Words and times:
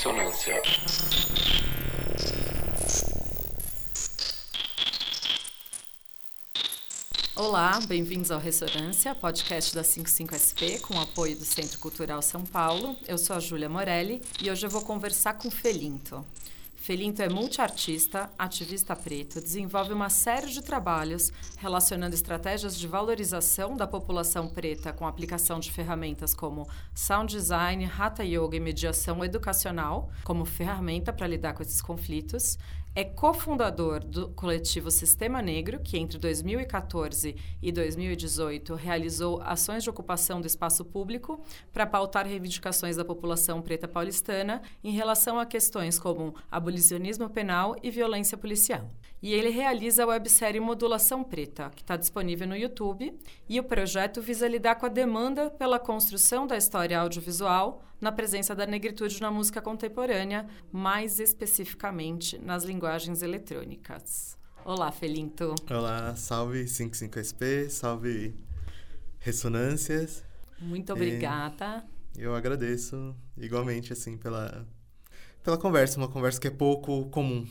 Ressonância. 0.00 0.62
Olá, 7.36 7.78
bem-vindos 7.86 8.30
ao 8.30 8.40
Ressonância, 8.40 9.14
podcast 9.14 9.74
da 9.74 9.82
55SP, 9.82 10.80
com 10.80 10.98
apoio 10.98 11.36
do 11.36 11.44
Centro 11.44 11.78
Cultural 11.78 12.22
São 12.22 12.46
Paulo. 12.46 12.96
Eu 13.06 13.18
sou 13.18 13.36
a 13.36 13.40
Júlia 13.40 13.68
Morelli 13.68 14.22
e 14.40 14.50
hoje 14.50 14.64
eu 14.64 14.70
vou 14.70 14.80
conversar 14.80 15.34
com 15.34 15.50
Felinto. 15.50 16.24
Felinto 16.90 17.22
é 17.22 17.28
multiartista, 17.28 18.28
ativista 18.36 18.96
preto, 18.96 19.40
desenvolve 19.40 19.92
uma 19.92 20.10
série 20.10 20.48
de 20.48 20.60
trabalhos 20.60 21.32
relacionando 21.56 22.16
estratégias 22.16 22.76
de 22.76 22.88
valorização 22.88 23.76
da 23.76 23.86
população 23.86 24.48
preta 24.48 24.92
com 24.92 25.06
aplicação 25.06 25.60
de 25.60 25.70
ferramentas 25.70 26.34
como 26.34 26.68
sound 26.92 27.32
design, 27.32 27.88
hatha 27.96 28.24
yoga 28.24 28.56
e 28.56 28.60
mediação 28.60 29.24
educacional 29.24 30.10
como 30.24 30.44
ferramenta 30.44 31.12
para 31.12 31.28
lidar 31.28 31.54
com 31.54 31.62
esses 31.62 31.80
conflitos, 31.80 32.58
é 32.94 33.04
cofundador 33.04 34.04
do 34.04 34.30
coletivo 34.30 34.90
Sistema 34.90 35.40
Negro, 35.40 35.78
que 35.80 35.96
entre 35.96 36.18
2014 36.18 37.36
e 37.62 37.72
2018 37.72 38.74
realizou 38.74 39.40
ações 39.42 39.84
de 39.84 39.90
ocupação 39.90 40.40
do 40.40 40.46
espaço 40.46 40.84
público 40.84 41.40
para 41.72 41.86
pautar 41.86 42.26
reivindicações 42.26 42.96
da 42.96 43.04
população 43.04 43.62
preta 43.62 43.86
paulistana 43.86 44.60
em 44.82 44.90
relação 44.90 45.38
a 45.38 45.46
questões 45.46 45.98
como 45.98 46.34
abolicionismo 46.50 47.30
penal 47.30 47.76
e 47.80 47.90
violência 47.90 48.36
policial. 48.36 48.90
E 49.22 49.34
ele 49.34 49.50
realiza 49.50 50.04
a 50.04 50.06
websérie 50.06 50.60
Modulação 50.60 51.22
Preta, 51.22 51.70
que 51.76 51.82
está 51.82 51.94
disponível 51.94 52.48
no 52.48 52.56
YouTube, 52.56 53.14
e 53.46 53.60
o 53.60 53.64
projeto 53.64 54.22
visa 54.22 54.48
lidar 54.48 54.76
com 54.76 54.86
a 54.86 54.88
demanda 54.88 55.50
pela 55.50 55.78
construção 55.78 56.46
da 56.46 56.56
história 56.56 56.98
audiovisual 56.98 57.84
na 58.00 58.10
presença 58.10 58.54
da 58.54 58.66
negritude 58.66 59.20
na 59.20 59.30
música 59.30 59.60
contemporânea, 59.60 60.46
mais 60.72 61.20
especificamente 61.20 62.38
nas 62.38 62.64
linguagens 62.64 63.20
eletrônicas. 63.20 64.38
Olá, 64.64 64.90
Felinto. 64.90 65.54
Olá, 65.70 66.16
salve 66.16 66.64
55SP, 66.64 67.68
salve 67.68 68.34
Ressonâncias. 69.18 70.24
Muito 70.58 70.92
obrigada. 70.94 71.84
E 72.16 72.22
eu 72.22 72.34
agradeço 72.34 73.14
igualmente 73.36 73.92
assim 73.92 74.16
pela 74.16 74.66
pela 75.42 75.56
conversa, 75.56 75.98
uma 75.98 76.08
conversa 76.08 76.40
que 76.40 76.48
é 76.48 76.50
pouco 76.50 77.06
comum, 77.10 77.46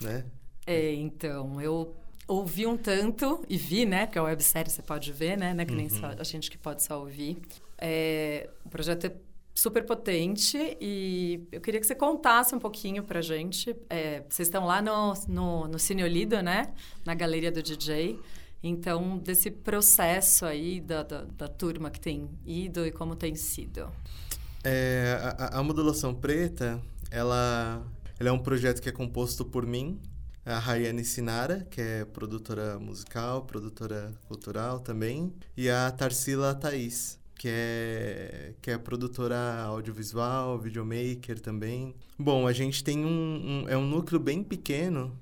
né? 0.00 0.24
É, 0.66 0.92
então, 0.94 1.60
eu 1.60 1.94
ouvi 2.26 2.66
um 2.66 2.76
tanto 2.76 3.44
e 3.48 3.56
vi, 3.56 3.86
né? 3.86 4.06
Porque 4.06 4.18
a 4.18 4.22
websérie 4.22 4.70
você 4.70 4.82
pode 4.82 5.12
ver, 5.12 5.38
né? 5.38 5.54
Não 5.54 5.62
é 5.62 5.64
que 5.64 5.74
nem 5.74 5.86
uhum. 5.86 6.00
só, 6.00 6.06
a 6.18 6.24
gente 6.24 6.50
que 6.50 6.58
pode 6.58 6.82
só 6.82 6.98
ouvir. 6.98 7.38
É, 7.78 8.50
o 8.64 8.68
projeto 8.68 9.06
é 9.06 9.12
super 9.54 9.84
potente 9.84 10.76
e 10.80 11.46
eu 11.50 11.60
queria 11.60 11.80
que 11.80 11.86
você 11.86 11.94
contasse 11.94 12.54
um 12.54 12.58
pouquinho 12.58 13.02
pra 13.02 13.20
gente. 13.20 13.74
É, 13.88 14.22
vocês 14.28 14.48
estão 14.48 14.66
lá 14.66 14.82
no, 14.82 15.14
no, 15.28 15.68
no 15.68 15.78
Cine 15.78 16.02
Olido, 16.02 16.42
né? 16.42 16.72
Na 17.04 17.14
Galeria 17.14 17.52
do 17.52 17.62
DJ. 17.62 18.18
Então, 18.62 19.18
desse 19.18 19.50
processo 19.50 20.44
aí 20.44 20.80
da, 20.80 21.02
da, 21.02 21.24
da 21.24 21.48
turma 21.48 21.90
que 21.90 22.00
tem 22.00 22.28
ido 22.44 22.84
e 22.84 22.90
como 22.90 23.14
tem 23.14 23.34
sido. 23.36 23.88
É, 24.64 25.16
a, 25.38 25.60
a 25.60 25.62
modulação 25.62 26.12
preta, 26.12 26.82
ela, 27.10 27.86
ela 28.18 28.28
é 28.28 28.32
um 28.32 28.38
projeto 28.38 28.82
que 28.82 28.88
é 28.88 28.92
composto 28.92 29.44
por 29.44 29.64
mim, 29.64 30.00
a 30.46 30.60
Rayane 30.60 31.04
Sinara, 31.04 31.66
que 31.68 31.80
é 31.80 32.04
produtora 32.04 32.78
musical, 32.78 33.42
produtora 33.42 34.14
cultural 34.28 34.78
também, 34.78 35.32
e 35.56 35.68
a 35.68 35.90
Tarsila 35.90 36.54
Thaís, 36.54 37.18
que 37.34 37.48
é, 37.50 38.54
que 38.62 38.70
é 38.70 38.78
produtora 38.78 39.62
audiovisual, 39.64 40.56
videomaker 40.56 41.40
também. 41.40 41.96
Bom, 42.16 42.46
a 42.46 42.52
gente 42.52 42.84
tem 42.84 43.04
um, 43.04 43.64
um 43.64 43.68
é 43.68 43.76
um 43.76 43.86
núcleo 43.86 44.20
bem 44.20 44.44
pequeno 44.44 45.18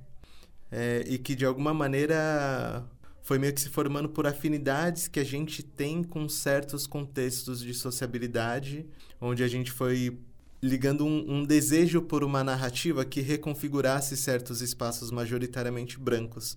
é, 0.71 1.03
e 1.07 1.17
que 1.17 1.35
de 1.35 1.47
alguma 1.47 1.73
maneira 1.73 2.85
foi 3.23 3.39
meio 3.39 3.55
que 3.55 3.63
se 3.63 3.71
formando 3.71 4.11
por 4.11 4.27
afinidades 4.27 5.09
que 5.09 5.19
a 5.19 5.25
gente 5.25 5.63
tem 5.63 6.05
com 6.05 6.29
certos 6.29 6.87
contextos 6.87 7.61
de 7.61 7.73
sociabilidade, 7.73 8.85
onde 9.19 9.43
a 9.43 9.49
gente 9.49 9.73
foi 9.73 10.19
ligando 10.65 11.05
um, 11.05 11.41
um, 11.41 11.45
desejo 11.45 12.01
por 12.01 12.25
uma 12.25 12.43
narrativa 12.43 13.05
que 13.05 13.21
reconfigurasse 13.21 14.17
certos 14.17 14.63
espaços 14.63 15.11
majoritariamente 15.11 15.99
brancos, 15.99 16.57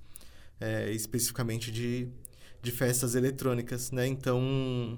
é, 0.62 0.90
especificamente 0.92 1.70
de, 1.70 2.08
de 2.62 2.72
festas 2.72 3.16
eletrônicas, 3.16 3.92
né? 3.92 4.08
Então, 4.08 4.98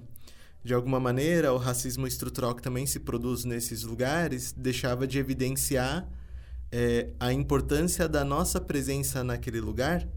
de 0.64 0.76
alguma 0.76 1.00
maneira, 1.00 1.52
o 1.52 1.58
racismo 1.58 2.06
estrutural 2.06 2.54
que 2.54 2.62
também 2.62 2.86
se 2.86 3.00
produz 3.00 3.46
nesses 3.46 3.82
lugares 3.82 4.54
deixava 4.56 5.08
de 5.08 5.18
evidenciar 5.18 6.08
é, 6.72 7.10
a 7.20 7.34
importância 7.34 8.08
da 8.08 8.24
nossa 8.24 8.62
presença 8.62 9.24
naquele 9.24 9.60
lugar, 9.60 10.08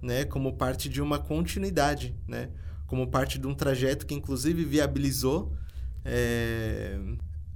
né? 0.00 0.24
Como 0.24 0.56
parte 0.56 0.88
de 0.88 1.02
uma 1.02 1.18
continuidade, 1.18 2.16
né? 2.26 2.48
Como 2.86 3.08
parte 3.08 3.38
de 3.38 3.46
um 3.46 3.52
trajeto 3.54 4.06
que, 4.06 4.14
inclusive, 4.14 4.64
viabilizou 4.64 5.52
é, 6.02 6.98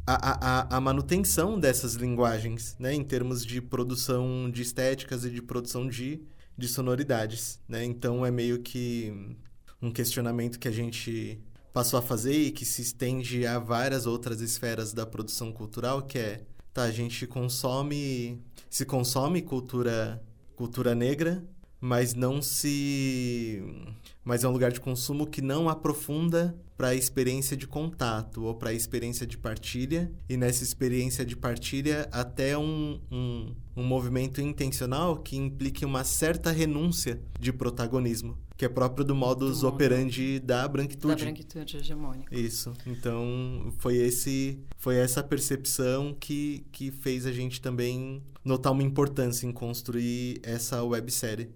a, 0.07 0.75
a, 0.75 0.77
a 0.77 0.81
manutenção 0.81 1.59
dessas 1.59 1.95
linguagens, 1.95 2.77
né, 2.79 2.93
em 2.93 3.05
termos 3.05 3.45
de 3.45 3.61
produção 3.61 4.51
de 4.51 4.63
estéticas 4.63 5.25
e 5.25 5.31
de 5.31 5.41
produção 5.41 5.87
de, 5.87 6.23
de 6.57 6.69
sonoridades, 6.69 7.61
né? 7.69 7.85
Então 7.85 8.27
é 8.27 8.31
meio 8.31 8.61
que 8.61 9.37
um 9.81 9.91
questionamento 9.91 10.59
que 10.59 10.69
a 10.69 10.73
gente 10.73 11.41
passou 11.73 11.99
a 11.99 12.03
fazer 12.03 12.35
e 12.35 12.51
que 12.51 12.65
se 12.65 12.83
estende 12.83 13.47
a 13.47 13.59
várias 13.59 14.07
outras 14.07 14.41
esferas 14.41 14.93
da 14.93 15.07
produção 15.07 15.53
cultural, 15.53 16.03
que 16.03 16.19
é, 16.19 16.43
tá, 16.73 16.83
a 16.83 16.91
gente 16.91 17.27
consome, 17.27 18.43
se 18.69 18.85
consome 18.85 19.43
cultura 19.43 20.23
cultura 20.55 20.95
negra, 20.95 21.43
mas 21.83 22.15
não 22.15 22.41
se 22.41 23.61
mas 24.25 24.45
é 24.45 24.49
um 24.49 24.53
lugar 24.53 24.71
de 24.71 24.81
consumo 24.81 25.27
que 25.27 25.43
não 25.43 25.69
aprofunda 25.69 26.57
para 26.77 26.89
a 26.89 26.95
experiência 26.95 27.57
de 27.57 27.67
contato 27.67 28.45
ou 28.45 28.55
para 28.55 28.71
a 28.71 28.73
experiência 28.73 29.27
de 29.27 29.37
partilha 29.37 30.13
e 30.29 30.37
nessa 30.37 30.63
experiência 30.63 31.25
de 31.25 31.35
partilha 31.35 32.09
até 32.13 32.57
um, 32.57 33.01
um, 33.11 33.53
um 33.77 33.83
movimento 33.83 34.41
intencional 34.41 35.17
que 35.17 35.37
implique 35.37 35.85
uma 35.85 36.05
certa 36.05 36.53
renúncia 36.53 37.21
de 37.41 37.53
protagonismo 37.53 38.39
que 38.57 38.67
é 38.67 38.69
próprio 38.69 39.05
do 39.05 39.13
modus 39.13 39.65
operandi 39.65 40.39
da 40.39 40.69
branquitude. 40.69 41.17
Da 41.17 41.25
branquitude 41.25 41.79
hegemônica. 41.79 42.33
Isso. 42.33 42.73
Então, 42.87 43.73
foi 43.79 43.97
esse 43.97 44.61
foi 44.79 44.99
essa 44.99 45.21
percepção 45.21 46.15
que, 46.15 46.65
que 46.71 46.93
fez 46.93 47.27
a 47.27 47.33
gente 47.33 47.61
também 47.61 48.23
notar 48.45 48.71
uma 48.71 48.85
importância 48.85 49.49
em 49.49 49.53
construir 49.53 50.39
essa 50.45 50.85
websérie. 50.85 51.51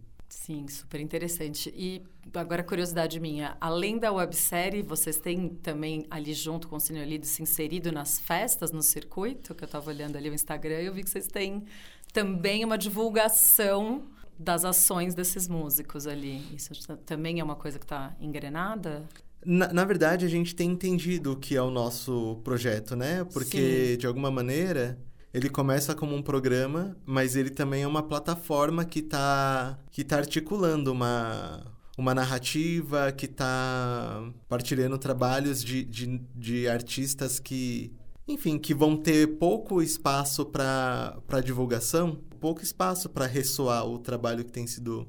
Sim, 0.46 0.68
super 0.68 1.00
interessante. 1.00 1.74
E 1.76 2.04
agora, 2.32 2.62
curiosidade 2.62 3.18
minha, 3.18 3.56
além 3.60 3.98
da 3.98 4.12
websérie, 4.12 4.80
vocês 4.80 5.18
têm 5.18 5.48
também 5.48 6.06
ali 6.08 6.32
junto 6.32 6.68
com 6.68 6.76
o 6.76 6.80
Cine 6.80 7.00
Olido 7.00 7.26
se 7.26 7.42
inserido 7.42 7.90
nas 7.90 8.20
festas, 8.20 8.70
no 8.70 8.80
circuito? 8.80 9.56
Que 9.56 9.64
eu 9.64 9.66
estava 9.66 9.90
olhando 9.90 10.14
ali 10.14 10.30
o 10.30 10.34
Instagram 10.34 10.82
e 10.82 10.86
eu 10.86 10.94
vi 10.94 11.02
que 11.02 11.10
vocês 11.10 11.26
têm 11.26 11.64
também 12.12 12.64
uma 12.64 12.78
divulgação 12.78 14.04
das 14.38 14.64
ações 14.64 15.16
desses 15.16 15.48
músicos 15.48 16.06
ali. 16.06 16.40
Isso 16.54 16.72
também 16.98 17.40
é 17.40 17.44
uma 17.44 17.56
coisa 17.56 17.76
que 17.76 17.84
está 17.84 18.14
engrenada? 18.20 19.02
Na, 19.44 19.72
na, 19.72 19.84
verdade, 19.84 20.24
a 20.24 20.28
gente 20.28 20.54
tem 20.54 20.70
entendido 20.70 21.32
o 21.32 21.36
que 21.36 21.56
é 21.56 21.62
o 21.62 21.72
nosso 21.72 22.40
projeto, 22.44 22.94
né? 22.94 23.24
Porque, 23.32 23.94
Sim. 23.94 23.98
de 23.98 24.06
alguma 24.06 24.30
maneira, 24.30 24.96
ele 25.36 25.50
começa 25.50 25.94
como 25.94 26.16
um 26.16 26.22
programa, 26.22 26.97
mas 27.04 27.36
ele 27.36 27.50
também 27.50 27.82
é 27.82 27.86
uma 27.86 28.02
plataforma 28.02 28.86
que 28.86 29.00
está 29.00 29.78
que 29.91 30.02
tá 30.02 30.16
articulando 30.16 30.91
uma, 30.91 31.62
uma 31.98 32.14
narrativa, 32.14 33.12
que 33.12 33.26
está 33.26 34.32
partilhando 34.48 34.96
trabalhos 34.96 35.62
de, 35.62 35.84
de, 35.84 36.22
de 36.34 36.66
artistas 36.66 37.38
que, 37.38 37.93
enfim, 38.26 38.56
que 38.56 38.72
vão 38.72 38.96
ter 38.96 39.37
pouco 39.37 39.82
espaço 39.82 40.46
para 40.46 41.20
divulgação, 41.44 42.19
pouco 42.40 42.62
espaço 42.62 43.11
para 43.11 43.26
ressoar 43.26 43.84
o 43.87 43.99
trabalho 43.99 44.43
que 44.43 44.52
tem 44.52 44.66
sido 44.66 45.06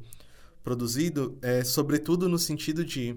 produzido, 0.62 1.38
é, 1.42 1.63
sobretudo 1.63 2.28
no 2.28 2.38
sentido 2.38 2.84
de 2.84 3.16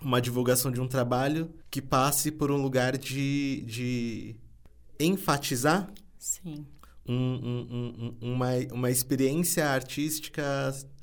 uma 0.00 0.20
divulgação 0.20 0.70
de 0.70 0.80
um 0.80 0.86
trabalho 0.86 1.50
que 1.68 1.82
passe 1.82 2.30
por 2.30 2.52
um 2.52 2.62
lugar 2.62 2.96
de, 2.96 3.64
de 3.66 4.36
enfatizar 5.00 5.92
Sim. 6.22 6.64
Um, 7.04 7.14
um, 7.14 8.16
um, 8.22 8.34
uma, 8.34 8.50
uma 8.70 8.90
experiência 8.92 9.66
artística 9.68 10.42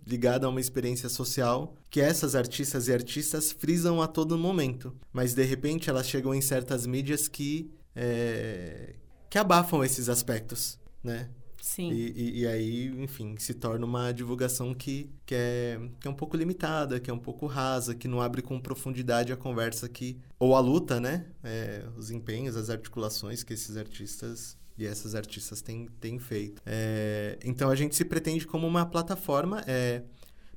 ligada 0.08 0.48
a 0.48 0.50
uma 0.50 0.62
experiência 0.62 1.10
social 1.10 1.76
que 1.90 2.00
essas 2.00 2.36
artistas 2.36 2.88
e 2.88 2.94
artistas 2.94 3.52
frisam 3.52 4.02
a 4.02 4.08
todo 4.08 4.38
momento. 4.38 4.96
Mas, 5.12 5.34
de 5.34 5.44
repente, 5.44 5.90
elas 5.90 6.08
chegam 6.08 6.34
em 6.34 6.40
certas 6.40 6.88
mídias 6.88 7.28
que, 7.28 7.70
é, 7.94 8.96
que 9.30 9.38
abafam 9.38 9.84
esses 9.84 10.08
aspectos, 10.08 10.80
né? 11.04 11.30
Sim. 11.62 11.92
E, 11.92 12.12
e, 12.12 12.40
e, 12.40 12.48
aí, 12.48 12.88
enfim, 13.04 13.36
se 13.38 13.54
torna 13.54 13.86
uma 13.86 14.14
divulgação 14.14 14.74
que, 14.74 15.10
que, 15.26 15.36
é, 15.36 15.78
que 16.00 16.08
é 16.08 16.12
um 16.12 16.16
pouco 16.16 16.38
limitada, 16.38 16.98
que 16.98 17.12
é 17.12 17.14
um 17.14 17.20
pouco 17.20 17.46
rasa, 17.46 17.94
que 17.94 18.08
não 18.08 18.22
abre 18.22 18.42
com 18.42 18.58
profundidade 18.58 19.34
a 19.34 19.38
conversa 19.38 19.90
que... 19.90 20.18
Ou 20.40 20.56
a 20.56 20.62
luta, 20.62 20.98
né? 21.02 21.26
É, 21.44 21.84
os 21.98 22.10
empenhos, 22.10 22.56
as 22.56 22.70
articulações 22.70 23.44
que 23.44 23.54
esses 23.54 23.76
artistas 23.76 24.58
E 24.80 24.86
essas 24.88 25.14
artistas 25.16 25.62
têm, 25.62 25.88
têm 26.00 26.18
feito. 26.20 26.62
É, 26.66 27.38
então 27.44 27.70
a 27.70 27.76
gente 27.76 27.96
se 27.96 28.06
pretende 28.06 28.48
como 28.48 28.66
uma 28.66 28.86
plataforma. 28.86 29.62
É, 29.68 30.02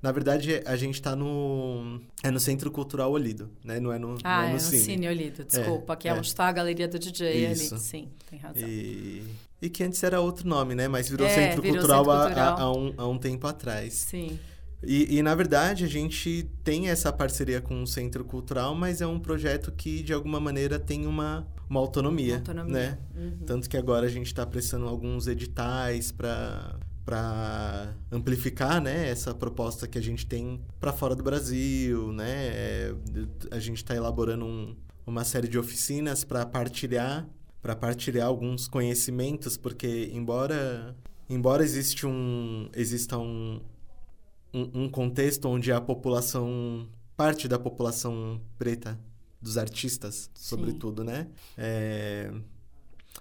na 0.01 0.11
verdade, 0.11 0.63
a 0.65 0.77
gente 0.77 0.95
está 0.95 1.15
no. 1.15 2.01
É 2.23 2.31
no 2.31 2.41
Centro 2.41 2.71
Cultural 2.71 3.11
Olido, 3.13 3.51
né? 3.65 3.79
Não 3.81 3.93
é 3.93 3.99
no, 3.99 4.17
ah, 4.25 4.39
não 4.39 4.43
é 4.43 4.47
no, 4.47 4.51
é 4.51 4.53
no 4.55 4.61
Cine. 4.61 4.83
Cine 4.83 5.09
Olido, 5.09 5.45
desculpa, 5.45 5.95
que 5.97 6.09
é, 6.09 6.13
onde 6.15 6.27
está 6.27 6.47
a 6.49 6.53
galeria 6.53 6.89
do 6.89 6.99
DJ 6.99 7.53
Isso. 7.53 7.75
ali. 7.75 7.83
Sim, 7.85 8.09
tem 8.29 8.39
razão. 8.39 8.69
E, 8.69 9.23
e 9.61 9.71
que 9.71 9.85
antes 9.85 10.03
era 10.03 10.21
outro 10.21 10.49
nome, 10.49 10.75
né? 10.75 10.89
Mas 10.89 11.09
virou 11.09 11.27
É, 11.27 11.31
Centro 11.35 11.63
virou 11.63 11.79
Cultural, 11.79 12.05
Centro 12.05 12.13
há- 12.19 12.25
Cultural. 12.27 12.57
Há, 12.59 12.61
há 12.63 12.73
um, 12.73 12.95
há 12.97 13.09
um 13.09 13.19
tempo 13.19 13.47
atrás. 13.47 13.95
Sim, 13.95 14.39
E, 14.85 15.17
e, 15.19 15.23
na 15.23 15.35
verdade, 15.35 15.85
a 15.85 15.89
gente 15.89 16.49
tem 16.65 16.89
essa 16.89 17.13
parceria 17.13 17.61
com 17.61 17.83
o 17.83 17.87
Centro 17.87 18.25
Cultural, 18.25 18.75
mas 18.75 19.01
é 19.01 19.07
um 19.07 19.21
projeto 19.21 19.71
que, 19.73 20.03
de 20.03 20.13
alguma 20.13 20.41
maneira, 20.41 20.79
tem 20.79 21.07
uma, 21.07 21.47
uma 21.71 21.79
autonomia, 21.81 22.37
autonomia. 22.37 22.73
né? 22.73 22.99
Uhum. 23.17 23.39
Tanto 23.47 23.71
que 23.71 23.77
agora 23.77 24.07
a 24.07 24.11
gente 24.11 24.27
está 24.27 24.45
prestando 24.45 24.87
alguns 24.89 25.27
editais 25.27 26.11
para 26.11 26.79
para 27.05 27.95
amplificar 28.13 28.81
né, 28.81 29.09
essa 29.09 29.35
proposta 29.35 29.89
que 29.89 29.99
a 29.99 30.01
gente 30.01 30.25
tem 30.25 30.61
para 30.81 30.93
fora 30.93 31.17
do 31.17 31.23
Brasil, 31.25 32.13
né? 32.13 32.31
É, 32.31 32.95
a 33.51 33.59
gente 33.59 33.79
está 33.79 33.93
elaborando 33.97 34.45
um- 34.45 34.77
uma 35.05 35.25
série 35.25 35.49
de 35.49 35.59
oficinas 35.59 36.23
para 36.23 36.47
partilhar 36.47 37.27
para 37.61 37.75
partilhar 37.75 38.27
alguns 38.29 38.69
conhecimentos, 38.69 39.57
porque 39.57 40.11
embora 40.13 40.95
embora 41.29 41.65
existe 41.65 42.07
um 42.07 42.69
exista 42.75 43.19
um, 43.19 43.61
um, 44.53 44.85
um 44.85 44.89
contexto 44.89 45.49
onde 45.49 45.73
a 45.73 45.81
população 45.81 46.89
parte 47.17 47.47
da 47.49 47.59
população 47.59 48.41
preta 48.59 48.99
dos 49.41 49.57
artistas, 49.59 50.31
sobretudo, 50.35 51.03
né? 51.05 51.29
É, 51.57 52.33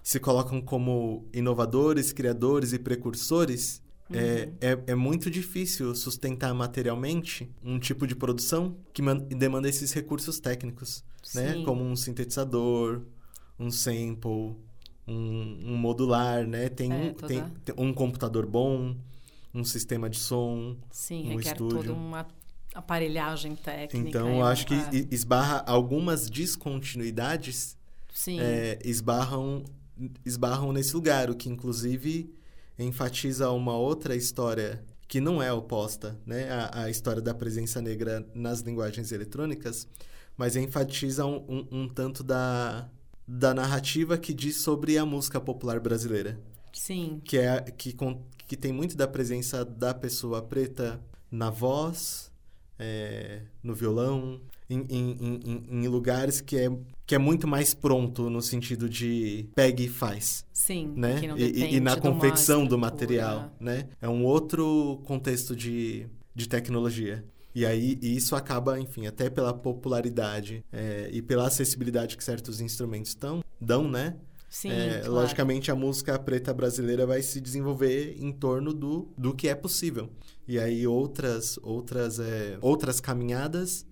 se 0.02 0.18
colocam 0.18 0.60
como 0.60 1.26
inovadores, 1.32 2.12
criadores 2.12 2.72
e 2.72 2.78
precursores, 2.78 3.82
é, 4.12 4.48
é, 4.60 4.78
é 4.88 4.94
muito 4.94 5.30
difícil 5.30 5.94
sustentar 5.94 6.52
materialmente 6.54 7.50
um 7.64 7.78
tipo 7.78 8.06
de 8.06 8.14
produção 8.14 8.76
que 8.92 9.00
man- 9.00 9.18
demanda 9.18 9.68
esses 9.68 9.92
recursos 9.92 10.38
técnicos, 10.40 11.02
né? 11.34 11.54
Sim. 11.54 11.64
Como 11.64 11.82
um 11.84 11.96
sintetizador, 11.96 13.02
um 13.58 13.70
sample, 13.70 14.56
um, 15.06 15.58
um 15.72 15.76
modular, 15.76 16.46
né? 16.46 16.68
Tem, 16.68 16.92
É, 16.92 16.96
um, 16.96 17.14
toda- 17.14 17.26
tem, 17.28 17.44
tem 17.64 17.74
um 17.78 17.92
computador 17.92 18.46
bom, 18.46 18.96
um 19.54 19.64
sistema 19.64 20.08
de 20.08 20.18
som. 20.18 20.76
Sim, 20.90 21.32
um 21.32 21.36
requer 21.36 21.52
estúdio. 21.52 21.78
toda 21.78 21.92
uma 21.92 22.26
aparelhagem 22.74 23.54
técnica. 23.54 24.08
Então, 24.08 24.36
eu 24.36 24.44
acho 24.44 24.66
que 24.66 24.74
esbarra 25.10 25.62
algumas 25.66 26.28
descontinuidades 26.28 27.76
é, 28.28 28.78
esbarram, 28.84 29.64
esbarram 30.24 30.72
nesse 30.72 30.94
lugar, 30.94 31.30
o 31.30 31.34
que 31.34 31.48
inclusive 31.48 32.32
enfatiza 32.78 33.50
uma 33.50 33.76
outra 33.76 34.16
história 34.16 34.84
que 35.06 35.20
não 35.20 35.42
é 35.42 35.52
oposta, 35.52 36.18
né? 36.24 36.48
A, 36.50 36.84
a 36.84 36.90
história 36.90 37.20
da 37.20 37.34
presença 37.34 37.82
negra 37.82 38.26
nas 38.34 38.60
linguagens 38.60 39.12
eletrônicas, 39.12 39.86
mas 40.36 40.56
enfatiza 40.56 41.26
um, 41.26 41.44
um, 41.48 41.68
um 41.82 41.88
tanto 41.88 42.22
da, 42.22 42.88
da 43.28 43.52
narrativa 43.52 44.16
que 44.16 44.32
diz 44.32 44.62
sobre 44.62 44.96
a 44.96 45.04
música 45.04 45.38
popular 45.40 45.78
brasileira 45.80 46.40
sim, 46.72 47.20
que 47.24 47.36
é 47.36 47.60
que, 47.60 47.94
que 48.52 48.56
tem 48.58 48.70
muito 48.70 48.94
da 48.98 49.08
presença 49.08 49.64
da 49.64 49.94
pessoa 49.94 50.42
preta 50.42 51.00
na 51.30 51.48
voz, 51.48 52.30
é, 52.78 53.40
no 53.62 53.74
violão, 53.74 54.42
em, 54.68 54.80
em, 54.90 55.40
em, 55.42 55.66
em 55.70 55.88
lugares 55.88 56.42
que 56.42 56.58
é, 56.58 56.70
que 57.06 57.14
é 57.14 57.18
muito 57.18 57.48
mais 57.48 57.72
pronto 57.72 58.28
no 58.28 58.42
sentido 58.42 58.90
de 58.90 59.48
pegue 59.54 59.84
e 59.84 59.88
faz, 59.88 60.44
sim. 60.52 60.92
né? 60.94 61.18
que 61.18 61.28
não 61.28 61.38
E- 61.38 61.76
e, 61.76 61.80
na 61.80 61.96
confecção 61.96 62.66
do 62.66 62.76
material, 62.76 63.56
né? 63.58 63.88
É 64.02 64.06
um 64.08 64.22
outro 64.22 65.00
contexto 65.06 65.56
de, 65.56 66.06
de 66.34 66.46
tecnologia. 66.46 67.24
E 67.54 67.64
aí 67.64 67.98
e 68.02 68.14
isso 68.14 68.36
acaba, 68.36 68.78
enfim, 68.78 69.06
até 69.06 69.30
pela 69.30 69.54
popularidade 69.54 70.62
é, 70.70 71.08
e 71.10 71.22
pela 71.22 71.46
acessibilidade 71.46 72.18
que 72.18 72.24
certos 72.24 72.60
instrumentos 72.60 73.14
tão, 73.14 73.42
dão, 73.58 73.90
né? 73.90 74.14
Sim, 74.54 74.70
É, 74.70 74.98
claro. 74.98 75.12
Logicamente, 75.14 75.70
a 75.70 75.74
música 75.74 76.18
preta 76.18 76.52
brasileira 76.52 77.06
vai 77.06 77.22
se 77.22 77.40
desenvolver 77.40 78.16
em 78.20 78.30
torno 78.30 78.74
do, 78.74 79.08
do 79.16 79.34
que 79.34 79.48
é 79.48 79.54
possível. 79.54 80.10
E 80.46 80.58
aí 80.58 80.86
outras 80.86 81.58
outras 81.62 82.20
é, 82.20 82.58
outras 82.60 83.00
caminhadas 83.00 83.86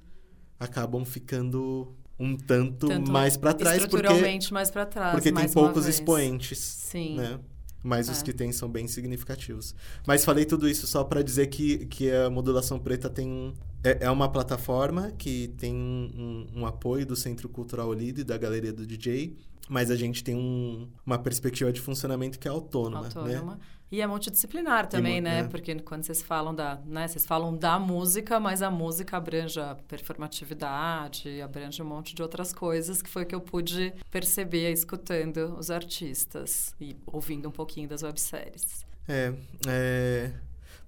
acabam 0.58 1.02
ficando 1.02 1.94
um 2.18 2.36
tanto, 2.36 2.88
Tanto 2.88 3.10
mais 3.10 3.38
para 3.38 3.54
trás 3.54 3.78
porque 3.86 3.96
Estruturalmente 3.96 4.52
mais 4.52 4.70
para 4.70 4.84
trás. 4.84 5.12
porque 5.12 5.32
tem 5.32 5.48
poucos 5.48 5.84
vez. 5.84 5.94
expoentes, 5.96 6.58
Sim. 6.58 7.16
né? 7.16 7.40
Mas 7.82 8.10
os 8.10 8.20
É. 8.20 8.24
que 8.24 8.34
tem 8.34 8.52
são 8.52 8.68
bem 8.68 8.86
significativos. 8.86 9.74
Mas 10.06 10.22
falei 10.22 10.44
tudo 10.44 10.68
isso 10.68 10.86
só 10.86 11.02
para 11.02 11.22
dizer 11.22 11.46
que, 11.46 11.86
que 11.86 12.10
a 12.10 12.28
modulação 12.28 12.78
preta 12.78 13.08
tem 13.08 13.54
é, 13.82 14.04
é 14.04 14.10
uma 14.10 14.28
plataforma 14.30 15.10
que 15.12 15.48
tem 15.56 15.74
um, 15.74 16.46
um 16.54 16.66
apoio 16.66 17.06
do 17.06 17.16
Centro 17.16 17.48
Cultural 17.48 17.88
Olido 17.88 18.20
e 18.20 18.24
da 18.24 18.36
Galeria 18.36 18.74
do 18.74 18.86
DJ, 18.86 19.34
mas 19.70 19.90
a 19.90 19.96
gente 19.96 20.22
tem 20.24 20.34
um- 20.36 20.88
uma 21.06 21.18
perspectiva 21.18 21.72
de 21.72 21.80
funcionamento 21.80 22.38
que 22.38 22.46
é 22.48 22.50
autônoma, 22.50 23.02
né? 23.08 23.12
Autônoma. 23.14 23.58
E 23.92 24.00
é 24.00 24.06
multidisciplinar 24.06 24.86
também, 24.86 25.16
mu- 25.16 25.22
né? 25.22 25.42
né? 25.42 25.48
Porque 25.48 25.74
quando 25.80 26.04
vocês 26.04 26.22
falam 26.22 26.54
da, 26.54 26.80
né? 26.86 27.08
Vocês 27.08 27.26
falam 27.26 27.56
da 27.56 27.76
música, 27.78 28.38
mas 28.38 28.62
a 28.62 28.70
música 28.70 29.16
abrange 29.16 29.58
a 29.58 29.74
performatividade, 29.88 31.40
abrange 31.42 31.82
um 31.82 31.86
monte 31.86 32.14
de 32.14 32.22
outras 32.22 32.52
coisas, 32.52 33.02
que 33.02 33.08
foi 33.10 33.22
o 33.22 33.26
que 33.26 33.34
eu 33.34 33.40
pude 33.40 33.92
perceber 34.10 34.72
escutando 34.72 35.56
os 35.58 35.70
artistas 35.70 36.74
e 36.80 36.96
ouvindo 37.06 37.48
um 37.48 37.52
pouquinho 37.52 37.88
das 37.88 38.02
webséries. 38.02 38.84
É, 39.08 39.32
é, 39.66 40.30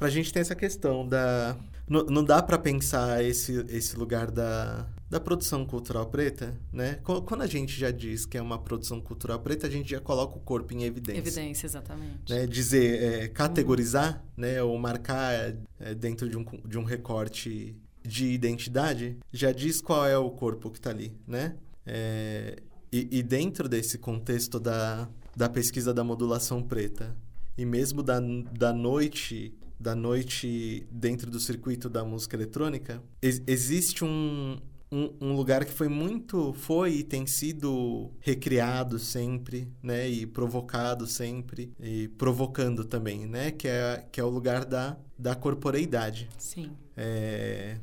pra 0.03 0.11
gente 0.11 0.33
tem 0.33 0.41
essa 0.41 0.57
questão 0.57 1.07
da... 1.07 1.57
Não, 1.89 2.05
não 2.07 2.25
dá 2.25 2.43
pra 2.43 2.59
pensar 2.59 3.23
esse, 3.25 3.65
esse 3.69 3.97
lugar 3.97 4.33
da, 4.33 4.89
da 5.09 5.21
produção 5.21 5.65
cultural 5.65 6.07
preta, 6.07 6.59
né? 6.73 6.95
Qu- 7.05 7.23
Quando 7.23 7.43
a 7.43 7.47
gente 7.47 7.79
já 7.79 7.93
diz 7.93 8.27
que 8.27 8.37
é 8.37 8.43
uma 8.43 8.59
produção 8.59 9.01
cultural 9.01 9.39
preta, 9.39 9.69
a 9.69 9.71
gente 9.71 9.91
já 9.91 10.01
coloca 10.01 10.37
o 10.37 10.41
corpo 10.41 10.75
em 10.75 10.83
evidência. 10.83 11.21
Evidência, 11.21 11.67
exatamente. 11.67 12.33
né, 12.33 12.47
dizer, 12.49 13.03
é, 13.03 13.29
categorizar, 13.29 14.25
né, 14.37 14.61
ou 14.61 14.77
marcar 14.77 15.55
é, 15.79 15.95
dentro 15.95 16.29
de 16.29 16.37
um, 16.37 16.45
de 16.67 16.79
um 16.79 16.83
recorte 16.85 17.77
de 18.05 18.27
identidade, 18.27 19.19
já 19.33 19.53
diz 19.53 19.81
qual 19.81 20.05
é 20.05 20.19
o 20.19 20.31
corpo 20.31 20.69
que 20.69 20.79
está 20.79 20.91
ali, 20.91 21.17
né? 21.29 21.55
É, 21.87 22.61
e, 22.91 23.19
e 23.19 23.23
dentro 23.23 23.69
desse 23.69 23.99
contexto 23.99 24.59
da, 24.59 25.09
da 25.37 25.49
pesquisa 25.49 25.95
da 25.95 26.03
modulação 26.03 26.61
preta, 26.61 27.17
e 27.57 27.65
mesmo 27.65 28.03
da, 28.03 28.19
da 28.59 28.73
noite 28.73 29.55
da 29.83 29.95
noite 29.95 30.87
dentro 30.91 31.31
do 31.31 31.41
circuito 31.41 31.89
da 31.91 32.05
música 32.05 32.37
eletrônica, 32.37 33.03
ex- 33.21 33.43
existe 33.47 34.05
um, 34.05 34.59
um, 34.91 35.11
um 35.21 35.33
lugar 35.37 35.65
que 35.65 35.73
foi 35.73 35.89
muito, 35.89 36.53
foi 36.55 36.95
e 36.99 37.03
tem 37.03 37.27
sido 37.27 38.11
recriado 38.21 38.99
sempre, 38.99 39.69
né? 39.83 40.09
E 40.09 40.27
provocado 40.27 41.07
sempre, 41.07 41.73
e 41.81 42.09
provocando 42.09 42.85
também, 42.85 43.27
né? 43.27 43.51
Que 43.51 43.69
é, 43.69 44.07
que 44.13 44.21
é 44.21 44.25
o 44.25 44.29
lugar 44.31 44.65
da, 44.65 44.97
da 45.19 45.35
corporeidade. 45.35 46.29
Sim. 46.39 46.71
É, 46.97 47.79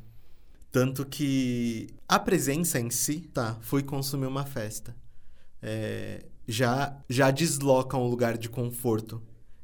Tanto 0.71 1.03
que 1.05 1.87
a 2.07 2.19
presença 2.19 2.79
em 2.79 2.91
si, 2.91 3.21
tá, 3.33 3.57
fui 3.61 3.81
consumir 3.81 4.27
uma 4.27 4.45
festa. 4.45 4.95
É, 5.61 6.23
já, 6.47 6.95
já 7.09 7.31
desloca 7.31 7.97
um 7.97 8.07
lugar 8.07 8.37
de 8.37 8.49
conforto 8.49 9.21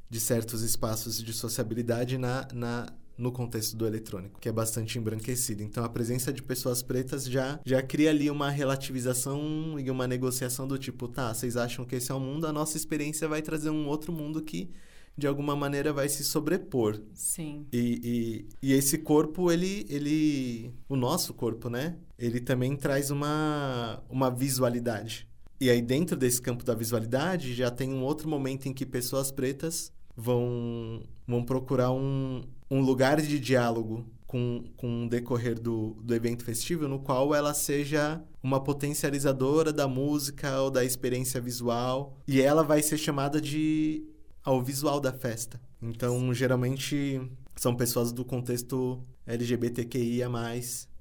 de 0.09 0.19
certos 0.19 0.61
espaços 0.61 1.21
de 1.21 1.33
sociabilidade 1.33 2.17
na, 2.17 2.47
na, 2.53 2.93
no 3.17 3.31
contexto 3.31 3.75
do 3.75 3.85
eletrônico, 3.85 4.39
que 4.39 4.49
é 4.49 4.51
bastante 4.51 4.97
embranquecido. 4.97 5.63
Então, 5.63 5.83
a 5.83 5.89
presença 5.89 6.31
de 6.31 6.43
pessoas 6.43 6.81
pretas 6.81 7.25
já, 7.25 7.59
já 7.65 7.81
cria 7.81 8.09
ali 8.09 8.29
uma 8.29 8.49
relativização 8.49 9.79
e 9.79 9.89
uma 9.89 10.07
negociação 10.07 10.67
do 10.67 10.77
tipo, 10.77 11.07
tá, 11.07 11.33
vocês 11.33 11.57
acham 11.57 11.85
que 11.85 11.95
esse 11.95 12.11
é 12.11 12.15
o 12.15 12.19
mundo, 12.19 12.45
a 12.45 12.53
nossa 12.53 12.77
experiência 12.77 13.27
vai 13.27 13.41
trazer 13.41 13.69
um 13.69 13.87
outro 13.87 14.11
mundo 14.11 14.41
que, 14.41 14.69
de 15.17 15.27
alguma 15.27 15.55
maneira, 15.55 15.93
vai 15.93 16.09
se 16.09 16.23
sobrepor. 16.23 17.01
Sim. 17.13 17.65
E, 17.71 18.45
e, 18.61 18.69
e 18.69 18.73
esse 18.73 18.97
corpo, 18.97 19.51
ele, 19.51 19.85
ele. 19.89 20.73
O 20.89 20.95
nosso 20.95 21.33
corpo, 21.33 21.69
né? 21.69 21.97
Ele 22.19 22.41
também 22.41 22.75
traz 22.75 23.11
uma, 23.11 24.03
uma 24.09 24.29
visualidade. 24.29 25.27
E 25.59 25.69
aí, 25.69 25.81
dentro 25.81 26.15
desse 26.17 26.41
campo 26.41 26.63
da 26.65 26.75
visualidade, 26.75 27.53
já 27.53 27.71
tem 27.71 27.93
um 27.93 28.03
outro 28.03 28.27
momento 28.27 28.65
em 28.67 28.73
que 28.73 28.85
pessoas 28.85 29.31
pretas 29.31 29.91
vão, 30.15 31.01
vão 31.27 31.43
procurar 31.43 31.91
um, 31.91 32.41
um 32.69 32.81
lugar 32.81 33.21
de 33.21 33.39
diálogo 33.39 34.05
com, 34.27 34.63
com 34.75 35.05
o 35.05 35.09
decorrer 35.09 35.57
do, 35.59 35.95
do 36.03 36.13
evento 36.13 36.43
festivo, 36.43 36.87
no 36.87 36.99
qual 36.99 37.33
ela 37.33 37.53
seja 37.53 38.21
uma 38.43 38.61
potencializadora 38.61 39.71
da 39.71 39.87
música 39.87 40.59
ou 40.61 40.69
da 40.69 40.83
experiência 40.83 41.39
visual. 41.39 42.17
E 42.27 42.41
ela 42.41 42.63
vai 42.63 42.81
ser 42.81 42.97
chamada 42.97 43.39
de 43.39 44.03
ao 44.43 44.61
visual 44.61 44.99
da 44.99 45.11
festa. 45.13 45.59
Então, 45.81 46.33
geralmente, 46.33 47.21
são 47.55 47.75
pessoas 47.75 48.11
do 48.11 48.23
contexto 48.25 49.01
LGBTQIA+, 49.25 50.29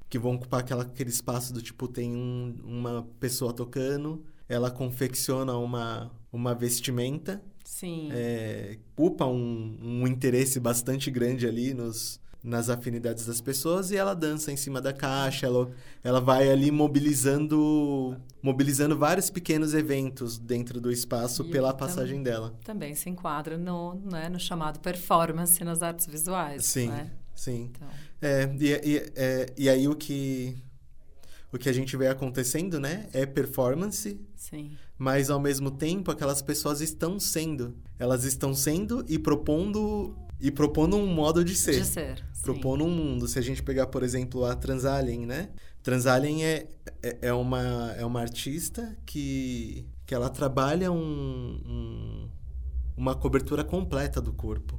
que 0.09 0.19
vão 0.19 0.35
ocupar 0.35 0.61
aquela, 0.61 0.85
aquele 0.85 1.11
espaço 1.11 1.53
do 1.53 1.61
tipo, 1.61 1.89
tem 1.89 2.15
um- 2.15 2.55
uma 2.65 3.07
pessoa 3.19 3.53
tocando, 3.53 4.25
ela 4.49 4.71
confecciona 4.71 5.57
uma, 5.57 6.11
uma 6.33 6.55
vestimenta 6.55 7.43
Sim. 7.65 8.09
É, 8.13 8.79
ocupa 8.93 9.27
um, 9.27 9.79
um 9.83 10.07
interesse 10.07 10.61
bastante 10.61 11.11
grande 11.11 11.47
ali 11.47 11.75
nos, 11.75 12.21
nas 12.43 12.69
afinidades 12.69 13.27
das 13.27 13.41
pessoas 13.41 13.91
e 13.91 13.97
ela 13.97 14.15
dança 14.15 14.53
em 14.53 14.57
cima 14.57 14.81
da 14.81 14.93
caixa, 14.93 15.47
ela, 15.47 15.71
ela 16.03 16.21
vai 16.21 16.51
ali 16.51 16.71
mobilizando 16.71 18.17
mobilizando 18.43 18.97
vários 18.97 19.31
pequenos 19.31 19.73
eventos 19.73 20.39
dentro 20.39 20.79
do 20.81 20.93
espaço 20.93 21.43
E 21.43 21.51
pela 21.51 21.73
passagem 21.73 22.23
dela. 22.23 22.55
Também 22.63 22.95
se 22.95 23.09
enquadra 23.09 23.57
no, 23.57 23.95
né, 23.95 24.29
no 24.29 24.39
chamado 24.39 24.79
performance 24.81 25.65
nas 25.65 25.83
artes 25.83 26.07
visuais. 26.07 26.65
Sim, 26.67 26.89
Né? 26.89 27.11
sim. 27.35 27.71
Então, 27.75 27.89
É, 28.21 28.45
e, 28.61 28.67
e, 28.69 29.13
é, 29.17 29.47
e 29.57 29.69
aí 29.69 29.89
o 29.89 29.97
que 29.97 30.57
o 31.51 31.59
que 31.59 31.69
a 31.69 31.73
gente 31.73 31.97
vê 31.97 32.09
acontecendo, 32.09 32.81
né, 32.81 33.09
é 33.13 33.25
performance, 33.25 34.21
sim. 34.51 34.73
mas 34.99 35.31
ao 35.31 35.41
mesmo 35.41 35.71
tempo 35.71 36.11
aquelas 36.11 36.41
pessoas 36.43 36.81
estão 36.81 37.19
sendo, 37.21 37.77
elas 37.99 38.25
estão 38.25 38.55
sendo 38.55 39.05
e 39.09 39.19
propondo 39.19 40.17
e 40.41 40.51
propondo 40.51 40.97
um 40.97 41.07
modo 41.07 41.45
de 41.45 41.55
ser. 41.55 41.81
De 41.81 41.87
ser. 41.87 42.19
sim. 42.33 42.43
propondo 42.43 42.85
um 42.85 42.91
mundo. 42.91 43.27
Se 43.29 43.39
a 43.39 43.43
gente 43.43 43.63
pegar, 43.63 43.87
por 43.87 44.03
exemplo, 44.03 44.45
a 44.45 44.55
Transalien, 44.55 45.21
né? 45.25 45.51
Transalien 45.83 46.45
é, 46.45 46.69
é, 47.03 47.19
é 47.29 47.33
uma, 47.33 47.93
é 47.97 48.05
uma 48.05 48.21
artista 48.21 48.97
que, 49.07 49.87
que 50.05 50.15
ela 50.15 50.29
trabalha 50.29 50.91
um, 50.93 51.61
um- 51.67 52.29
uma 52.97 53.15
cobertura 53.15 53.63
completa 53.65 54.21
do 54.21 54.33
corpo. 54.33 54.79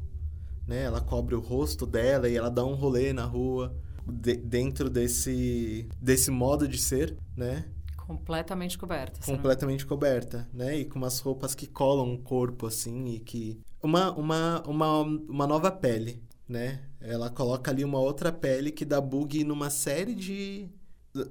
Né? 0.68 0.84
Ela 0.84 1.02
cobre 1.02 1.36
o 1.36 1.40
rosto 1.40 1.86
dela 1.86 2.28
e 2.30 2.36
ela 2.36 2.50
dá 2.50 2.64
um 2.66 2.76
rolê 2.76 3.14
na 3.14 3.24
rua 3.26 3.76
de- 4.08 4.36
dentro 4.38 4.90
desse, 4.90 5.88
desse 6.02 6.30
modo 6.32 6.68
de 6.68 6.78
ser, 6.78 7.18
né? 7.36 7.66
Completamente 8.08 8.78
coberta. 8.78 9.20
completamente 9.26 9.86
coberta, 9.86 10.48
né? 10.54 10.78
E 10.78 10.86
com 10.86 11.00
umas 11.00 11.20
roupas 11.20 11.56
que 11.56 11.68
colam 11.68 12.14
o 12.14 12.20
corpo, 12.20 12.68
assim, 12.68 13.06
e 13.16 13.20
que... 13.20 13.60
Uma, 13.82 14.12
uma, 14.12 14.64
uma, 14.68 15.02
uma 15.02 15.48
nova 15.48 15.72
pele, 15.72 16.22
né? 16.48 16.82
Ela 17.02 17.30
coloca 17.30 17.72
ali 17.72 17.84
uma 17.84 18.00
outra 18.00 18.32
pele 18.32 18.72
que 18.72 18.86
dá 18.86 19.02
bug 19.02 19.44
numa 19.44 19.70
série 19.70 20.14
de... 20.16 20.70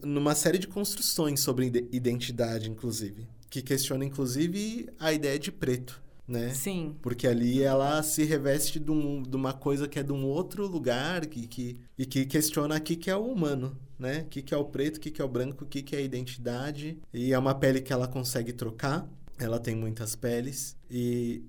Numa 0.02 0.35
série 0.35 0.59
de 0.59 0.66
construções 0.66 1.40
sobre 1.40 1.66
ide- 1.66 1.88
identidade, 1.93 2.71
inclusive. 2.71 3.26
Que 3.50 3.61
questiona, 3.62 4.04
inclusive, 4.04 4.88
a 4.99 5.12
ideia 5.12 5.38
de 5.38 5.52
preto, 5.52 6.02
né? 6.26 6.50
Sim. 6.50 6.97
Porque 7.02 7.26
ali 7.26 7.62
ela 7.62 8.02
se 8.02 8.25
reveste 8.25 8.81
de, 8.81 8.90
um, 8.90 9.23
de 9.23 9.37
uma 9.37 9.52
coisa 9.52 9.87
que 9.87 9.99
é 9.99 10.02
de 10.02 10.12
um 10.12 10.25
outro 10.25 10.66
lugar 10.66 11.26
que, 11.26 11.47
que, 11.47 11.78
e 11.99 12.07
que 12.07 12.25
questiona 12.25 12.76
o 12.76 12.81
que, 12.81 12.97
que 12.97 13.11
é 13.11 13.16
o 13.16 13.26
humano, 13.26 13.78
né? 13.99 14.21
O 14.21 14.26
que, 14.26 14.43
que 14.43 14.54
é 14.54 14.57
o 14.57 14.64
preto, 14.64 14.97
o 14.97 15.00
que, 15.00 15.11
que 15.11 15.21
é 15.21 15.25
o 15.25 15.28
branco, 15.28 15.64
o 15.64 15.66
que, 15.66 15.83
que 15.83 15.95
é 15.95 15.99
a 15.99 16.02
identidade. 16.02 16.99
E 17.12 17.33
é 17.33 17.38
uma 17.38 17.54
pele 17.54 17.81
que 17.81 17.93
ela 17.93 18.09
consegue 18.09 18.52
trocar. 18.52 19.09
Ela 19.38 19.59
tem 19.59 19.75
muitas 19.75 20.16
peles. 20.16 20.76
E, 20.90 21.45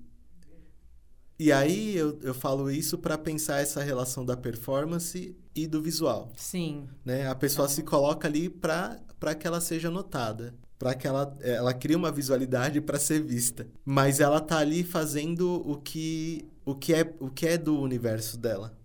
e 1.38 1.52
aí 1.52 1.96
eu, 1.96 2.18
eu 2.22 2.34
falo 2.34 2.70
isso 2.70 2.98
para 2.98 3.16
pensar 3.16 3.60
essa 3.60 3.82
relação 3.82 4.24
da 4.24 4.36
performance 4.36 5.36
e 5.54 5.66
do 5.66 5.80
visual 5.80 6.32
Sim. 6.36 6.86
né? 7.04 7.28
A 7.28 7.34
pessoa 7.34 7.66
se 7.66 7.82
coloca 7.82 8.28
ali 8.28 8.48
para 8.50 9.34
que 9.38 9.46
ela 9.46 9.60
seja 9.60 9.90
notada, 9.90 10.54
para 10.78 10.94
que 10.94 11.06
ela 11.06 11.36
ela 11.40 11.72
cria 11.74 11.96
uma 11.96 12.12
visualidade 12.12 12.80
para 12.80 12.98
ser 12.98 13.22
vista, 13.22 13.66
mas 13.84 14.20
ela 14.20 14.40
tá 14.40 14.58
ali 14.58 14.82
fazendo 14.84 15.62
o 15.68 15.76
que 15.76 16.44
o 16.64 16.74
que 16.74 16.92
é 16.94 17.14
o 17.20 17.30
que 17.30 17.46
é 17.46 17.56
do 17.58 17.80
universo 17.80 18.36
dela, 18.38 18.76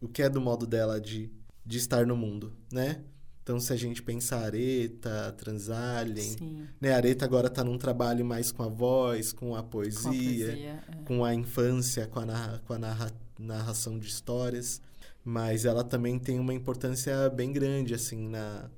o 0.00 0.08
que 0.08 0.22
é 0.22 0.28
do 0.28 0.40
modo 0.40 0.66
dela 0.66 1.00
de 1.00 1.30
de 1.64 1.78
estar 1.78 2.06
no 2.06 2.16
mundo, 2.16 2.52
né? 2.72 3.00
Então 3.42 3.58
se 3.58 3.72
a 3.72 3.76
gente 3.76 4.02
pensar 4.02 4.44
Areta, 4.44 5.32
Transalien, 5.36 6.36
Sim. 6.38 6.66
né? 6.80 6.92
A 6.92 6.96
Areta 6.96 7.24
agora 7.24 7.48
tá 7.50 7.64
num 7.64 7.78
trabalho 7.78 8.24
mais 8.24 8.52
com 8.52 8.62
a 8.62 8.68
voz, 8.68 9.32
com 9.32 9.46
a 9.46 9.48
Com 9.48 9.56
a 9.56 9.62
poesia, 9.62 10.02
poesia. 10.02 10.84
é. 10.88 11.02
com 11.04 11.24
a 11.24 11.34
infância, 11.34 12.06
com 12.06 12.20
a, 12.20 12.26
narra, 12.26 12.62
com 12.66 12.72
a 12.74 12.78
narra, 12.78 13.12
narração 13.38 13.98
de 13.98 14.06
histórias, 14.06 14.80
mas 15.24 15.64
ela 15.64 15.82
também 15.82 16.18
tem 16.18 16.38
uma 16.38 16.54
importância 16.54 17.28
bem 17.30 17.52
grande, 17.52 17.94
assim, 17.94 18.28
na, 18.28 18.70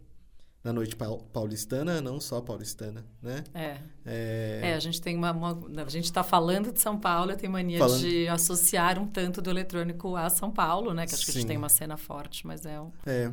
na 0.64 0.72
noite 0.72 0.94
pau- 0.94 1.18
paulistana, 1.32 2.00
não 2.00 2.20
só 2.20 2.40
paulistana, 2.40 3.04
né? 3.20 3.42
É. 3.52 3.76
É, 4.06 4.60
É, 4.70 4.74
a 4.74 4.80
gente 4.80 5.00
tem 5.00 5.16
uma, 5.16 5.32
uma- 5.32 5.58
a 5.84 5.88
gente 5.90 6.04
está 6.04 6.22
falando 6.22 6.72
de 6.72 6.80
São 6.80 6.98
Paulo, 6.98 7.34
tem 7.36 7.48
mania 7.50 7.78
Falando- 7.78 8.00
de 8.00 8.28
associar 8.28 8.98
um 8.98 9.06
tanto 9.06 9.42
do 9.42 9.50
eletrônico 9.50 10.14
a 10.16 10.30
São 10.30 10.50
Paulo, 10.50 10.94
né? 10.94 11.06
Que 11.06 11.14
acho 11.14 11.24
que 11.24 11.30
a 11.30 11.34
gente 11.34 11.42
Sim. 11.42 11.48
tem 11.48 11.56
uma 11.56 11.68
cena 11.68 11.96
forte, 11.96 12.46
mas 12.46 12.64
é 12.64 12.80
um. 12.80 12.90
é. 13.06 13.30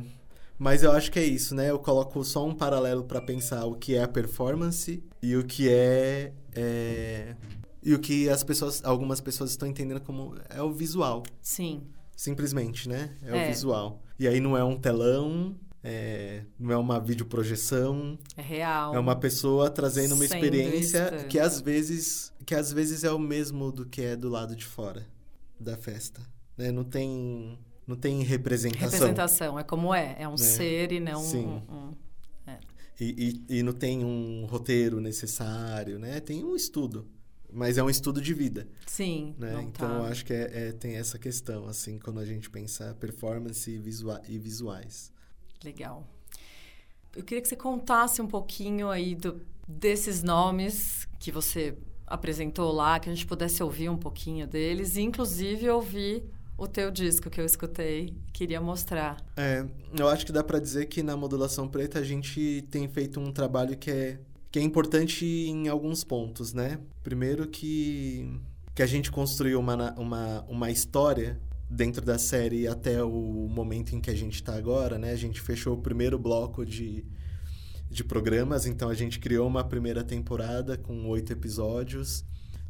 Mas 0.58 0.82
eu 0.82 0.92
acho 0.92 1.10
que 1.10 1.18
é 1.18 1.24
isso, 1.24 1.54
né? 1.54 1.70
Eu 1.70 1.78
coloco 1.78 2.22
só 2.22 2.44
um 2.46 2.54
paralelo 2.54 3.04
para 3.04 3.18
pensar 3.22 3.64
o 3.64 3.74
que 3.76 3.94
é 3.94 4.02
a 4.02 4.08
performance 4.08 5.02
e 5.22 5.34
o 5.34 5.42
que 5.42 5.70
é, 5.70 6.34
é 6.54 7.34
e 7.82 7.94
o 7.94 7.98
que 7.98 8.28
as 8.28 8.42
pessoas, 8.44 8.84
algumas 8.84 9.22
pessoas 9.22 9.48
estão 9.50 9.66
entendendo 9.66 10.02
como 10.02 10.34
é 10.50 10.60
o 10.60 10.70
visual. 10.70 11.22
Sim. 11.40 11.84
Simplesmente, 12.14 12.86
né? 12.90 13.16
É, 13.22 13.38
É. 13.38 13.44
o 13.44 13.48
visual. 13.48 14.02
E 14.18 14.28
aí 14.28 14.38
não 14.38 14.54
é 14.54 14.62
um 14.62 14.76
telão, 14.76 15.56
é, 15.82 16.44
não 16.58 16.72
é 16.72 16.76
uma 16.76 17.00
videoprojeção, 17.00 18.18
É 18.36 18.42
real. 18.42 18.94
é 18.94 18.98
uma 18.98 19.16
pessoa 19.16 19.70
trazendo 19.70 20.14
uma 20.14 20.26
Sendo 20.26 20.34
experiência 20.44 21.26
que 21.28 21.38
às 21.38 21.60
vezes 21.60 22.32
que 22.44 22.54
às 22.54 22.72
vezes 22.72 23.04
é 23.04 23.10
o 23.12 23.18
mesmo 23.18 23.70
do 23.72 23.86
que 23.86 24.02
é 24.02 24.16
do 24.16 24.28
lado 24.28 24.54
de 24.56 24.64
fora 24.64 25.06
da 25.58 25.76
festa, 25.76 26.20
né? 26.56 26.70
Não 26.72 26.84
tem 26.84 27.58
não 27.86 27.96
tem 27.96 28.22
representação. 28.22 28.90
Representação, 28.90 29.58
é 29.58 29.64
como 29.64 29.92
é. 29.94 30.16
É 30.18 30.28
um 30.28 30.36
ser 30.36 30.92
e 30.92 31.00
não 31.00 31.20
Sim. 31.22 31.46
um. 31.46 31.74
um- 31.74 31.94
E, 33.00 33.42
e, 33.48 33.58
e 33.58 33.62
não 33.62 33.72
tem 33.72 34.04
um 34.04 34.44
roteiro 34.44 35.00
necessário, 35.00 35.98
né? 35.98 36.20
Tem 36.20 36.44
um 36.44 36.54
estudo, 36.54 37.08
mas 37.50 37.78
é 37.78 37.82
um 37.82 37.88
estudo 37.88 38.20
de 38.20 38.34
vida, 38.34 38.68
Sim. 38.86 39.34
né? 39.38 39.54
então 39.66 39.88
tá. 39.88 39.94
eu 39.94 40.02
acho 40.04 40.22
que 40.26 40.34
é, 40.34 40.68
é- 40.68 40.72
tem 40.72 40.96
essa 40.96 41.18
questão, 41.18 41.66
assim, 41.66 41.98
quando 41.98 42.20
a 42.20 42.26
gente 42.26 42.50
pensa 42.50 42.94
performance 43.00 43.70
e, 43.70 43.78
visua 43.78 44.20
e 44.28 44.38
visuais. 44.38 45.10
Legal. 45.64 46.06
Eu 47.14 47.22
queria 47.24 47.42
que 47.42 47.48
você 47.48 47.56
contasse 47.56 48.22
um 48.22 48.26
pouquinho 48.26 48.88
aí 48.90 49.14
do- 49.14 49.40
desses 49.66 50.22
nomes 50.22 51.06
que 51.18 51.30
você 51.32 51.76
apresentou 52.06 52.72
lá, 52.72 52.98
que 52.98 53.08
a 53.08 53.14
gente 53.14 53.26
pudesse 53.26 53.62
ouvir 53.62 53.88
um 53.88 53.96
pouquinho 53.96 54.46
deles, 54.46 54.96
e 54.96 55.02
inclusive 55.02 55.68
ouvir 55.68 56.24
o 56.58 56.66
teu 56.66 56.90
disco 56.90 57.30
que 57.30 57.40
eu 57.40 57.44
escutei, 57.44 58.14
queria 58.32 58.60
mostrar. 58.60 59.16
É, 59.36 59.64
eu 59.98 60.08
acho 60.08 60.26
que 60.26 60.32
dá 60.32 60.42
pra 60.44 60.58
dizer 60.58 60.86
que 60.86 61.02
na 61.02 61.16
modulação 61.16 61.66
preta 61.68 61.98
a 61.98 62.04
gente 62.04 62.66
tem 62.70 62.86
feito 62.88 63.18
um 63.20 63.32
trabalho 63.32 63.76
que 63.76 63.90
é, 63.90 64.20
que 64.50 64.58
é 64.58 64.62
importante 64.62 65.24
em 65.24 65.68
alguns 65.68 66.04
pontos, 66.04 66.52
né? 66.52 66.78
Primeiro 67.02 67.46
que, 67.46 68.30
que 68.74 68.82
a 68.82 68.86
gente 68.86 69.10
construiu 69.10 69.58
uma, 69.60 69.92
uma, 69.98 70.44
uma 70.48 70.70
história 70.70 71.40
dentro 71.70 72.04
da 72.04 72.18
série 72.18 72.66
até 72.66 73.02
o 73.04 73.48
momento 73.48 73.94
em 73.94 74.00
que 74.00 74.10
a 74.10 74.14
gente 74.14 74.34
está 74.34 74.56
agora, 74.56 74.98
né? 74.98 75.12
A 75.12 75.16
gente 75.16 75.40
fechou 75.40 75.74
o 75.74 75.80
primeiro 75.80 76.18
bloco 76.18 76.66
de, 76.66 77.06
de 77.88 78.02
programas, 78.02 78.66
então 78.66 78.88
a 78.88 78.94
gente 78.94 79.20
criou 79.20 79.46
uma 79.46 79.62
primeira 79.62 80.02
temporada 80.02 80.76
com 80.76 81.06
oito 81.06 81.32
episódios. 81.32 82.24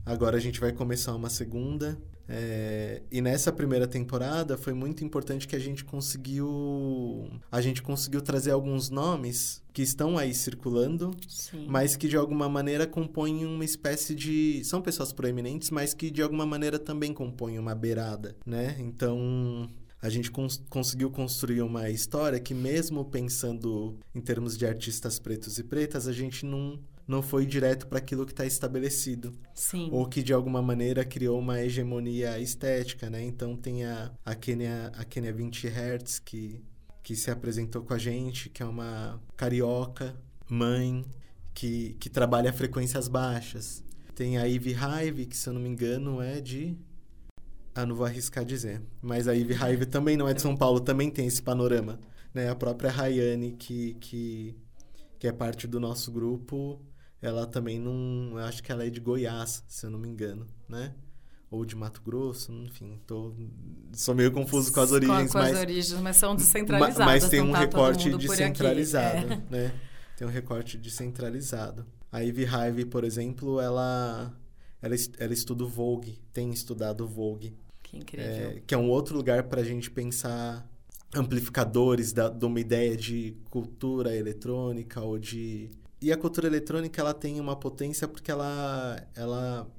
Agora 0.05 0.37
a 0.37 0.41
gente 0.41 0.61
vai 0.61 0.71
começar 0.71 1.15
uma 1.15 1.31
segunda. 1.31 1.99
É, 2.33 3.03
e 3.11 3.21
nessa 3.21 3.51
primeira 3.51 3.89
temporada 3.89 4.57
foi 4.57 4.73
muito 4.73 5.05
importante 5.05 5.49
que 5.49 5.57
a 5.57 5.59
gente 5.59 5.85
conseguiu 5.85 7.29
a 7.51 7.61
gente 7.61 7.83
conseguiu 7.83 8.23
trazer 8.23 8.53
alguns 8.53 8.89
nomes 8.89 9.65
que 9.73 9.83
estão 9.83 10.17
aí 10.17 10.33
circulando 10.33 11.11
Sim. 11.27 11.67
mas 11.69 11.97
que 11.97 12.07
de 12.07 12.17
alguma 12.17 12.49
maneira 12.49 12.87
compõem 12.87 13.45
uma 13.45 13.65
espécie 13.65 14.15
de 14.15 14.63
são 14.63 14.81
pessoas 14.81 15.13
proeminentes 15.13 15.71
mas 15.71 15.93
que 15.93 16.09
de 16.09 16.23
alguma 16.23 16.47
maneira 16.47 16.79
também 16.79 17.13
compõem 17.13 17.59
uma 17.59 17.75
beirada 17.75 18.37
né 18.47 18.77
então 18.79 19.69
a 20.01 20.09
gente 20.09 20.31
cons 20.31 20.63
conseguiu 20.71 21.11
construir 21.11 21.63
uma 21.63 21.91
história 21.91 22.39
que 22.39 22.55
mesmo 22.55 23.05
pensando 23.05 23.99
em 24.15 24.21
termos 24.21 24.57
de 24.57 24.65
artistas 24.65 25.19
pretos 25.19 25.59
e 25.59 25.65
pretas 25.65 26.07
a 26.07 26.13
gente 26.13 26.47
não 26.47 26.79
não 27.11 27.23
foi 27.23 27.45
direto 27.45 27.89
para 27.89 27.99
aquilo 27.99 28.25
que 28.25 28.33
está 28.33 28.47
estabelecido 28.47 29.33
Sim. 29.53 29.89
ou 29.91 30.07
que 30.07 30.23
de 30.23 30.33
alguma 30.33 30.63
maneira 30.63 31.05
criou 31.05 31.41
uma 31.41 31.61
hegemonia 31.61 32.39
estética, 32.39 33.11
né? 33.11 33.21
Então 33.21 33.57
tem 33.57 33.85
a, 33.85 34.13
a 34.25 34.33
Kenia, 34.37 34.93
a 34.97 35.05
Kenia 35.05 35.33
20 35.33 35.67
Hertz 35.67 36.21
que, 36.21 36.63
que 37.03 37.17
se 37.17 37.29
apresentou 37.29 37.83
com 37.83 37.93
a 37.93 37.99
gente, 37.99 38.49
que 38.49 38.63
é 38.63 38.67
uma 38.67 39.21
carioca, 39.37 40.15
mãe, 40.49 41.05
que, 41.53 41.97
que 41.99 42.09
trabalha 42.09 42.53
frequências 42.53 43.09
baixas. 43.09 43.83
Tem 44.15 44.39
a 44.39 44.45
Ivy 44.45 44.77
Hive, 44.77 45.27
que 45.27 45.37
se 45.37 45.49
eu 45.49 45.53
não 45.53 45.61
me 45.61 45.69
engano 45.69 46.23
é 46.23 46.41
de... 46.41 46.77
Ah, 47.75 47.85
não 47.85 47.97
vou 47.97 48.07
arriscar 48.07 48.45
dizer. 48.45 48.83
Mas 49.03 49.27
a 49.27 49.35
Ivy 49.35 49.55
Hive 49.55 49.87
também 49.87 50.17
não 50.17 50.29
é 50.29 50.35
de 50.35 50.41
São 50.41 50.57
Paulo, 50.57 50.79
também 50.79 51.11
tem 51.11 51.27
esse 51.27 51.43
panorama. 51.43 51.99
Né? 52.33 52.49
A 52.49 52.55
própria 52.55 52.89
Rayane, 52.89 53.51
que, 53.51 53.95
que, 53.95 54.57
que 55.19 55.27
é 55.27 55.33
parte 55.33 55.67
do 55.67 55.81
nosso 55.81 56.13
grupo, 56.13 56.81
ela 57.21 57.47
também 57.47 57.79
não. 57.79 58.39
Eu 58.39 58.45
acho 58.45 58.63
que 58.63 58.71
ela 58.71 58.87
é 58.87 58.91
de 58.91 59.01
Goiás, 59.01 59.65
se 59.69 59.87
eu 59.87 59.91
não 59.91 59.99
me 59.99 60.09
engano, 60.09 60.47
né? 60.69 60.95
Ou 61.51 61.65
de 61.65 61.75
Mato 61.75 62.01
Grosso, 62.05 62.53
enfim, 62.53 63.01
tô, 63.07 63.35
sou 63.93 64.15
meio 64.15 64.31
confuso 64.31 64.73
com 64.73 64.81
as 64.81 64.93
origens, 64.93 65.33
com, 65.33 65.39
mas, 65.39 65.53
as 65.53 65.61
origens, 65.61 66.01
mas 66.01 66.17
são 66.17 66.37
descentralizadas. 66.37 67.05
mas 67.05 67.29
tem 67.29 67.41
um 67.41 67.51
tá 67.51 67.59
recorte 67.59 68.09
por 68.09 68.17
aqui. 68.17 68.29
descentralizado, 68.29 69.33
É. 69.33 69.43
né? 69.51 69.81
Tem 70.17 70.29
um 70.29 70.31
recorte 70.31 70.79
descentralizado. 70.79 71.85
A 72.13 72.21
Ivy 72.21 72.45
Hive, 72.45 72.85
por 72.85 73.03
exemplo, 73.03 73.61
ela 73.61 74.33
ela, 74.83 74.95
ela 75.19 75.33
estuda 75.33 75.65
o 75.65 75.69
Vogue, 75.69 76.19
tem 76.33 76.51
estudado 76.51 77.05
o 77.05 77.07
Vogue. 77.07 77.55
Que 77.83 77.97
incrível. 77.99 78.27
É, 78.27 78.63
que 78.67 78.75
é 78.75 78.79
um 78.79 78.89
outro 78.89 79.17
lugar 79.17 79.45
para 79.45 79.61
a 79.61 79.65
gente 79.65 79.91
pensar 79.91 80.67
amplificadores 81.15 82.13
da, 82.13 82.29
de 82.29 82.45
uma 82.45 82.61
ideia 82.61 82.97
de 82.97 83.37
cultura 83.51 84.17
eletrônica 84.17 85.01
ou 85.01 85.19
de... 85.19 85.71
E 86.01 86.11
a 86.11 86.17
cultura 86.17 86.47
eletrônica, 86.47 87.01
ela 87.01 87.13
tem 87.13 87.39
uma 87.39 87.55
potência 87.55 88.09
porque 88.09 88.31
ela, 88.31 89.07
ela 89.15 89.71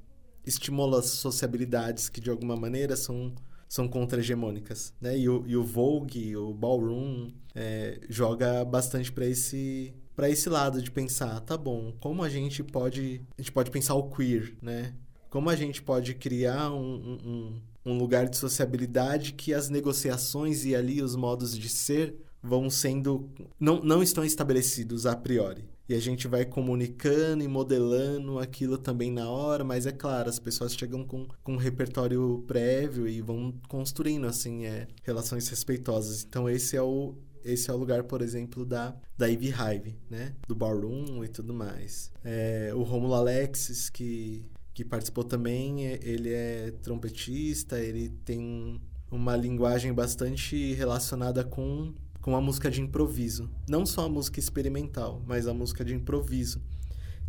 estimula 0.46 1.00
as 1.00 1.06
sociabilidades 1.06 2.08
que, 2.08 2.20
de 2.20 2.30
alguma 2.30 2.56
maneira, 2.56 2.96
são, 2.96 3.34
são 3.68 3.88
contra-hegemônicas, 3.88 4.94
né? 5.00 5.18
E 5.18 5.28
o, 5.28 5.44
e 5.46 5.56
o 5.56 5.64
Vogue, 5.64 6.36
o 6.36 6.54
Ballroom, 6.54 7.32
é, 7.54 8.00
joga 8.08 8.64
bastante 8.64 9.10
para 9.10 9.26
esse 9.26 9.94
para 10.14 10.28
esse 10.28 10.48
lado 10.50 10.82
de 10.82 10.90
pensar, 10.90 11.40
tá 11.40 11.56
bom, 11.56 11.94
como 11.98 12.22
a 12.22 12.28
gente 12.28 12.62
pode 12.62 13.22
a 13.36 13.40
gente 13.40 13.50
pode 13.50 13.70
pensar 13.70 13.94
o 13.94 14.10
queer, 14.10 14.54
né? 14.60 14.94
Como 15.30 15.48
a 15.48 15.56
gente 15.56 15.82
pode 15.82 16.14
criar 16.14 16.70
um, 16.70 17.18
um, 17.24 17.60
um 17.86 17.98
lugar 17.98 18.28
de 18.28 18.36
sociabilidade 18.36 19.32
que 19.32 19.54
as 19.54 19.70
negociações 19.70 20.66
e 20.66 20.76
ali 20.76 21.00
os 21.02 21.16
modos 21.16 21.58
de 21.58 21.68
ser 21.70 22.14
vão 22.42 22.68
sendo 22.68 23.30
não, 23.58 23.82
não 23.82 24.02
estão 24.02 24.22
estabelecidos 24.24 25.06
a 25.06 25.16
priori. 25.16 25.71
E 25.92 25.94
a 25.94 26.00
gente 26.00 26.26
vai 26.26 26.46
comunicando 26.46 27.44
e 27.44 27.48
modelando 27.48 28.38
aquilo 28.38 28.78
também 28.78 29.10
na 29.10 29.28
hora, 29.28 29.62
mas 29.62 29.84
é 29.84 29.92
claro, 29.92 30.30
as 30.30 30.38
pessoas 30.38 30.72
chegam 30.72 31.04
com, 31.04 31.28
com 31.44 31.52
um 31.52 31.58
repertório 31.58 32.42
prévio 32.46 33.06
e 33.06 33.20
vão 33.20 33.52
construindo 33.68 34.26
assim 34.26 34.64
é, 34.64 34.88
relações 35.02 35.46
respeitosas. 35.50 36.24
Então 36.24 36.48
esse 36.48 36.78
é 36.78 36.82
o 36.82 37.14
esse 37.44 37.70
é 37.70 37.74
o 37.74 37.76
lugar, 37.76 38.04
por 38.04 38.22
exemplo, 38.22 38.64
da, 38.64 38.96
da 39.18 39.26
Ivy 39.26 39.48
Hive, 39.48 39.98
né? 40.08 40.34
Do 40.48 40.54
Ballroom 40.54 41.22
e 41.24 41.28
tudo 41.28 41.52
mais. 41.52 42.10
É, 42.24 42.72
o 42.74 42.82
Romulo 42.84 43.12
Alexis, 43.12 43.90
que, 43.90 44.46
que 44.72 44.86
participou 44.86 45.24
também, 45.24 45.88
é, 45.88 46.00
ele 46.02 46.32
é 46.32 46.72
trompetista, 46.82 47.78
ele 47.78 48.08
tem 48.24 48.80
uma 49.10 49.36
linguagem 49.36 49.92
bastante 49.92 50.72
relacionada 50.72 51.44
com, 51.44 51.92
com 52.22 52.36
a 52.36 52.40
música 52.40 52.70
de 52.70 52.80
improviso. 52.80 53.50
Não 53.68 53.84
só 53.84 54.06
a 54.06 54.08
música 54.08 54.38
experimental, 54.38 55.20
mas 55.26 55.46
a 55.46 55.52
música 55.52 55.84
de 55.84 55.92
improviso. 55.92 56.62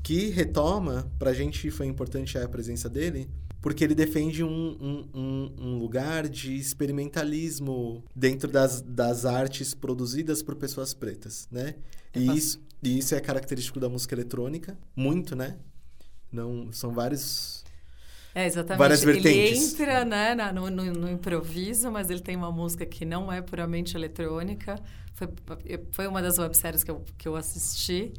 Que 0.04 0.30
retoma, 0.30 1.12
pra 1.18 1.34
gente 1.34 1.72
foi 1.72 1.88
importante 1.88 2.38
a 2.38 2.48
presença 2.48 2.88
dele, 2.88 3.30
porque 3.62 3.84
ele 3.84 3.96
defende 3.96 4.44
um, 4.44 4.50
um, 4.50 5.10
um, 5.14 5.56
um 5.58 5.80
lugar 5.80 6.28
de 6.30 6.56
experimentalismo 6.56 8.04
dentro 8.16 8.52
das, 8.52 8.82
das 8.82 9.26
artes 9.26 9.74
produzidas 9.74 10.44
por 10.44 10.56
pessoas 10.56 10.94
pretas, 10.94 11.48
né? 11.50 11.76
É 12.14 12.20
e, 12.20 12.38
isso, 12.38 12.62
e 12.84 12.98
isso 13.00 13.16
é 13.16 13.20
característico 13.20 13.80
da 13.80 13.90
música 13.90 14.14
eletrônica, 14.14 14.78
muito, 14.96 15.36
né? 15.36 15.58
Não, 16.32 16.72
são 16.72 16.94
vários... 16.94 17.62
É, 18.36 18.46
exatamente. 18.46 18.80
Várias 18.80 19.04
ele 19.04 19.13
vertentes. 19.13 19.74
entra 19.74 20.04
né, 20.04 20.36
no, 20.52 20.70
no, 20.70 20.86
no, 20.86 21.10
improviso, 21.10 21.92
mas 21.92 22.10
ele 22.10 22.20
tem 22.20 22.36
uma 22.36 22.52
música 22.52 22.86
que 22.86 23.06
não 23.06 23.32
é 23.32 23.42
puramente 23.42 23.96
eletrônica. 23.96 24.75
Foi, 25.13 25.28
foi 25.92 26.08
uma 26.08 26.22
das 26.22 26.40
webséries 26.40 26.84
que 26.84 26.90
eu, 26.90 27.04
que 27.18 27.28
eu 27.28 27.36
assisti. 27.36 28.12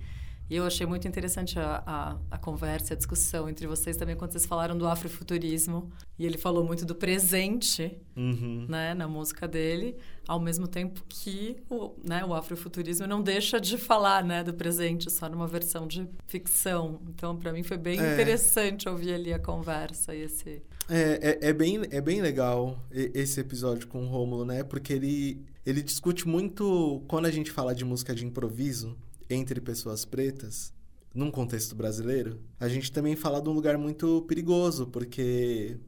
E 0.48 0.56
eu 0.56 0.64
achei 0.64 0.86
muito 0.86 1.08
interessante 1.08 1.58
a, 1.58 1.82
a, 1.86 2.18
a, 2.32 2.38
conversa, 2.38 2.92
a 2.92 2.96
discussão 2.96 3.48
entre 3.48 3.66
vocês 3.66 3.96
também, 3.96 4.14
quando 4.14 4.32
vocês 4.32 4.44
falaram 4.44 4.76
do 4.76 4.86
afrofuturismo. 4.86 5.90
E 6.18 6.26
ele 6.26 6.36
falou 6.36 6.62
muito 6.62 6.84
do 6.84 6.94
presente 6.94 7.96
uhum. 8.14 8.66
né, 8.68 8.94
na 8.94 9.08
música 9.08 9.48
dele, 9.48 9.96
ao 10.28 10.38
mesmo 10.38 10.68
tempo 10.68 11.02
que 11.08 11.56
o, 11.68 11.94
né, 12.06 12.24
o 12.24 12.34
afrofuturismo 12.34 13.06
não 13.06 13.22
deixa 13.22 13.58
de 13.58 13.78
falar 13.78 14.22
né, 14.22 14.44
do 14.44 14.52
presente, 14.52 15.10
só 15.10 15.28
numa 15.28 15.46
versão 15.46 15.86
de 15.86 16.06
ficção. 16.26 17.00
Então, 17.08 17.36
para 17.36 17.52
mim, 17.52 17.62
foi 17.62 17.78
bem 17.78 17.98
é. 17.98 18.12
interessante 18.12 18.88
ouvir 18.88 19.14
ali 19.14 19.32
a 19.32 19.38
conversa 19.38 20.14
e 20.14 20.22
esse... 20.22 20.62
É, 20.90 21.38
é, 21.40 21.48
é, 21.48 21.52
bem, 21.54 21.80
é 21.90 22.00
bem 22.02 22.20
legal 22.20 22.78
esse 22.92 23.40
episódio 23.40 23.88
com 23.88 24.04
o 24.04 24.06
Rômulo, 24.06 24.44
né? 24.44 24.62
Porque 24.62 24.92
ele, 24.92 25.42
ele 25.64 25.82
discute 25.82 26.28
muito... 26.28 27.02
Quando 27.08 27.24
a 27.24 27.30
gente 27.30 27.50
fala 27.50 27.74
de 27.74 27.86
música 27.86 28.14
de 28.14 28.26
improviso 28.26 28.94
entre 29.28 29.60
pessoas 29.60 30.04
pretas, 30.04 30.72
num 31.14 31.30
contexto 31.30 31.74
brasileiro, 31.76 32.40
a 32.58 32.68
gente 32.68 32.90
também 32.90 33.14
fala 33.14 33.40
de 33.40 33.48
um 33.48 33.52
lugar 33.52 33.78
muito 33.78 34.22
perigoso, 34.22 34.86
porque 34.88 35.78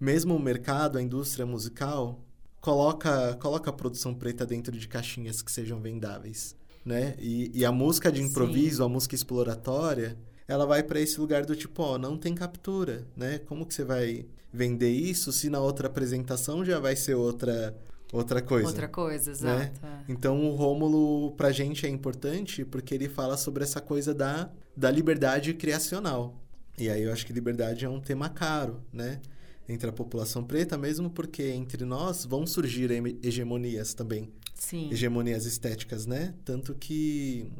mesmo 0.00 0.34
o 0.34 0.40
mercado, 0.40 0.96
a 0.96 1.02
indústria 1.02 1.44
musical, 1.44 2.24
coloca, 2.60 3.34
coloca 3.36 3.70
a 3.70 3.72
produção 3.72 4.14
preta 4.14 4.46
dentro 4.46 4.76
de 4.76 4.88
caixinhas 4.88 5.42
que 5.42 5.52
sejam 5.52 5.80
vendáveis, 5.80 6.56
né? 6.84 7.14
E, 7.18 7.50
e 7.54 7.64
a 7.64 7.70
música 7.70 8.10
de 8.10 8.22
improviso, 8.22 8.78
Sim. 8.78 8.84
a 8.84 8.88
música 8.88 9.14
exploratória, 9.14 10.16
ela 10.48 10.64
vai 10.64 10.82
para 10.82 11.00
esse 11.00 11.20
lugar 11.20 11.44
do 11.44 11.54
tipo, 11.54 11.82
ó, 11.82 11.98
não 11.98 12.16
tem 12.16 12.34
captura, 12.34 13.06
né? 13.14 13.38
Como 13.38 13.66
que 13.66 13.74
você 13.74 13.84
vai 13.84 14.26
vender 14.52 14.90
isso 14.90 15.30
se 15.30 15.48
na 15.48 15.60
outra 15.60 15.86
apresentação 15.86 16.64
já 16.64 16.80
vai 16.80 16.96
ser 16.96 17.14
outra 17.14 17.76
outra 18.12 18.42
coisa. 18.42 18.68
Outra 18.68 18.88
coisa, 18.88 19.30
né? 19.30 19.36
exato. 19.36 19.86
Né? 19.86 20.04
Então 20.08 20.40
o 20.44 20.54
Rômulo 20.54 21.32
pra 21.32 21.52
gente 21.52 21.86
é 21.86 21.88
importante 21.88 22.64
porque 22.64 22.94
ele 22.94 23.08
fala 23.08 23.36
sobre 23.36 23.62
essa 23.62 23.80
coisa 23.80 24.14
da, 24.14 24.50
da 24.76 24.90
liberdade 24.90 25.54
criacional. 25.54 26.40
E 26.78 26.88
aí 26.88 27.02
eu 27.02 27.12
acho 27.12 27.26
que 27.26 27.32
liberdade 27.32 27.84
é 27.84 27.88
um 27.88 28.00
tema 28.00 28.28
caro, 28.28 28.80
né? 28.92 29.20
Entre 29.68 29.88
a 29.88 29.92
população 29.92 30.42
preta, 30.42 30.76
mesmo 30.76 31.10
porque 31.10 31.42
entre 31.42 31.84
nós 31.84 32.24
vão 32.24 32.46
surgir 32.46 32.90
hegemonias 33.22 33.94
também. 33.94 34.32
Sim. 34.54 34.90
Hegemonias 34.90 35.46
estéticas, 35.46 36.06
né? 36.06 36.34
Tanto 36.44 36.74
que 36.74 37.52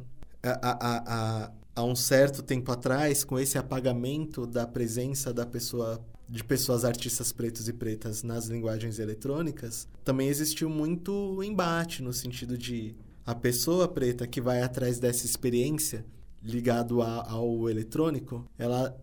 há, 0.43 1.51
há 1.75 1.83
um 1.83 1.95
certo 1.95 2.41
tempo 2.41 2.71
atrás, 2.71 3.23
com 3.23 3.39
esse 3.39 3.57
apagamento 3.57 4.45
da 4.45 4.67
presença 4.67 5.33
da 5.33 5.45
pessoa 5.45 6.03
de 6.31 6.45
pessoas 6.45 6.85
artistas 6.85 7.33
pretos 7.33 7.67
e 7.67 7.73
pretas 7.73 8.23
nas 8.23 8.45
linguagens 8.45 8.99
eletrônicas, 8.99 9.85
também 10.01 10.29
existiu 10.29 10.69
muito 10.69 11.43
embate 11.43 12.01
no 12.01 12.13
sentido 12.13 12.57
de 12.57 12.95
a 13.25 13.35
pessoa 13.35 13.85
preta 13.85 14.25
que 14.25 14.39
vai 14.39 14.63
atrás 14.63 14.97
dessa 14.97 15.25
experiência 15.25 16.05
ligado 16.41 17.01
a, 17.01 17.29
ao 17.29 17.69
eletrônico, 17.69 18.45
ela 18.57 18.97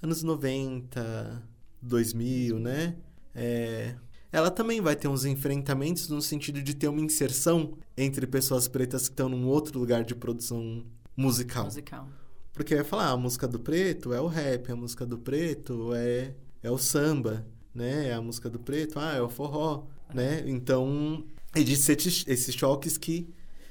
anos 0.00 0.22
90, 0.22 1.42
2000, 1.82 2.60
né? 2.60 2.96
É, 3.34 3.96
ela 4.30 4.48
também 4.48 4.80
vai 4.80 4.94
ter 4.94 5.08
uns 5.08 5.24
enfrentamentos 5.24 6.08
no 6.08 6.22
sentido 6.22 6.62
de 6.62 6.74
ter 6.76 6.86
uma 6.86 7.00
inserção 7.00 7.76
entre 7.96 8.28
pessoas 8.28 8.68
pretas 8.68 9.08
que 9.08 9.12
estão 9.12 9.28
num 9.28 9.48
outro 9.48 9.76
lugar 9.76 10.04
de 10.04 10.14
produção 10.14 10.84
musical. 11.16 11.64
Musical. 11.64 12.08
Porque 12.52 12.76
vai 12.76 12.84
falar, 12.84 13.06
ah, 13.06 13.12
a 13.12 13.16
música 13.16 13.48
do 13.48 13.58
preto 13.58 14.12
é 14.12 14.20
o 14.20 14.28
rap, 14.28 14.70
a 14.70 14.76
música 14.76 15.04
do 15.04 15.18
preto 15.18 15.92
é 15.94 16.32
é 16.62 16.70
o 16.70 16.78
samba, 16.78 17.46
né? 17.74 18.08
É 18.08 18.14
a 18.14 18.20
música 18.20 18.48
do 18.48 18.58
preto, 18.58 18.98
ah, 18.98 19.14
é 19.14 19.22
o 19.22 19.28
forró, 19.28 19.84
né? 20.14 20.42
Então, 20.46 21.24
existe 21.54 22.24
esses 22.26 22.54
choques 22.54 22.98
que, 22.98 23.28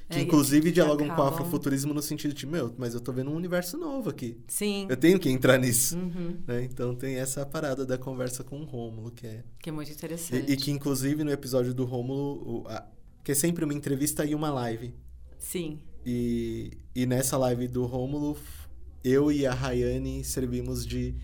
que 0.08 0.18
é, 0.18 0.20
inclusive 0.20 0.72
dialogam 0.72 1.06
acabam... 1.06 1.24
com 1.26 1.30
o 1.30 1.34
afrofuturismo 1.34 1.94
no 1.94 2.02
sentido 2.02 2.34
de, 2.34 2.46
meu, 2.46 2.74
mas 2.76 2.94
eu 2.94 3.00
tô 3.00 3.12
vendo 3.12 3.30
um 3.30 3.36
universo 3.36 3.76
novo 3.76 4.10
aqui. 4.10 4.38
Sim. 4.48 4.86
Eu 4.88 4.96
tenho 4.96 5.18
que 5.18 5.28
entrar 5.28 5.58
nisso. 5.58 5.96
Uhum. 5.96 6.36
Né? 6.46 6.64
Então 6.64 6.94
tem 6.94 7.16
essa 7.16 7.46
parada 7.46 7.86
da 7.86 7.96
conversa 7.96 8.42
com 8.42 8.60
o 8.60 8.64
Rômulo, 8.64 9.10
que 9.10 9.26
é... 9.26 9.44
Que 9.60 9.68
é 9.68 9.72
muito 9.72 9.90
interessante. 9.92 10.50
E, 10.50 10.54
e 10.54 10.56
que, 10.56 10.70
inclusive, 10.70 11.22
no 11.22 11.30
episódio 11.30 11.72
do 11.72 11.84
Rômulo, 11.84 12.66
a, 12.68 12.86
que 13.22 13.32
é 13.32 13.34
sempre 13.34 13.64
uma 13.64 13.74
entrevista 13.74 14.24
e 14.24 14.34
uma 14.34 14.50
live. 14.50 14.94
Sim. 15.38 15.78
E, 16.04 16.78
e 16.94 17.06
nessa 17.06 17.36
live 17.36 17.68
do 17.68 17.84
Rômulo, 17.84 18.36
eu 19.04 19.30
e 19.30 19.46
a 19.46 19.52
Rayane 19.52 20.24
servimos 20.24 20.86
de 20.86 21.14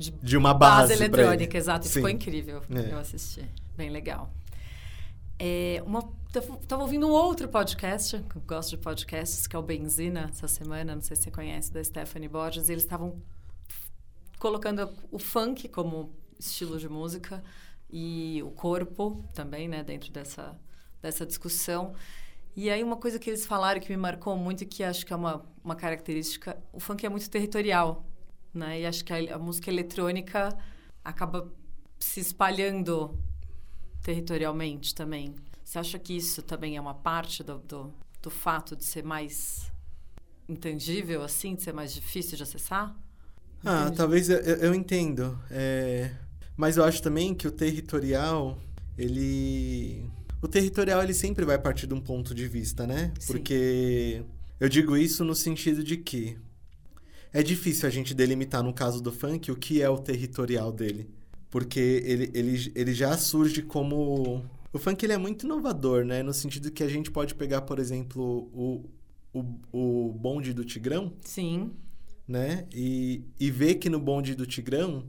de, 0.00 0.10
de 0.12 0.36
uma 0.36 0.54
base, 0.54 0.88
base 0.88 0.92
eletrônica, 0.94 1.58
exato. 1.58 1.86
Sim. 1.86 1.94
Ficou 1.94 2.08
incrível. 2.08 2.62
É. 2.70 2.92
Eu 2.92 2.98
assisti. 2.98 3.44
Bem 3.76 3.90
legal. 3.90 4.32
É, 5.38 5.82
uma, 5.84 6.02
tava 6.66 6.82
ouvindo 6.82 7.06
um 7.06 7.10
outro 7.10 7.48
podcast, 7.48 8.18
que 8.18 8.36
eu 8.36 8.42
gosto 8.46 8.70
de 8.70 8.78
podcasts, 8.78 9.46
que 9.46 9.54
é 9.54 9.58
o 9.58 9.62
Benzina, 9.62 10.30
essa 10.30 10.48
semana, 10.48 10.94
não 10.94 11.02
sei 11.02 11.16
se 11.16 11.24
você 11.24 11.30
conhece, 11.30 11.70
da 11.70 11.84
Stephanie 11.84 12.28
Borges, 12.28 12.68
e 12.68 12.72
eles 12.72 12.82
estavam 12.82 13.20
colocando 14.38 14.88
o 15.10 15.18
funk 15.18 15.68
como 15.68 16.14
estilo 16.38 16.78
de 16.78 16.88
música 16.88 17.42
e 17.90 18.42
o 18.42 18.50
corpo 18.50 19.22
também, 19.34 19.68
né, 19.68 19.82
dentro 19.82 20.10
dessa, 20.10 20.58
dessa 21.02 21.26
discussão. 21.26 21.92
E 22.56 22.70
aí 22.70 22.82
uma 22.82 22.96
coisa 22.96 23.18
que 23.18 23.28
eles 23.28 23.44
falaram 23.44 23.80
que 23.80 23.90
me 23.90 23.98
marcou 23.98 24.34
muito, 24.34 24.64
que 24.64 24.82
acho 24.82 25.04
que 25.04 25.12
é 25.12 25.16
uma, 25.16 25.44
uma 25.62 25.76
característica, 25.76 26.56
o 26.72 26.80
funk 26.80 27.04
é 27.04 27.08
muito 27.08 27.28
territorial 27.28 28.09
né? 28.52 28.80
E 28.80 28.86
acho 28.86 29.04
que 29.04 29.12
a, 29.12 29.36
a 29.36 29.38
música 29.38 29.70
eletrônica 29.70 30.56
acaba 31.04 31.50
se 31.98 32.20
espalhando 32.20 33.18
territorialmente 34.02 34.94
também. 34.94 35.34
Você 35.64 35.78
acha 35.78 35.98
que 35.98 36.16
isso 36.16 36.42
também 36.42 36.76
é 36.76 36.80
uma 36.80 36.94
parte 36.94 37.42
do, 37.44 37.58
do, 37.58 37.92
do 38.22 38.30
fato 38.30 38.74
de 38.74 38.84
ser 38.84 39.04
mais 39.04 39.70
intangível, 40.48 41.22
assim, 41.22 41.54
de 41.54 41.62
ser 41.62 41.72
mais 41.72 41.94
difícil 41.94 42.36
de 42.36 42.42
acessar? 42.42 42.96
Ah, 43.64 43.82
Entendi. 43.82 43.96
talvez 43.96 44.30
eu, 44.30 44.38
eu 44.38 44.74
entendo. 44.74 45.38
É... 45.50 46.10
Mas 46.56 46.76
eu 46.76 46.84
acho 46.84 47.02
também 47.02 47.34
que 47.34 47.46
o 47.46 47.50
territorial, 47.50 48.58
ele. 48.98 50.04
O 50.42 50.48
territorial, 50.48 51.02
ele 51.02 51.14
sempre 51.14 51.44
vai 51.44 51.58
partir 51.58 51.86
de 51.86 51.94
um 51.94 52.00
ponto 52.00 52.34
de 52.34 52.46
vista, 52.48 52.86
né? 52.86 53.12
Sim. 53.18 53.32
Porque 53.32 54.22
eu 54.58 54.68
digo 54.68 54.96
isso 54.96 55.24
no 55.24 55.34
sentido 55.34 55.82
de 55.82 55.96
que 55.96 56.38
é 57.32 57.42
difícil 57.42 57.86
a 57.86 57.90
gente 57.90 58.14
delimitar, 58.14 58.62
no 58.62 58.72
caso 58.72 59.00
do 59.00 59.12
funk, 59.12 59.50
o 59.50 59.56
que 59.56 59.82
é 59.82 59.88
o 59.88 59.98
territorial 59.98 60.72
dele. 60.72 61.08
Porque 61.50 61.80
ele, 62.04 62.30
ele, 62.34 62.72
ele 62.74 62.94
já 62.94 63.16
surge 63.16 63.62
como. 63.62 64.44
O 64.72 64.78
funk 64.78 65.04
ele 65.04 65.12
é 65.12 65.18
muito 65.18 65.44
inovador, 65.44 66.04
né? 66.04 66.22
No 66.22 66.32
sentido 66.32 66.70
que 66.70 66.82
a 66.82 66.88
gente 66.88 67.10
pode 67.10 67.34
pegar, 67.34 67.62
por 67.62 67.78
exemplo, 67.78 68.48
o, 68.52 68.88
o, 69.32 69.44
o 69.72 70.12
bonde 70.12 70.52
do 70.52 70.64
Tigrão. 70.64 71.12
Sim. 71.22 71.72
Né? 72.26 72.66
E, 72.72 73.24
e 73.40 73.50
ver 73.50 73.76
que 73.76 73.90
no 73.90 73.98
bonde 73.98 74.36
do 74.36 74.46
Tigrão 74.46 75.04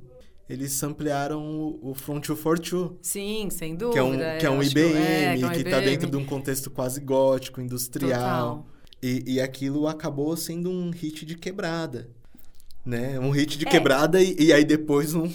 eles 0.49 0.81
ampliaram 0.83 1.41
o, 1.43 1.91
o 1.91 1.93
Front 1.93 2.27
242. 2.27 2.97
Sim, 3.01 3.49
sem 3.49 3.75
dúvida. 3.75 3.93
Que 3.93 3.99
é 3.99 4.03
um, 4.03 4.39
que 4.39 4.45
é 4.45 4.49
um 4.49 4.63
IBM, 4.63 4.97
é, 4.97 5.37
que, 5.37 5.43
é 5.43 5.47
um 5.47 5.51
que 5.51 5.59
IBM. 5.59 5.71
tá 5.71 5.79
dentro 5.79 6.09
de 6.09 6.17
um 6.17 6.25
contexto 6.25 6.69
quase 6.69 6.99
gótico, 6.99 7.61
industrial. 7.61 8.57
Total. 8.57 8.70
E, 9.01 9.33
e 9.35 9.41
aquilo 9.41 9.87
acabou 9.87 10.35
sendo 10.37 10.69
um 10.69 10.91
hit 10.91 11.25
de 11.25 11.35
quebrada. 11.35 12.09
Né? 12.85 13.19
Um 13.19 13.31
hit 13.31 13.57
de 13.57 13.67
É. 13.67 13.69
quebrada 13.69 14.21
e, 14.21 14.35
e 14.39 14.53
aí 14.53 14.63
depois 14.65 15.13
um, 15.13 15.29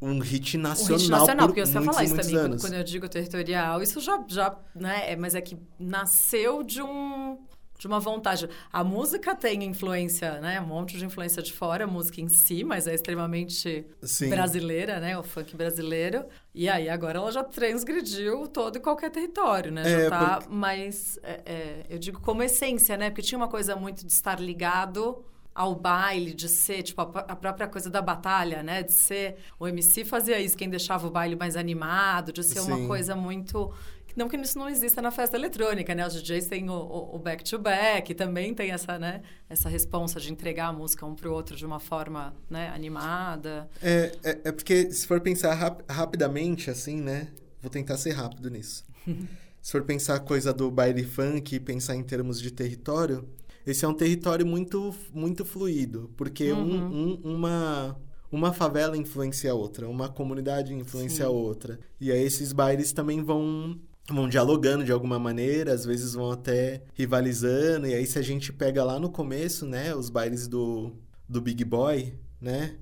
um 0.00 0.18
hit 0.20 0.56
Um 0.56 0.60
nacional. 0.60 0.98
hit 0.98 1.10
nacional, 1.10 1.36
por 1.48 1.54
porque 1.54 1.66
você 1.66 1.78
muitos, 1.78 1.94
falar 1.96 2.04
isso 2.04 2.16
também, 2.16 2.36
anos. 2.36 2.62
quando 2.62 2.74
eu 2.74 2.84
digo 2.84 3.08
territorial, 3.08 3.82
isso 3.82 4.00
já, 4.00 4.24
já 4.28 4.56
né, 4.74 5.12
é, 5.12 5.16
mas 5.16 5.34
é 5.34 5.40
que 5.40 5.56
nasceu 5.78 6.62
de 6.62 6.80
um 6.82 7.38
de 7.82 7.88
uma 7.88 7.98
vontade. 7.98 8.48
A 8.72 8.84
música 8.84 9.34
tem 9.34 9.64
influência, 9.64 10.40
né, 10.40 10.60
um 10.60 10.66
monte 10.66 10.96
de 10.96 11.04
influência 11.04 11.42
de 11.42 11.52
fora, 11.52 11.82
a 11.82 11.86
música 11.86 12.20
em 12.20 12.28
si, 12.28 12.62
mas 12.62 12.86
é 12.86 12.94
extremamente 12.94 13.84
Sim. 14.00 14.30
brasileira, 14.30 15.00
né, 15.00 15.18
o 15.18 15.22
funk 15.24 15.56
brasileiro. 15.56 16.24
E 16.54 16.68
aí 16.68 16.88
agora 16.88 17.18
ela 17.18 17.32
já 17.32 17.42
transgrediu 17.42 18.46
todo 18.46 18.76
e 18.76 18.80
qualquer 18.80 19.10
território, 19.10 19.72
né, 19.72 19.82
É, 19.82 20.04
já 20.04 20.10
tá 20.10 20.42
mais, 20.48 21.18
é, 21.24 21.40
é, 21.44 21.86
eu 21.90 21.98
digo 21.98 22.20
como 22.20 22.40
essência, 22.40 22.96
né, 22.96 23.10
porque 23.10 23.22
tinha 23.22 23.36
uma 23.36 23.48
coisa 23.48 23.74
muito 23.74 24.06
de 24.06 24.12
estar 24.12 24.38
ligado 24.38 25.24
ao 25.52 25.74
baile, 25.74 26.32
de 26.32 26.48
ser, 26.48 26.84
tipo, 26.84 27.00
a, 27.02 27.04
a 27.04 27.36
própria 27.36 27.66
coisa 27.66 27.90
da 27.90 28.00
batalha, 28.00 28.62
né? 28.62 28.82
De 28.82 28.92
ser. 28.92 29.36
O 29.58 29.68
MC 29.68 30.02
fazia 30.02 30.40
isso, 30.40 30.56
quem 30.56 30.70
deixava 30.70 31.06
o 31.06 31.10
baile 31.10 31.36
mais 31.36 31.56
animado, 31.56 32.32
de 32.32 32.42
ser 32.42 32.60
uma 32.60 32.76
Sim. 32.76 32.86
coisa 32.86 33.14
muito. 33.14 33.70
Não 34.16 34.28
que 34.28 34.36
isso 34.36 34.58
não 34.58 34.68
exista 34.68 35.00
na 35.00 35.10
festa 35.10 35.36
eletrônica, 35.36 35.94
né? 35.94 36.06
Os 36.06 36.14
DJs 36.14 36.46
têm 36.46 36.68
o- 36.68 36.72
o 36.72 37.16
o 37.16 37.18
back-to-back, 37.18 38.14
também 38.14 38.54
tem 38.54 38.70
essa, 38.70 38.98
né? 38.98 39.22
Essa 39.48 39.68
responsa 39.68 40.20
de 40.20 40.32
entregar 40.32 40.68
a 40.68 40.72
música 40.72 41.04
um 41.06 41.14
pro 41.14 41.32
outro 41.32 41.56
de 41.56 41.64
uma 41.66 41.80
forma, 41.80 42.34
né? 42.50 42.68
Animada. 42.74 43.68
É, 43.82 44.12
é, 44.22 44.40
é 44.44 44.52
porque 44.52 44.90
se 44.92 45.06
for 45.06 45.20
pensar 45.20 45.54
rap- 45.54 45.82
rapidamente, 45.90 46.70
assim, 46.70 47.00
né? 47.00 47.28
Vou 47.60 47.70
tentar 47.70 47.96
ser 47.96 48.10
rápido 48.12 48.50
nisso. 48.50 48.84
se 49.62 49.70
for 49.72 49.82
pensar 49.82 50.16
a 50.16 50.20
coisa 50.20 50.52
do 50.52 50.70
baile 50.70 51.04
funk 51.04 51.54
e 51.54 51.60
pensar 51.60 51.94
em 51.96 52.02
termos 52.02 52.40
de 52.40 52.50
território, 52.50 53.28
esse 53.66 53.84
é 53.84 53.88
um 53.88 53.94
território 53.94 54.44
muito, 54.44 54.94
muito 55.14 55.44
fluido. 55.44 56.10
Porque 56.16 56.52
um- 56.52 56.86
um- 56.92 57.20
uma, 57.36 57.96
uma 58.30 58.52
favela 58.52 58.96
influencia 58.96 59.52
a 59.52 59.54
outra, 59.54 59.88
uma 59.88 60.08
comunidade 60.08 60.74
influencia 60.74 61.26
a 61.26 61.30
outra. 61.30 61.78
E 62.00 62.10
aí 62.10 62.22
esses 62.22 62.52
bailes 62.52 62.92
também 62.92 63.22
vão, 63.22 63.78
vão 64.12 64.28
dialogando 64.28 64.84
de 64.84 64.92
alguma 64.92 65.18
maneira, 65.18 65.72
às 65.72 65.84
vezes 65.84 66.14
vão 66.14 66.30
até 66.30 66.82
rivalizando. 66.94 67.86
E 67.86 67.94
aí 67.94 68.06
se 68.06 68.18
a 68.18 68.22
gente 68.22 68.52
pega 68.52 68.84
lá 68.84 68.98
no 68.98 69.10
começo, 69.10 69.66
né? 69.66 69.94
Os 69.94 70.10
bailes 70.10 70.46
do, 70.46 70.92
do 71.28 71.40
Big 71.40 71.64
Boy, 71.64 72.14
né? 72.40 72.76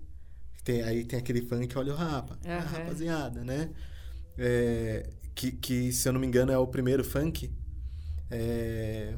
Tem, 0.64 0.82
aí 0.82 1.04
tem 1.04 1.18
aquele 1.18 1.40
funk 1.42 1.76
Olha 1.78 1.92
o 1.92 1.96
Rapa, 1.96 2.38
a 2.44 2.58
Aham. 2.58 2.60
rapaziada, 2.60 3.42
né? 3.42 3.70
É, 4.36 5.08
que, 5.34 5.52
que, 5.52 5.92
se 5.92 6.08
eu 6.08 6.12
não 6.12 6.20
me 6.20 6.26
engano, 6.26 6.52
é 6.52 6.58
o 6.58 6.66
primeiro 6.66 7.02
funk. 7.02 7.50
É, 8.30 9.14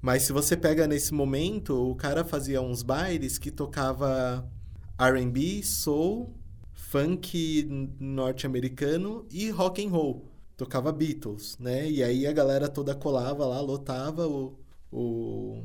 mas 0.00 0.22
se 0.22 0.32
você 0.32 0.56
pega 0.56 0.86
nesse 0.86 1.12
momento, 1.12 1.90
o 1.90 1.94
cara 1.94 2.24
fazia 2.24 2.60
uns 2.60 2.82
bailes 2.82 3.38
que 3.38 3.50
tocava 3.50 4.48
R&B, 4.98 5.62
soul, 5.62 6.34
funk 6.72 7.68
norte-americano 7.98 9.26
e 9.30 9.50
rock 9.50 9.84
and 9.84 9.90
roll. 9.90 10.35
Tocava 10.56 10.90
Beatles, 10.92 11.56
né? 11.58 11.88
E 11.90 12.02
aí 12.02 12.26
a 12.26 12.32
galera 12.32 12.68
toda 12.68 12.94
colava 12.94 13.46
lá, 13.46 13.60
lotava 13.60 14.26
o... 14.26 14.58
o... 14.90 15.62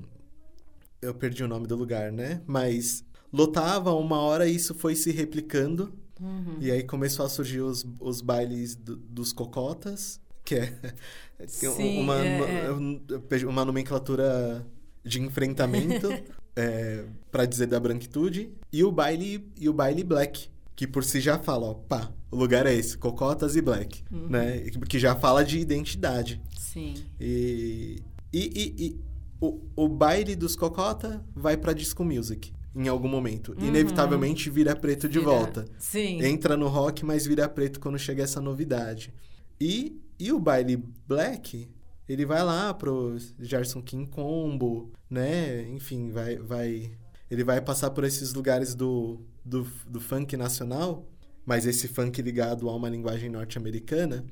Eu 1.02 1.16
perdi 1.16 1.44
o 1.44 1.48
nome 1.48 1.66
do 1.66 1.76
lugar, 1.76 2.12
né? 2.12 2.42
Mas 2.46 3.04
lotava 3.32 3.94
uma 3.94 4.20
hora 4.20 4.48
isso 4.48 4.76
foi 4.76 4.96
se 4.96 5.12
replicando. 5.12 5.94
Uhum. 6.20 6.58
E 6.60 6.70
aí 6.70 6.84
começou 6.84 7.26
a 7.26 7.30
surgir 7.30 7.62
os, 7.62 7.86
os 8.00 8.22
bailes 8.22 8.76
do- 8.76 8.98
dos 8.98 9.34
cocotas, 9.34 10.20
que 10.46 10.56
é, 10.56 10.74
é 11.40 11.48
Sim, 11.48 12.00
uma, 12.00 12.24
é, 12.24 12.68
é. 12.68 13.46
uma 13.48 13.66
nomenclatura 13.66 14.64
de 15.04 15.20
enfrentamento, 15.20 16.10
é, 16.56 17.06
para 17.32 17.46
dizer 17.46 17.66
da 17.66 17.80
branquitude, 17.80 18.52
e 18.72 18.84
o 18.84 18.92
baile 18.92 19.52
e 19.58 19.68
o 19.68 19.74
baile 19.74 20.04
black, 20.04 20.51
que 20.82 20.88
por 20.88 21.04
si 21.04 21.20
já 21.22 21.38
fala, 21.38 21.68
ó, 21.68 21.74
pá, 21.76 22.12
o 22.32 22.36
lugar 22.36 22.66
é 22.66 22.74
esse, 22.74 22.98
cocotas 22.98 23.56
e 23.56 23.62
black, 23.62 24.04
Uhum. 24.12 24.30
né? 24.30 24.62
Que 24.90 24.98
já 24.98 25.16
fala 25.16 25.46
de 25.46 25.60
identidade. 25.60 26.42
Sim. 26.58 26.96
E, 27.20 28.02
e, 28.34 28.40
e- 28.40 28.86
e 28.88 29.00
o, 29.40 29.62
o 29.76 29.88
baile 29.88 30.36
dos 30.36 30.56
cocota 30.56 31.24
vai 31.36 31.56
pra 31.56 31.72
disco 31.72 32.04
music 32.04 32.52
em 32.76 32.88
algum 32.88 33.08
momento. 33.08 33.52
Uhum. 33.60 33.68
Inevitavelmente 33.68 34.50
vira 34.50 34.76
preto 34.76 35.08
de 35.08 35.20
Vira- 35.20 35.30
volta. 35.32 35.66
Sim. 35.78 36.20
Entra 36.24 36.58
no 36.58 36.68
rock, 36.68 37.06
mas 37.06 37.28
vira 37.28 37.48
preto 37.48 37.80
quando 37.80 38.00
chega 38.00 38.24
essa 38.24 38.42
novidade. 38.42 39.14
E, 39.60 40.02
e 40.18 40.32
o 40.32 40.40
baile 40.40 40.84
black, 41.08 41.70
ele 42.10 42.26
vai 42.26 42.44
lá 42.44 42.74
pro 42.74 43.18
Gerson 43.40 43.84
King 43.84 44.10
Combo, 44.10 44.92
né? 45.08 45.62
Enfim, 45.70 46.10
vai, 46.10 46.38
vai, 46.38 46.90
ele 47.30 47.44
vai 47.44 47.62
passar 47.62 47.92
por 47.92 48.04
esses 48.04 48.34
lugares 48.34 48.74
do, 48.74 49.22
do, 49.44 49.68
do 49.88 50.00
funk 50.00 50.38
nacional, 50.38 51.08
mas 51.46 51.66
esse 51.66 51.88
funk 51.88 52.22
ligado 52.22 52.70
a 52.70 52.76
uma 52.76 52.90
linguagem 52.90 53.30
norte-americana. 53.30 54.26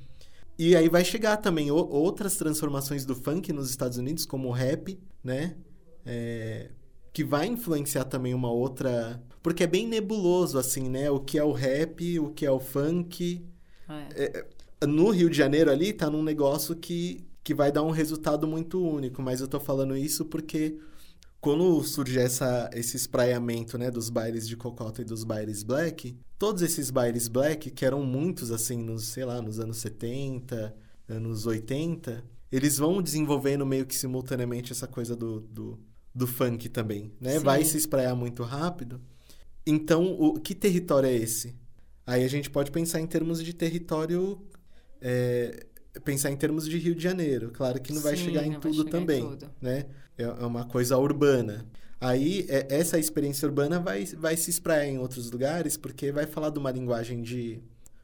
E 0.58 0.76
aí 0.76 0.90
vai 0.90 1.06
chegar 1.06 1.38
também 1.38 1.72
outras 1.72 2.36
transformações 2.36 3.06
do 3.06 3.16
funk 3.16 3.52
nos 3.54 3.70
Estados 3.70 3.98
Unidos, 3.98 4.26
como 4.26 4.50
o 4.50 4.52
rap, 4.52 5.00
né? 5.24 5.56
É, 6.06 6.70
que 7.14 7.24
vai 7.24 7.48
influenciar 7.48 8.06
também 8.06 8.34
uma 8.34 8.52
outra. 8.52 9.24
Porque 9.42 9.64
é 9.64 9.68
bem 9.68 9.88
nebuloso, 9.88 10.60
assim, 10.60 10.90
né? 10.90 11.10
O 11.10 11.20
que 11.20 11.38
é 11.38 11.44
o 11.44 11.54
rap, 11.54 12.20
o 12.20 12.30
que 12.32 12.46
é 12.46 12.52
o 12.52 12.60
funk. 12.60 13.46
É. 14.16 14.46
No 14.86 15.10
Rio 15.10 15.30
de 15.30 15.38
Janeiro 15.38 15.72
ali 15.72 15.92
tá 15.94 16.10
num 16.10 16.24
negócio 16.24 16.76
que, 16.76 17.26
que 17.44 17.54
vai 17.54 17.72
dar 17.72 17.84
um 17.84 17.90
resultado 17.90 18.48
muito 18.48 18.82
único, 18.82 19.22
mas 19.22 19.42
eu 19.42 19.48
tô 19.48 19.60
falando 19.60 19.96
isso 19.96 20.26
porque 20.26 20.78
quando 21.42 21.82
surge 21.84 22.20
essa, 22.20 22.70
esse 22.74 22.98
espraiamento, 22.98 23.78
né, 23.78 23.90
dos 23.90 24.10
bailes 24.10 24.48
de 24.48 24.58
cocota 24.58 25.02
e 25.02 25.06
dos 25.06 25.24
bailes 25.24 25.64
black, 25.64 26.18
todos 26.38 26.62
esses 26.62 26.90
bailes 26.92 27.28
black, 27.28 27.72
que 27.72 27.86
eram 27.86 28.04
muitos, 28.04 28.52
assim, 28.52 28.78
nos, 28.78 29.06
sei 29.06 29.26
lá, 29.26 29.42
nos 29.42 29.60
anos 29.60 29.78
70, 29.78 30.76
anos 31.08 31.46
80, 31.46 32.24
eles 32.52 32.78
vão 32.78 33.02
desenvolvendo 33.02 33.66
meio 33.66 33.86
que 33.86 33.96
simultaneamente 33.96 34.72
essa 34.72 34.88
coisa 34.88 35.16
do, 35.16 35.40
do, 35.42 35.80
do 36.14 36.28
funk 36.28 36.68
também, 36.68 37.12
né? 37.22 37.38
Sim. 37.38 37.44
Vai 37.44 37.64
se 37.64 37.78
espraiar 37.78 38.16
muito 38.16 38.44
rápido. 38.44 39.02
Então, 39.66 40.18
o 40.20 40.40
que 40.40 40.56
território 40.56 41.08
é 41.08 41.16
esse? 41.16 41.56
Aí 42.06 42.24
a 42.24 42.28
gente 42.28 42.50
pode 42.50 42.72
pensar 42.72 43.00
em 43.00 43.08
termos 43.08 43.42
de 43.44 43.54
território, 43.54 44.42
é, 45.00 45.68
pensar 46.04 46.32
em 46.32 46.36
termos 46.36 46.68
de 46.68 46.78
Rio 46.78 46.96
de 46.96 47.04
Janeiro. 47.04 47.52
Claro 47.52 47.80
que 47.80 47.94
não 47.94 48.02
vai 48.02 48.18
Sim, 48.18 48.26
chegar 48.26 48.46
em 48.46 48.60
tudo 48.60 48.74
chegar 48.74 48.88
em 48.88 48.92
também, 48.92 49.30
tudo. 49.30 49.52
né? 49.62 49.86
É 50.20 50.44
é 50.44 50.46
uma 50.46 50.66
coisa 50.66 50.98
urbana. 50.98 51.66
Aí, 52.02 52.46
é- 52.50 52.68
essa 52.70 52.98
experiência 53.00 53.48
urbana 53.48 53.80
vai, 53.80 54.06
vai 54.06 54.38
se 54.38 54.50
espraiar 54.50 54.88
em 54.88 54.98
outros 55.00 55.30
lugares, 55.32 55.76
porque 55.78 56.12
vai 56.12 56.26
falar 56.26 56.50
de 56.50 56.60
uma 56.60 56.72
linguagem 56.72 57.22
de... 57.22 57.60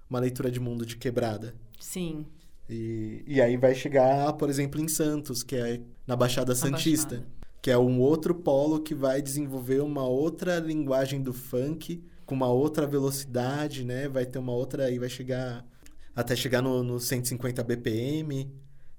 uma 0.10 0.20
leitura 0.20 0.50
de 0.52 0.60
mundo 0.60 0.86
de 0.86 0.98
quebrada. 0.98 1.54
Sim. 1.80 2.26
E, 2.70 3.24
e 3.28 3.42
aí 3.42 3.58
vai 3.58 3.76
chegar, 3.76 4.34
por 4.34 4.50
exemplo, 4.50 4.82
em 4.82 4.88
Santos, 4.88 5.44
que 5.44 5.56
é 5.56 5.82
na 6.08 6.16
Baixada 6.16 6.54
Na 6.54 6.56
Santista, 6.56 7.16
Baixada. 7.18 7.32
que 7.62 7.70
é 7.72 7.78
um 7.78 8.00
outro 8.00 8.34
polo 8.36 8.80
que 8.82 8.96
vai 8.96 9.22
desenvolver 9.22 9.82
uma 9.82 10.04
outra 10.08 10.60
linguagem 10.60 11.22
do 11.22 11.34
funk, 11.34 12.04
com 12.26 12.34
uma 12.36 12.48
outra 12.50 12.88
velocidade, 12.88 13.84
né? 13.86 14.08
Vai 14.10 14.26
ter 14.26 14.40
uma 14.40 14.52
outra, 14.54 14.86
aí 14.86 14.98
vai 14.98 15.10
chegar 15.10 15.64
até 16.16 16.36
chegar 16.36 16.62
no, 16.62 16.82
no 16.84 17.00
150 17.00 17.64
BPM, 17.64 18.50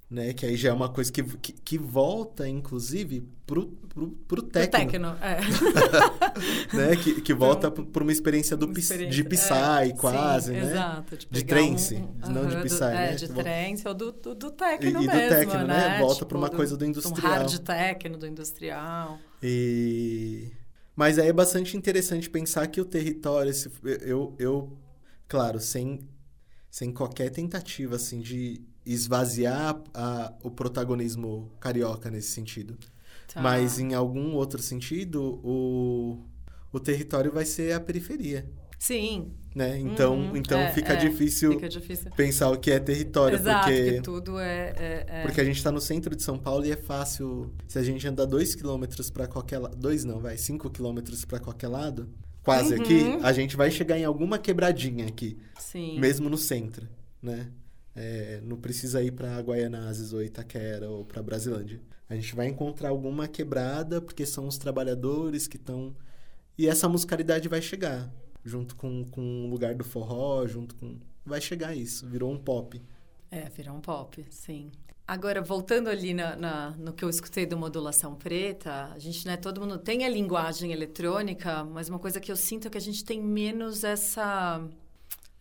né? 0.08 0.32
Que 0.32 0.46
aí 0.46 0.56
já 0.56 0.68
é 0.70 0.72
uma 0.72 0.88
coisa 0.88 1.10
que, 1.12 1.22
que, 1.22 1.52
que 1.52 1.78
volta, 1.78 2.48
inclusive, 2.48 3.22
pro, 3.46 3.66
pro, 3.68 4.08
pro 4.08 4.10
Pro 4.28 4.42
techno, 4.42 4.70
Tecno, 4.78 5.16
é. 5.20 5.40
né? 6.76 6.96
Que, 6.96 7.20
que 7.20 7.34
volta 7.34 7.68
Então, 7.68 7.84
por 7.84 8.02
uma 8.02 8.12
experiência 8.12 8.56
do 8.56 8.66
Uma 8.66 8.78
experiência- 8.78 9.22
de 9.22 9.28
Psy, 9.28 9.52
é, 9.90 9.92
quase, 9.96 10.46
sim, 10.46 10.52
né? 10.60 10.70
Exato. 10.70 11.18
De 11.30 11.44
trance, 11.44 11.94
um- 11.96 12.30
não 12.32 12.46
de 12.46 12.56
Psy, 12.62 12.78
do- 12.78 12.84
né? 12.86 13.12
É, 13.12 13.14
de 13.14 13.26
Tipo- 13.26 13.42
trance 13.42 13.88
ou 13.88 13.94
do, 13.94 14.12
do, 14.12 14.34
do 14.34 14.46
E, 14.48 14.50
techno 14.52 14.88
e 14.88 14.92
do 14.92 15.00
mesmo, 15.12 15.28
techno, 15.28 15.66
né? 15.66 15.98
Volta 15.98 16.14
Tipo, 16.14 16.26
pra 16.26 16.38
uma 16.38 16.50
coisa 16.50 16.76
do 16.76 16.84
Um 16.84 16.88
industrial. 16.88 17.32
hard 17.32 17.58
techno, 17.58 18.18
do 18.18 18.26
industrial. 18.26 19.18
E... 19.42 20.50
Mas 20.94 21.18
aí 21.18 21.28
é 21.28 21.32
bastante 21.32 21.76
interessante 21.76 22.30
pensar 22.30 22.66
que 22.68 22.80
o 22.80 22.84
território, 22.84 23.50
esse- 23.50 23.70
eu, 24.02 24.34
eu 24.38 24.72
claro, 25.28 25.60
sem, 25.60 26.00
sem 26.70 26.92
qualquer 26.92 27.30
tentativa 27.30 27.96
assim 27.96 28.20
de 28.20 28.62
esvaziar 28.86 29.82
a- 29.92 30.32
o 30.42 30.50
protagonismo 30.50 31.50
carioca 31.60 32.10
nesse 32.10 32.30
sentido. 32.30 32.76
Tá. 33.32 33.42
Mas 33.42 33.78
em 33.78 33.92
algum 33.94 34.34
outro 34.34 34.62
sentido, 34.62 35.40
o, 35.44 36.18
o 36.72 36.78
território 36.80 37.32
vai 37.32 37.44
ser 37.44 37.72
a 37.74 37.80
periferia. 37.80 38.48
Sim. 38.78 39.32
Né? 39.54 39.78
Então, 39.78 40.14
Uhum. 40.18 40.36
então 40.36 40.58
É, 40.58 40.70
fica, 40.72 40.92
é, 40.92 40.96
difícil 40.96 41.52
Fica 41.52 41.68
difícil. 41.68 42.10
pensar 42.14 42.50
o 42.50 42.58
que 42.58 42.70
é 42.70 42.78
território, 42.78 43.36
Exato, 43.38 43.66
porque 43.66 43.82
porque 43.84 44.00
tudo 44.02 44.38
é... 44.38 44.74
é- 44.76 45.06
é- 45.08 45.22
Porque 45.22 45.40
a 45.40 45.44
gente 45.44 45.62
tá 45.62 45.72
no 45.72 45.80
centro 45.80 46.14
de 46.14 46.22
São 46.22 46.38
Paulo 46.38 46.64
e 46.66 46.70
é 46.72 46.76
fácil. 46.76 47.50
Se 47.66 47.78
a 47.78 47.82
gente 47.82 48.06
andar 48.06 48.26
dois 48.26 48.54
quilômetros 48.54 49.08
pra 49.10 49.26
qualquer 49.26 49.58
lado. 49.58 49.74
Dois 49.76 50.04
não, 50.04 50.20
vai, 50.20 50.36
cinco 50.36 50.68
quilômetros 50.68 51.24
pra 51.24 51.40
qualquer 51.40 51.68
lado. 51.68 52.06
Quase 52.42 52.74
Uhum. 52.74 52.80
aqui, 52.82 53.18
a 53.22 53.32
gente 53.32 53.56
vai 53.56 53.70
chegar 53.70 53.98
em 53.98 54.04
alguma 54.04 54.38
quebradinha 54.38 55.06
aqui. 55.06 55.38
Sim. 55.58 55.98
Mesmo 55.98 56.28
no 56.28 56.36
centro, 56.36 56.86
né? 57.22 57.48
É, 57.96 58.42
não 58.44 58.58
precisa 58.58 59.02
ir 59.02 59.12
pra 59.12 59.40
Guaianazes 59.40 60.12
ou 60.12 60.22
Itaquera 60.22 60.90
ou 60.90 61.04
pra 61.04 61.22
Brasilândia. 61.22 61.80
A 62.08 62.14
gente 62.14 62.36
vai 62.36 62.46
encontrar 62.48 62.90
alguma 62.90 63.26
quebrada, 63.28 64.00
porque 64.02 64.26
são 64.26 64.46
os 64.46 64.58
trabalhadores 64.58 65.48
que 65.48 65.56
estão. 65.56 65.96
E 66.58 66.68
essa 66.68 66.88
musicalidade 66.88 67.48
vai 67.48 67.62
chegar. 67.62 68.12
Junto 68.44 68.76
com, 68.76 69.04
com 69.06 69.46
o 69.46 69.50
lugar 69.50 69.74
do 69.74 69.84
forró, 69.84 70.46
junto 70.46 70.74
com. 70.76 70.98
Vai 71.24 71.40
chegar 71.40 71.74
isso, 71.76 72.06
virou 72.06 72.32
um 72.32 72.38
pop. 72.38 72.80
É, 73.30 73.48
virar 73.50 73.72
um 73.72 73.80
pop, 73.80 74.24
sim. 74.30 74.70
Agora, 75.06 75.40
voltando 75.42 75.88
ali 75.88 76.12
na, 76.14 76.36
na- 76.36 76.70
no 76.72 76.92
que 76.92 77.04
eu 77.04 77.08
escutei 77.10 77.46
do 77.46 77.56
Modulação 77.56 78.14
Preta, 78.16 78.86
a 78.92 78.98
gente, 78.98 79.26
né, 79.26 79.36
todo 79.36 79.60
mundo 79.60 79.78
tem 79.78 80.04
a 80.04 80.08
linguagem 80.08 80.72
eletrônica, 80.72 81.64
mas 81.64 81.88
uma 81.88 81.98
coisa 81.98 82.20
que 82.20 82.30
eu 82.30 82.36
sinto 82.36 82.66
é 82.68 82.70
que 82.70 82.78
a 82.78 82.80
gente 82.80 83.04
tem 83.04 83.22
menos 83.22 83.84
essa, 83.84 84.60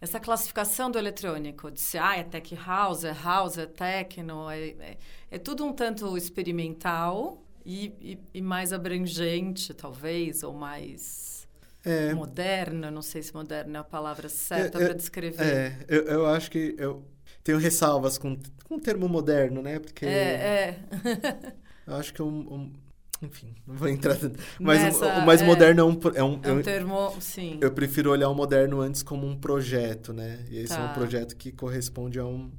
essa 0.01 0.19
classificação 0.19 0.91
do 0.91 0.97
eletrônico, 0.99 1.71
de 1.71 1.79
se, 1.81 1.97
ah, 1.97 2.15
é 2.17 2.23
tech 2.23 2.53
house, 2.55 3.03
é 3.05 3.13
house, 3.13 3.57
é 3.57 3.65
techno, 3.65 4.49
é, 4.49 4.69
é, 4.69 4.97
é 5.31 5.37
tudo 5.39 5.65
um 5.65 5.73
tanto 5.73 6.17
experimental 6.17 7.43
e, 7.65 7.87
e- 8.01 8.19
e 8.35 8.41
mais 8.41 8.71
abrangente, 8.73 9.73
talvez, 9.73 10.43
ou 10.43 10.53
mais 10.53 11.47
É, 11.83 12.11
moderno, 12.11 12.91
não 12.91 13.01
sei 13.01 13.23
se 13.23 13.33
moderno 13.33 13.77
é 13.77 13.79
a 13.79 13.83
palavra 13.83 14.29
certa 14.29 14.79
É, 14.79 14.85
é, 14.85 14.85
para 14.85 14.93
descrever. 14.95 15.65
É, 15.67 15.85
eu, 15.89 16.03
eu 16.07 16.25
acho 16.27 16.49
que 16.49 16.75
eu 16.77 17.05
tenho 17.43 17.57
ressalvas 17.57 18.17
com, 18.17 18.37
com 18.65 18.75
o 18.75 18.79
termo 18.81 19.07
moderno, 19.09 19.61
né? 19.61 19.79
Porque 19.79 20.05
é, 20.05 20.69
é. 20.69 20.79
eu 21.85 21.95
acho 21.95 22.13
que 22.13 22.21
um, 22.21 22.53
um- 22.53 22.73
enfim, 23.21 23.55
não 23.65 23.75
vou 23.75 23.87
entrar. 23.87 24.17
Mas 24.59 24.79
o- 24.79 24.83
Nessa- 24.85 25.19
o 25.19 25.25
mais 25.25 25.41
é. 25.41 25.45
moderno 25.45 25.81
é 25.81 25.83
um, 25.83 25.99
é 26.15 26.23
um, 26.23 26.39
É 26.43 26.51
um 26.51 26.57
eu, 26.57 26.63
termo, 26.63 27.13
sim. 27.21 27.57
eu 27.61 27.71
prefiro 27.71 28.11
olhar 28.11 28.29
o 28.29 28.35
moderno 28.35 28.81
antes 28.81 29.01
como 29.03 29.25
um 29.25 29.35
projeto, 29.37 30.11
né? 30.13 30.45
E 30.49 30.57
esse 30.57 30.73
é 30.73 30.77
Tá. 30.77 30.91
um 30.91 30.93
projeto 30.93 31.35
que 31.35 31.51
corresponde 31.51 32.19
a, 32.19 32.25
um, 32.25 32.51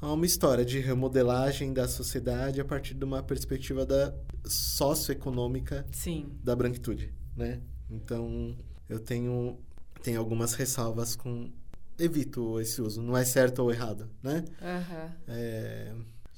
a 0.00 0.12
uma 0.12 0.24
história 0.26 0.64
de 0.64 0.78
remodelagem 0.78 1.72
da 1.72 1.88
sociedade 1.88 2.60
a 2.60 2.64
partir 2.64 2.94
de 2.94 3.04
uma 3.04 3.22
perspectiva 3.22 3.84
da 3.84 4.14
socioeconômica 4.44 5.86
Sim. 5.92 6.26
da 6.42 6.54
branquitude, 6.54 7.12
né? 7.36 7.60
Então, 7.90 8.56
eu 8.88 8.98
tenho, 8.98 9.58
tenho 10.02 10.18
algumas 10.20 10.54
ressalvas 10.54 11.16
com... 11.16 11.50
Evito 11.96 12.60
esse 12.60 12.82
uso, 12.82 13.00
não 13.00 13.16
é 13.16 13.24
certo 13.24 13.60
ou 13.60 13.70
errado, 13.70 14.10
né? 14.20 14.44
Aham. 14.60 15.12
É... 15.28 15.92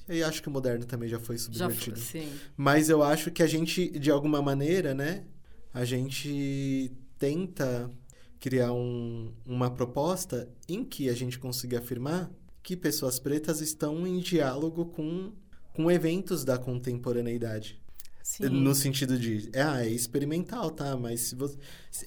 E 0.09 0.23
acho 0.23 0.41
que 0.41 0.47
o 0.47 0.51
moderno 0.51 0.85
também 0.85 1.09
já 1.09 1.19
foi 1.19 1.37
Já 1.37 1.43
foi, 1.45 1.53
subvertido. 1.75 1.99
sim. 1.99 2.29
Mas 2.55 2.89
eu 2.89 3.03
acho 3.03 3.29
que 3.31 3.43
a 3.43 3.47
gente, 3.47 3.89
de 3.99 4.09
alguma 4.09 4.41
maneira, 4.41 4.93
né? 4.93 5.25
A 5.73 5.83
gente 5.83 6.91
tenta 7.19 7.91
criar 8.39 8.71
um- 8.71 9.33
uma 9.45 9.69
proposta 9.69 10.47
em 10.69 10.83
que 10.85 11.09
a 11.09 11.13
gente 11.13 11.37
consiga 11.39 11.79
afirmar 11.79 12.31
que 12.63 12.75
pessoas 12.77 13.19
pretas 13.19 13.61
estão 13.61 14.05
em 14.07 14.19
diálogo 14.19 14.85
com, 14.87 15.31
com 15.73 15.89
eventos 15.91 16.43
da 16.43 16.57
contemporaneidade. 16.57 17.81
Sim. 18.23 18.49
No 18.49 18.75
sentido 18.75 19.17
de, 19.17 19.49
é, 19.53 19.61
ah, 19.61 19.85
é 19.85 19.89
experimental, 19.89 20.69
tá? 20.71 20.97
Mas 20.97 21.21
se 21.21 21.35
você, 21.35 21.57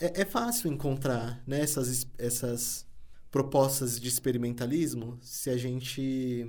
é, 0.00 0.20
é 0.20 0.24
fácil 0.24 0.70
encontrar 0.70 1.42
né, 1.46 1.60
essas, 1.60 1.88
es- 1.88 2.06
essas 2.18 2.86
propostas 3.30 3.98
de 3.98 4.08
experimentalismo 4.08 5.18
se 5.22 5.48
a 5.50 5.56
gente 5.56 6.46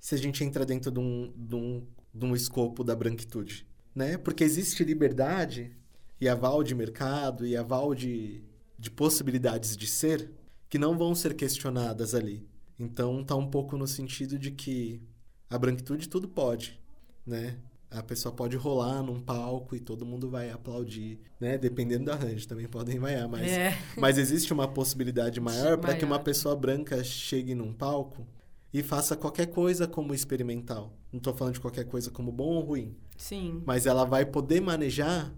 se 0.00 0.14
a 0.14 0.18
gente 0.18 0.42
entra 0.44 0.64
dentro 0.64 0.90
de 0.90 0.98
um, 1.00 1.32
de 1.36 1.54
um, 1.54 1.86
de 2.14 2.24
um 2.24 2.34
escopo 2.34 2.84
da 2.84 2.94
branquitude, 2.94 3.66
né? 3.94 4.16
Porque 4.16 4.44
existe 4.44 4.84
liberdade 4.84 5.72
e 6.20 6.28
aval 6.28 6.62
de 6.62 6.74
mercado 6.74 7.46
e 7.46 7.56
aval 7.56 7.94
de, 7.94 8.42
de 8.78 8.90
possibilidades 8.90 9.76
de 9.76 9.86
ser 9.86 10.30
que 10.68 10.78
não 10.78 10.96
vão 10.96 11.14
ser 11.14 11.34
questionadas 11.34 12.14
ali. 12.14 12.46
Então 12.78 13.24
tá 13.24 13.34
um 13.34 13.48
pouco 13.48 13.76
no 13.76 13.86
sentido 13.86 14.38
de 14.38 14.50
que 14.50 15.02
a 15.50 15.58
branquitude 15.58 16.08
tudo 16.08 16.28
pode, 16.28 16.78
né? 17.26 17.56
A 17.90 18.02
pessoa 18.02 18.34
pode 18.34 18.54
rolar 18.54 19.02
num 19.02 19.18
palco 19.18 19.74
e 19.74 19.80
todo 19.80 20.04
mundo 20.04 20.28
vai 20.28 20.50
aplaudir, 20.50 21.18
né? 21.40 21.56
Dependendo 21.56 22.04
do 22.04 22.12
arranjo, 22.12 22.46
também 22.46 22.68
podem 22.68 22.98
vaiar, 22.98 23.26
mas, 23.26 23.50
É. 23.50 23.78
mas 23.96 24.18
existe 24.18 24.52
uma 24.52 24.68
possibilidade 24.68 25.40
maior 25.40 25.78
para 25.80 25.96
que 25.96 26.04
uma 26.04 26.18
pessoa 26.18 26.54
branca 26.54 27.02
chegue 27.02 27.54
num 27.54 27.72
palco 27.72 28.26
e 28.72 28.82
faça 28.82 29.16
qualquer 29.16 29.46
coisa 29.46 29.86
como 29.86 30.14
experimental. 30.14 30.96
Não 31.12 31.18
estou 31.18 31.34
falando 31.34 31.54
de 31.54 31.60
qualquer 31.60 31.84
coisa 31.84 32.10
como 32.10 32.30
bom 32.30 32.56
ou 32.56 32.62
ruim, 32.62 32.96
Sim. 33.16 33.62
mas 33.66 33.86
ela 33.86 34.04
vai 34.04 34.26
poder 34.26 34.60
manejar 34.60 35.34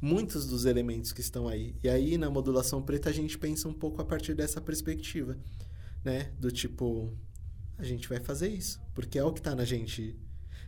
muitos 0.00 0.46
dos 0.46 0.66
elementos 0.66 1.12
que 1.12 1.20
estão 1.20 1.48
aí. 1.48 1.74
E 1.82 1.88
aí 1.88 2.18
na 2.18 2.28
modulação 2.28 2.82
preta 2.82 3.08
a 3.08 3.12
gente 3.12 3.38
pensa 3.38 3.68
um 3.68 3.72
pouco 3.72 4.02
a 4.02 4.04
partir 4.04 4.34
dessa 4.34 4.60
perspectiva, 4.60 5.38
né? 6.04 6.30
Do 6.38 6.50
tipo, 6.50 7.16
a 7.78 7.84
gente 7.84 8.08
vai 8.08 8.20
fazer 8.20 8.48
isso, 8.48 8.80
porque 8.94 9.18
é 9.18 9.24
o 9.24 9.32
que 9.32 9.40
está 9.40 9.54
na 9.54 9.64
gente 9.64 10.18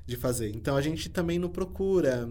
de 0.07 0.17
fazer. 0.17 0.51
Então 0.55 0.77
a 0.77 0.81
gente 0.81 1.11
também 1.11 1.39
não 1.39 1.51
procura, 1.51 2.29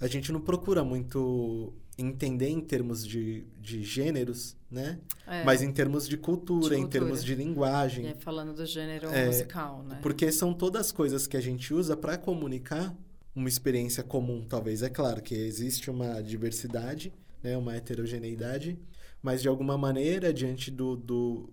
a 0.00 0.06
gente 0.08 0.32
não 0.32 0.40
procura 0.40 0.82
muito 0.82 1.74
entender 1.98 2.48
em 2.48 2.60
termos 2.60 3.04
de, 3.04 3.44
de 3.60 3.82
gêneros, 3.82 4.56
né? 4.70 5.00
É. 5.26 5.42
Mas 5.44 5.60
em 5.62 5.72
termos 5.72 6.06
de 6.08 6.16
cultura, 6.16 6.68
De 6.70 6.74
em 6.76 6.82
cultura. 6.82 7.00
termos 7.04 7.24
de 7.24 7.34
linguagem. 7.34 8.04
E 8.04 8.08
aí, 8.08 8.14
falando 8.14 8.54
do 8.54 8.64
gênero 8.64 9.08
É, 9.08 9.26
musical, 9.26 9.82
né? 9.82 9.98
Porque 10.00 10.30
são 10.30 10.54
todas 10.54 10.92
coisas 10.92 11.26
que 11.26 11.36
a 11.36 11.40
gente 11.40 11.74
usa 11.74 11.96
para 11.96 12.16
comunicar 12.16 12.96
uma 13.34 13.48
experiência 13.48 14.02
comum, 14.04 14.44
talvez. 14.48 14.82
É 14.82 14.88
claro 14.88 15.20
que 15.20 15.34
existe 15.34 15.90
uma 15.90 16.20
diversidade, 16.22 17.12
né, 17.42 17.56
uma 17.56 17.74
heterogeneidade, 17.76 18.78
mas 19.22 19.42
de 19.42 19.48
alguma 19.48 19.76
maneira, 19.76 20.32
diante 20.32 20.70
do, 20.70 20.96
do, 20.96 21.50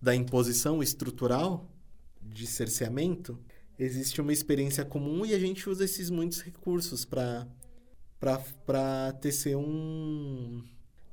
da 0.00 0.14
imposição 0.14 0.82
estrutural 0.82 1.68
de 2.22 2.46
cerceamento, 2.46 3.38
existe 3.78 4.20
uma 4.20 4.32
experiência 4.32 4.84
comum 4.84 5.24
e 5.26 5.34
a 5.34 5.38
gente 5.38 5.68
usa 5.68 5.84
esses 5.84 6.10
muitos 6.10 6.40
recursos 6.42 7.04
para 7.04 7.46
para 8.20 9.12
tecer 9.20 9.56
um 9.56 10.62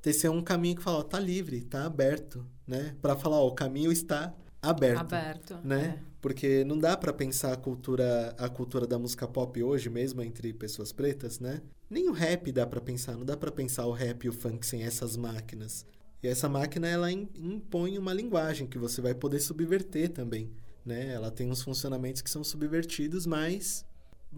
tecer 0.02 0.30
um 0.30 0.42
caminho 0.42 0.76
que 0.76 0.84
fala, 0.84 1.00
ó, 1.00 1.04
tá 1.04 1.20
livre, 1.20 1.62
tá 1.62 1.86
aberto, 1.86 2.46
né? 2.66 2.96
Para 3.02 3.16
falar, 3.16 3.38
ó, 3.42 3.48
o 3.48 3.52
caminho 3.56 3.92
está 3.92 4.34
aberto 4.62 5.00
Aberto. 5.02 5.58
né? 5.64 6.00
Porque 6.22 6.64
não 6.64 6.78
dá 6.78 6.96
pra 6.98 7.12
pensar 7.14 7.54
a 7.54 7.58
cultura, 7.58 8.34
a 8.38 8.48
cultura 8.50 8.86
da 8.88 8.98
música 8.98 9.28
pop 9.28 9.62
hoje 9.62 9.90
mesmo 9.90 10.22
entre 10.22 10.54
pessoas 10.54 10.92
pretas, 10.92 11.40
né? 11.40 11.62
Nem 11.90 12.08
o 12.10 12.12
rap 12.14 12.52
dá 12.52 12.66
pra 12.66 12.82
pensar, 12.82 13.16
não 13.18 13.26
dá 13.26 13.36
pra 13.38 13.52
pensar 13.52 13.86
o 13.86 13.92
rap 13.92 14.24
e 14.26 14.30
o 14.30 14.34
funk 14.34 14.66
sem 14.66 14.84
essas 14.84 15.16
máquinas. 15.18 15.86
E 16.24 16.28
essa 16.28 16.50
máquina 16.50 16.88
ela 16.88 17.12
im- 17.12 17.30
impõe 17.36 17.98
uma 17.98 18.14
linguagem 18.14 18.66
que 18.68 18.78
você 18.78 19.02
vai 19.02 19.14
poder 19.14 19.40
subverter 19.40 20.10
também, 20.10 20.52
né? 20.86 21.14
Ela 21.14 21.32
tem 21.32 21.50
uns 21.50 21.62
funcionamentos 21.62 22.22
que 22.22 22.30
são 22.30 22.44
subvertidos, 22.44 23.26
mas 23.26 23.86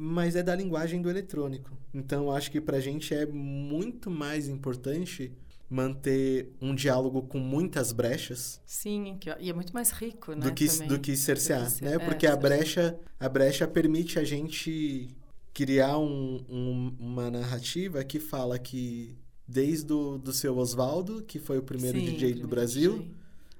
mas 0.01 0.35
é 0.35 0.41
da 0.41 0.55
linguagem 0.55 1.01
do 1.01 1.09
eletrônico. 1.09 1.71
Então 1.93 2.23
eu 2.25 2.31
acho 2.31 2.49
que 2.49 2.61
pra 2.61 2.79
gente 2.79 3.13
é 3.13 3.25
muito 3.25 4.09
mais 4.09 4.47
importante 4.47 5.31
manter 5.69 6.51
um 6.61 6.73
diálogo 6.73 7.21
com 7.23 7.37
muitas 7.37 7.91
brechas 7.91 8.59
Sim, 8.65 9.19
e 9.39 9.49
é 9.49 9.53
muito 9.53 9.73
mais 9.73 9.91
rico, 9.91 10.33
né? 10.33 10.47
do 10.47 10.53
que 10.53 10.67
também. 10.67 10.87
do 10.87 10.99
que 10.99 11.15
cercear, 11.15 11.69
Do 11.69 11.75
que 11.75 11.83
né? 11.83 11.91
cer- 11.91 12.01
é, 12.01 12.05
Porque 12.05 12.25
a 12.25 12.35
brecha 12.35 12.97
a 13.19 13.27
brecha 13.29 13.67
permite 13.67 14.17
a 14.17 14.23
gente 14.23 15.15
criar 15.53 15.97
um- 15.99 16.43
um- 16.49 16.95
uma 16.99 17.29
narrativa 17.29 18.03
que 18.03 18.19
fala 18.19 18.57
que 18.57 19.15
desde 19.47 19.91
o 19.91 20.17
do 20.17 20.31
seu 20.31 20.57
Oswaldo, 20.57 21.21
que 21.23 21.37
foi 21.39 21.57
o 21.57 21.63
primeiro 21.63 21.99
Sim, 21.99 22.05
DJ 22.05 22.13
do 22.13 22.19
primeiro 22.33 22.47
Brasil, 22.47 22.93
DJ. 22.99 23.11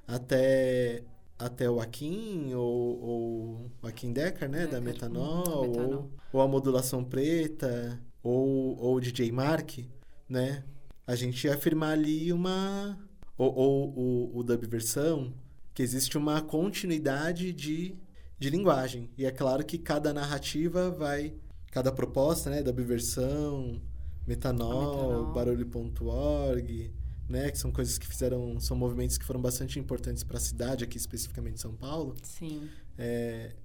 até 0.07 1.03
até 1.39 1.69
o 1.69 1.79
Akin 1.79 2.53
ou, 2.53 3.01
ou 3.01 3.71
o 3.81 3.87
Akin 3.87 4.11
Decker, 4.11 4.49
né, 4.49 4.67
da 4.67 4.79
Decker, 4.79 4.81
Metanol, 4.81 5.43
da 5.43 5.67
Metanol. 5.67 5.93
Ou, 5.93 6.11
ou 6.33 6.41
a 6.41 6.47
modulação 6.47 7.03
preta, 7.03 7.99
ou, 8.21 8.77
ou 8.77 8.95
o 8.97 8.99
DJ 8.99 9.31
Mark, 9.31 9.79
né? 10.27 10.65
A 11.07 11.15
gente 11.15 11.47
ia 11.47 11.55
afirmar 11.55 11.93
ali 11.93 12.31
uma 12.31 12.99
ou, 13.37 13.55
ou 13.55 13.89
o, 13.97 14.37
o 14.39 14.43
dub 14.43 14.67
versão 14.67 15.33
que 15.73 15.81
existe 15.81 16.17
uma 16.17 16.41
continuidade 16.41 17.53
de, 17.53 17.95
de 18.37 18.49
linguagem. 18.49 19.09
E 19.17 19.25
é 19.25 19.31
claro 19.31 19.65
que 19.65 19.77
cada 19.77 20.13
narrativa 20.13 20.91
vai 20.91 21.33
cada 21.71 21.91
proposta, 21.91 22.49
né, 22.49 22.61
dub 22.61 22.81
versão, 22.81 23.81
Metanol, 24.27 24.97
Metanol. 24.97 25.33
barulho.org, 25.33 26.91
né, 27.29 27.51
que 27.51 27.57
são 27.57 27.71
coisas 27.71 27.97
que 27.97 28.07
fizeram, 28.07 28.59
são 28.59 28.75
movimentos 28.75 29.17
que 29.17 29.23
foram 29.23 29.41
bastante 29.41 29.79
importantes 29.79 30.23
para 30.23 30.37
a 30.37 30.41
cidade, 30.41 30.83
aqui 30.83 30.97
especificamente 30.97 31.61
São 31.61 31.75
Paulo, 31.75 32.15
Sim. 32.23 32.67
é, 32.97 33.55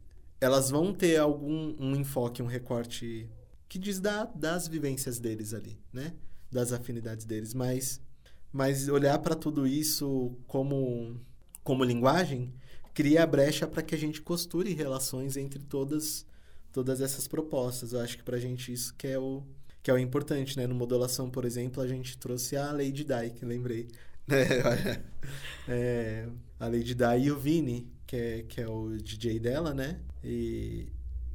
elas 0.40 0.70
vão 0.70 0.92
ter 0.92 1.16
algum 1.16 1.74
um 1.79 1.96
enfoque, 1.96 2.42
um 2.42 2.46
recorte 2.46 3.29
que 3.68 3.79
diz 3.79 3.98
da, 3.98 4.27
das 4.27 4.68
vivências 4.68 5.18
deles 5.18 5.55
ali, 5.55 5.79
né, 5.92 6.12
das 6.53 6.72
afinidades 6.72 7.24
deles, 7.24 7.55
mas 7.55 8.00
mas 8.55 8.88
olhar 8.88 9.18
para 9.18 9.35
tudo 9.35 9.66
isso 9.66 10.38
como, 10.46 11.20
como 11.64 11.83
linguagem 11.83 12.55
cria 12.94 13.24
a 13.24 13.27
brecha 13.27 13.66
para 13.66 13.83
que 13.83 13.96
a 13.96 13.98
gente 13.98 14.22
costure 14.22 14.72
relações 14.72 15.37
entre 15.37 15.59
todas, 15.59 16.24
todas 16.72 17.00
essas 17.00 17.27
propostas. 17.27 17.92
Eu 17.92 18.00
acho 18.00 18.16
que 18.16 18.22
para 18.22 18.37
a 18.37 18.40
gente 18.40 18.72
isso 18.72 18.94
que 18.94 19.09
é 19.09 19.18
o, 19.18 19.42
que 19.85 19.90
é 19.90 19.94
o 19.94 19.99
importante, 19.99 20.57
né? 20.57 20.66
No 20.66 20.75
modulação, 20.75 21.29
por 21.29 21.44
exemplo, 21.44 21.83
a 21.83 21.87
gente 21.87 22.16
trouxe 22.16 22.57
a 22.57 22.73
Lady 22.73 23.05
Di, 23.05 23.31
que 23.37 23.44
lembrei. 23.44 23.87
É, 25.66 26.25
é, 26.25 26.29
a 26.59 26.66
Lady 26.66 26.94
Di 26.94 27.05
e 27.25 27.31
o 27.31 27.38
Vini, 27.38 27.92
que 28.07 28.16
é, 28.16 28.42
que 28.44 28.62
é 28.62 28.66
o 28.66 28.97
DJ 28.97 29.38
dela, 29.38 29.75
né? 29.75 30.01
E, 30.23 30.88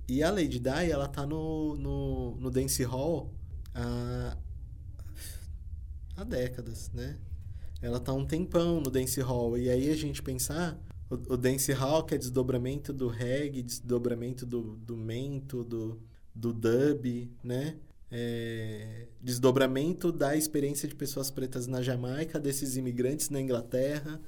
e 0.08 0.24
a 0.24 0.32
Lady 0.32 0.58
Di, 0.58 0.90
ela 0.90 1.08
tá 1.08 1.28
no, 1.28 1.76
no, 1.76 2.36
no 2.38 2.50
Dance 2.50 2.84
Hall 2.84 3.32
há, 3.76 4.36
há 6.18 6.24
décadas, 6.24 6.92
né? 6.92 7.20
Ela 7.84 8.00
tá 8.00 8.12
um 8.14 8.26
tempão 8.26 8.82
no 8.82 8.90
Dance 8.90 9.22
Hall. 9.22 9.60
E 9.60 9.70
aí 9.70 9.92
a 9.92 9.96
gente 9.96 10.24
pensar, 10.24 10.76
o, 11.08 11.34
o 11.34 11.38
Dance 11.38 11.72
Hall, 11.74 12.04
que 12.04 12.16
é 12.16 12.18
desdobramento 12.18 12.92
do 12.92 13.10
reggae, 13.10 13.62
desdobramento 13.62 14.44
do, 14.44 14.76
do 14.78 14.98
mento, 14.98 15.64
do, 15.64 16.02
do 16.34 16.52
dub, 16.52 17.32
né? 17.44 17.78
É, 18.12 19.06
desdobramento 19.22 20.12
da 20.12 20.36
experiência 20.36 20.88
de 20.88 20.96
pessoas 20.96 21.30
pretas 21.30 21.68
na 21.68 21.82
Jamaica, 21.82 22.40
desses 22.40 22.76
imigrantes 22.76 23.30
na 23.30 23.40
Inglaterra, 23.40 24.20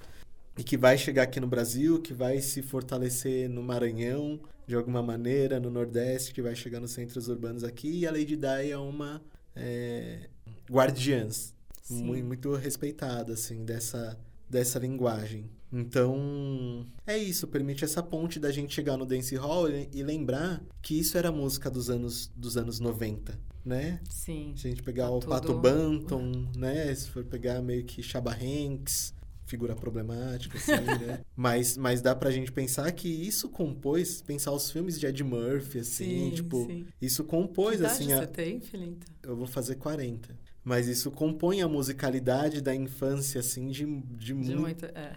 e 0.58 0.64
que 0.64 0.78
vai 0.78 0.98
chegar 0.98 1.24
aqui 1.24 1.40
no 1.40 1.48
Brasil, 1.48 2.02
que 2.02 2.14
vai 2.14 2.40
se 2.42 2.62
fortalecer 2.62 3.50
no 3.50 3.64
Maranhão, 3.64 4.40
de 4.68 4.76
alguma 4.76 5.02
maneira, 5.02 5.60
no 5.60 5.70
Nordeste, 5.70 6.34
que 6.34 6.42
vai 6.42 6.56
chegar 6.56 6.80
nos 6.80 6.92
centros 6.92 7.28
urbanos 7.28 7.64
aqui. 7.64 8.00
E 8.00 8.08
a 8.08 8.12
Lady 8.12 8.36
Di 8.36 8.72
é 8.72 8.78
uma 8.78 9.22
é, 9.56 10.30
guardiãs, 10.70 11.54
muito, 11.90 12.26
muito 12.26 12.56
respeitada, 12.56 13.34
assim, 13.34 13.66
dessa, 13.66 14.18
dessa 14.50 14.80
linguagem. 14.80 15.50
Então, 15.74 16.86
é 17.08 17.18
isso, 17.18 17.48
permite 17.48 17.86
essa 17.86 18.04
ponte 18.04 18.40
da 18.40 18.52
gente 18.52 18.74
chegar 18.74 18.98
no 18.98 19.06
dance 19.06 19.36
hall 19.36 19.70
e, 19.70 19.90
e 19.94 20.04
lembrar 20.04 20.62
que 20.82 21.00
isso 21.00 21.18
era 21.18 21.32
música 21.32 21.70
dos 21.70 21.90
anos, 21.90 22.30
dos 22.36 22.58
anos 22.58 22.80
90, 22.80 23.40
né? 23.66 24.00
Sim. 24.10 24.54
Se 24.56 24.68
a 24.68 24.70
gente 24.70 24.84
pegar 24.84 25.06
Tá 25.06 25.12
o 25.12 25.20
tudo- 25.20 25.30
Pato 25.30 25.54
Banton, 25.60 26.48
né? 26.56 26.94
Se 26.96 27.10
for 27.10 27.24
pegar 27.24 27.62
meio 27.62 27.84
que 27.86 28.02
Chaba 28.04 28.32
Hanks, 28.34 29.14
figura 29.46 29.76
problemática, 29.76 30.58
assim, 30.58 30.72
né? 31.06 31.22
Mas, 31.36 31.76
mas 31.78 32.02
dá 32.02 32.16
pra 32.16 32.32
gente 32.32 32.52
pensar 32.52 32.90
que 32.94 33.08
isso 33.10 33.50
compôs, 33.50 34.22
pensar 34.22 34.52
os 34.52 34.72
filmes 34.72 35.00
de 35.00 35.06
Ed 35.06 35.24
Murphy, 35.24 35.80
assim, 35.80 36.30
Sim, 36.30 36.32
tipo, 36.36 36.66
sim. 36.66 36.86
isso 37.02 37.24
compôs, 37.26 37.78
que 37.80 37.86
assim, 37.86 38.06
você 38.06 38.14
a, 38.14 38.28
tem, 38.28 38.60
Filinto? 38.62 39.06
eu 39.24 39.36
vou 39.36 39.48
fazer 39.48 39.76
40. 39.76 40.38
Mas 40.64 40.88
isso 40.88 41.10
compõe 41.12 41.62
a 41.62 41.68
musicalidade 41.68 42.62
da 42.62 42.74
infância, 42.76 43.40
assim, 43.40 43.70
de, 43.72 43.86
de, 43.86 44.34
De 44.34 44.34
mu- 44.56 44.62
muita... 44.62 44.88
É. 44.96 45.16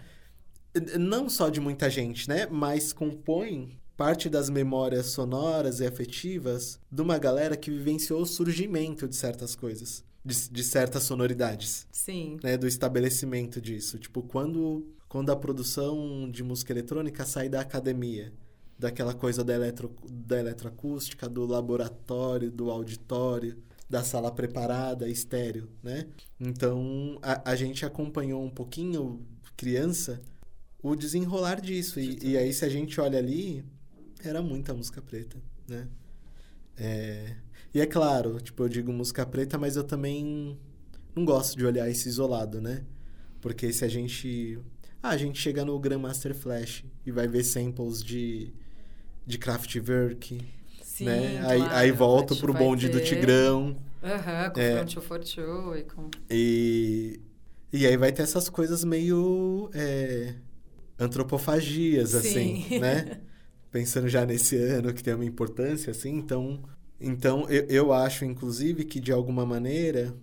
não 0.97 1.29
só 1.29 1.49
de 1.49 1.59
muita 1.61 1.89
gente, 1.89 2.27
né? 2.27 2.45
Mas 2.47 2.91
compõe 2.91 3.77
parte 3.97 4.29
das 4.29 4.49
memórias 4.49 5.07
sonoras 5.07 5.79
e 5.79 5.85
afetivas 5.85 6.79
de 6.91 7.01
uma 7.01 7.17
galera 7.17 7.55
que 7.55 7.71
vivenciou 7.71 8.21
o 8.21 8.25
surgimento 8.25 9.07
de 9.07 9.15
certas 9.15 9.55
coisas, 9.55 10.03
de, 10.23 10.49
de 10.49 10.63
certas 10.63 11.03
sonoridades, 11.03 11.87
Sim. 11.91 12.37
né? 12.43 12.57
Do 12.57 12.67
estabelecimento 12.67 13.61
disso. 13.61 13.97
Tipo, 13.97 14.21
quando, 14.21 14.85
quando 15.07 15.31
a 15.31 15.35
produção 15.35 16.29
de 16.29 16.43
música 16.43 16.73
eletrônica 16.73 17.25
sai 17.25 17.47
da 17.47 17.61
academia, 17.61 18.33
daquela 18.77 19.13
coisa 19.13 19.43
da, 19.43 19.53
eletro, 19.53 19.95
da 20.11 20.39
eletroacústica, 20.39 21.29
do 21.29 21.45
laboratório, 21.45 22.51
do 22.51 22.69
auditório, 22.69 23.57
da 23.89 24.03
sala 24.03 24.31
preparada, 24.31 25.07
estéreo, 25.07 25.69
né? 25.81 26.07
Então, 26.39 27.17
a, 27.21 27.51
a 27.51 27.55
gente 27.55 27.85
acompanhou 27.85 28.43
um 28.43 28.49
pouquinho, 28.49 29.25
criança, 29.55 30.21
o 30.81 30.95
desenrolar 30.95 31.61
disso. 31.61 31.99
E, 31.99 32.19
e 32.21 32.37
aí, 32.37 32.51
se 32.51 32.65
a 32.65 32.69
gente 32.69 32.99
olha 32.99 33.17
ali, 33.17 33.63
era 34.27 34.41
muita 34.41 34.73
música 34.73 35.01
preta, 35.01 35.37
né? 35.67 35.87
É... 36.77 37.35
E 37.73 37.81
é 37.81 37.85
claro, 37.85 38.39
tipo, 38.39 38.63
eu 38.63 38.69
digo 38.69 38.91
música 38.93 39.25
preta, 39.25 39.57
mas 39.57 39.75
eu 39.75 39.83
também 39.83 40.57
não 41.15 41.25
gosto 41.25 41.57
de 41.57 41.65
olhar 41.65 41.89
isso 41.89 42.07
isolado, 42.07 42.61
né? 42.61 42.83
Porque 43.41 43.71
se 43.73 43.83
a 43.83 43.87
gente... 43.87 44.59
Ah, 45.03 45.09
a 45.09 45.17
gente 45.17 45.39
chega 45.39 45.63
no 45.63 45.77
Grandmaster 45.79 46.33
Flash 46.33 46.83
e 47.05 47.11
vai 47.11 47.27
ver 47.27 47.43
samples 47.43 48.03
de, 48.03 48.53
de 49.25 49.37
Kraftwerk, 49.37 50.39
Sim, 50.81 51.05
né? 51.05 51.45
Aí, 51.45 51.59
claro. 51.59 51.75
aí 51.75 51.91
volto 51.91 52.31
A 52.31 52.33
gente 52.35 52.41
pro 52.41 52.53
bonde 52.53 52.89
do 52.89 53.01
Tigrão. 53.01 53.77
Aham, 54.01 54.49
com 54.51 54.59
É. 54.59 54.75
Front 54.77 54.93
242 54.95 55.79
e 55.79 55.83
com... 55.83 56.09
E, 56.29 57.19
e 57.73 57.85
aí 57.85 57.97
vai 57.97 58.11
ter 58.11 58.23
essas 58.23 58.47
coisas 58.47 58.83
meio 58.83 59.69
é, 59.73 60.35
antropofagias, 60.97 62.15
assim, 62.15 62.63
Sim. 62.63 62.79
né? 62.79 63.19
Pensando 63.75 64.07
já 64.07 64.25
nesse 64.25 64.55
ano 64.71 64.93
que 64.93 65.03
tem 65.03 65.13
uma 65.13 65.25
importância, 65.25 65.91
assim, 65.91 66.15
então, 66.15 66.63
então 66.97 67.45
eu, 67.49 67.65
eu 67.65 67.93
acho, 67.93 68.23
inclusive, 68.23 68.85
que 68.85 69.01
de 69.01 69.11
alguma 69.11 69.45
maneira 69.45 70.15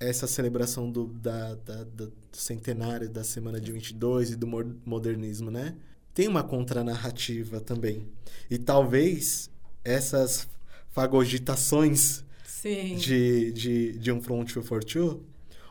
essa 0.00 0.26
celebração 0.26 0.90
do, 0.90 1.06
da, 1.06 1.54
da- 1.54 1.84
do 1.84 2.12
centenário 2.32 3.08
da 3.08 3.22
Semana 3.22 3.60
de 3.60 3.70
22 3.70 4.30
e 4.30 4.36
do 4.36 4.48
modernismo, 4.84 5.52
né? 5.52 5.76
Tem 6.12 6.26
uma 6.26 6.42
contranarrativa 6.42 7.60
também. 7.60 8.08
E 8.50 8.58
talvez 8.58 9.52
essas 9.84 10.48
fagogitações 10.90 12.24
Sim. 12.44 12.96
de, 12.96 13.52
de, 13.52 13.98
de 14.00 14.10
um 14.10 14.20
Front 14.20 14.52
242 14.52 15.20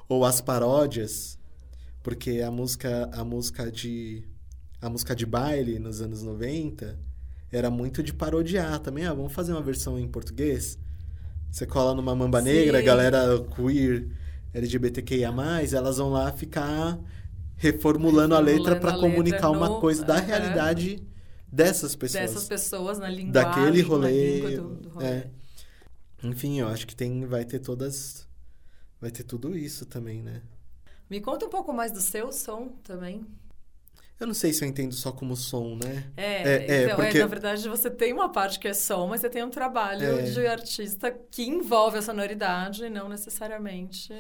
ou 0.08 0.24
as 0.24 0.40
paródias 0.40 1.38
porque 2.02 2.40
a 2.40 2.50
música 2.50 3.10
a 3.12 3.26
música 3.26 3.70
de 3.70 4.24
a 4.80 4.90
música 4.90 5.14
de 5.14 5.26
baile 5.26 5.80
nos 5.80 6.00
anos 6.02 6.22
90 6.24 6.98
era 7.56 7.70
muito 7.70 8.04
de 8.04 8.14
parodiar 8.14 8.80
também 8.80 9.06
ah 9.06 9.14
vamos 9.14 9.34
fazer 9.34 9.52
uma 9.54 9.62
versão 9.62 9.98
em 10.00 10.08
português 10.08 10.78
você 11.52 11.66
cola 11.66 11.94
numa 11.96 12.14
mamba 12.16 12.40
Sim. 12.40 12.46
negra 12.46 12.80
a 12.80 12.82
galera 12.82 13.40
queer 13.56 14.08
LGBTQIA+, 14.54 15.34
elas 15.74 15.98
vão 15.98 16.10
lá 16.12 16.32
ficar 16.32 16.98
reformulando, 17.58 18.36
a 18.36 18.40
letra 18.40 18.74
Reformulando 18.74 18.80
para 18.82 18.92
a 18.92 18.96
letra 18.96 19.10
comunicar 19.10 19.50
uma 19.52 19.70
no- 19.70 19.80
coisa 19.82 20.04
da 20.04 20.18
realidade 20.18 21.02
dessas 21.48 21.96
pessoas 21.96 22.22
Dessas 22.24 22.48
pessoas 22.48 23.00
na 23.00 23.10
linguagem, 23.10 23.32
daquele 23.32 23.82
na 23.82 23.88
rolê, 23.88 24.36
língua 24.36 24.52
do, 24.52 24.76
do 24.76 24.90
rolê. 24.90 25.06
é. 25.06 25.30
Enfim, 26.24 26.60
eu 26.60 26.68
acho 26.68 26.88
que 26.88 26.96
tem, 26.96 27.26
vai 27.26 27.46
ter 27.46 27.60
todas, 27.60 28.28
vai 29.00 29.12
ter 29.12 29.24
tudo 29.24 29.58
isso 29.58 29.86
também, 29.86 30.22
né? 30.22 30.42
Me 31.10 31.22
conta 31.22 31.46
um 31.46 31.50
pouco 31.50 31.72
mais 31.72 31.92
do 31.92 32.02
seu 32.02 32.32
som 32.32 32.70
também. 32.84 33.26
Eu 34.20 34.28
não 34.28 34.34
sei 34.34 34.54
se 34.54 34.64
eu 34.64 34.68
entendo 34.70 34.94
só 34.94 35.12
como 35.12 35.36
som, 35.36 35.76
né? 35.76 36.06
É, 36.16 36.24
É, 36.24 36.66
é, 36.72 36.84
então, 36.86 36.96
porque- 36.96 37.18
é, 37.18 37.22
na 37.22 37.28
verdade, 37.28 37.68
você 37.68 37.90
tem 37.90 38.14
uma 38.14 38.30
parte 38.32 38.58
que 38.60 38.68
é 38.68 38.74
som, 38.74 39.08
mas 39.08 39.20
você 39.22 39.30
tem 39.30 39.44
um 39.44 39.50
trabalho 39.50 40.20
É. 40.20 40.22
de 40.24 40.48
artista 40.48 41.12
que 41.30 41.44
envolve 41.44 41.98
a 41.98 42.02
sonoridade 42.02 42.86
e 42.86 42.90
não 42.90 43.10
necessariamente. 43.10 44.14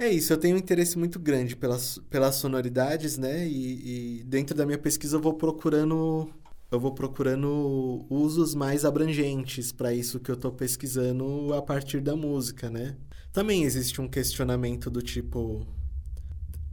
É 0.00 0.08
isso, 0.08 0.32
eu 0.32 0.38
tenho 0.38 0.56
um 0.56 0.58
interesse 0.58 0.96
muito 0.98 1.18
grande 1.20 1.54
pelas, 1.54 1.98
pelas 2.08 2.36
sonoridades, 2.36 3.18
né? 3.18 3.46
E, 3.46 4.20
e 4.20 4.24
dentro 4.24 4.56
da 4.56 4.64
minha 4.64 4.78
pesquisa 4.78 5.16
eu 5.16 5.20
vou 5.20 5.34
procurando 5.34 6.30
eu 6.70 6.80
vou 6.80 6.92
procurando 6.94 8.06
usos 8.08 8.54
mais 8.54 8.86
abrangentes 8.86 9.70
para 9.70 9.92
isso 9.92 10.18
que 10.18 10.30
eu 10.30 10.34
estou 10.34 10.50
pesquisando 10.50 11.52
a 11.52 11.60
partir 11.60 12.00
da 12.00 12.16
música, 12.16 12.70
né? 12.70 12.96
Também 13.30 13.64
existe 13.64 14.00
um 14.00 14.08
questionamento 14.08 14.88
do 14.90 15.02
tipo 15.02 15.66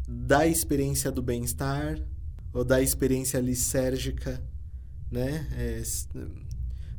da 0.07 0.47
experiência 0.47 1.11
do 1.11 1.21
bem-estar 1.21 1.99
ou 2.53 2.63
da 2.63 2.81
experiência 2.81 3.39
lisérgica, 3.39 4.43
né? 5.11 5.47
É, 5.53 5.81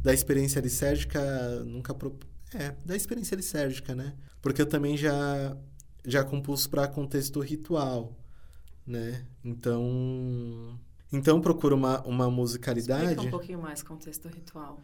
da 0.02 0.12
experiência 0.12 0.60
lisérgica 0.60 1.20
nunca 1.64 1.94
pro... 1.94 2.18
é 2.54 2.74
da 2.84 2.96
experiência 2.96 3.34
lisérgica, 3.34 3.94
né? 3.94 4.14
Porque 4.40 4.62
eu 4.62 4.66
também 4.66 4.96
já 4.96 5.56
já 6.04 6.24
compus 6.24 6.66
para 6.66 6.88
contexto 6.88 7.40
ritual, 7.40 8.16
né? 8.86 9.26
Então 9.44 10.78
então 11.12 11.40
procuro 11.40 11.76
uma, 11.76 12.00
uma 12.06 12.30
musicalidade. 12.30 13.04
Explica 13.04 13.22
um 13.22 13.30
pouquinho 13.30 13.60
mais 13.60 13.82
contexto 13.82 14.28
ritual. 14.28 14.80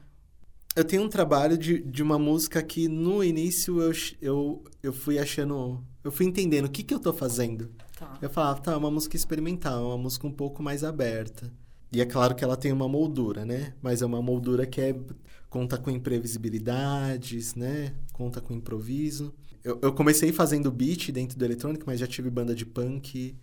Eu 0.76 0.84
tenho 0.84 1.02
um 1.02 1.08
trabalho 1.08 1.56
de, 1.56 1.80
de 1.80 2.02
uma 2.02 2.18
música 2.18 2.62
que 2.62 2.86
no 2.86 3.24
início 3.24 3.80
eu, 3.80 3.92
eu, 4.20 4.64
eu 4.82 4.92
fui 4.92 5.18
achando. 5.18 5.82
Eu 6.04 6.12
fui 6.12 6.26
entendendo 6.26 6.66
o 6.66 6.70
que, 6.70 6.82
que 6.82 6.92
eu 6.92 7.00
tô 7.00 7.14
fazendo. 7.14 7.70
Tá. 7.98 8.18
Eu 8.20 8.28
falava, 8.28 8.60
tá, 8.60 8.72
é 8.72 8.76
uma 8.76 8.90
música 8.90 9.16
experimental, 9.16 9.82
é 9.82 9.86
uma 9.86 9.96
música 9.96 10.26
um 10.26 10.30
pouco 10.30 10.62
mais 10.62 10.84
aberta. 10.84 11.50
E 11.90 12.02
é 12.02 12.04
claro 12.04 12.34
que 12.34 12.44
ela 12.44 12.58
tem 12.58 12.72
uma 12.72 12.86
moldura, 12.86 13.46
né? 13.46 13.72
Mas 13.80 14.02
é 14.02 14.06
uma 14.06 14.20
moldura 14.20 14.66
que 14.66 14.82
é, 14.82 14.94
conta 15.48 15.78
com 15.78 15.90
imprevisibilidades, 15.90 17.54
né? 17.54 17.94
Conta 18.12 18.42
com 18.42 18.52
improviso. 18.52 19.32
Eu, 19.64 19.78
eu 19.80 19.94
comecei 19.94 20.30
fazendo 20.30 20.70
beat 20.70 21.10
dentro 21.10 21.38
do 21.38 21.44
eletrônico, 21.44 21.84
mas 21.86 22.00
já 22.00 22.06
tive 22.06 22.28
banda 22.28 22.54
de 22.54 22.66
punk, 22.66 23.34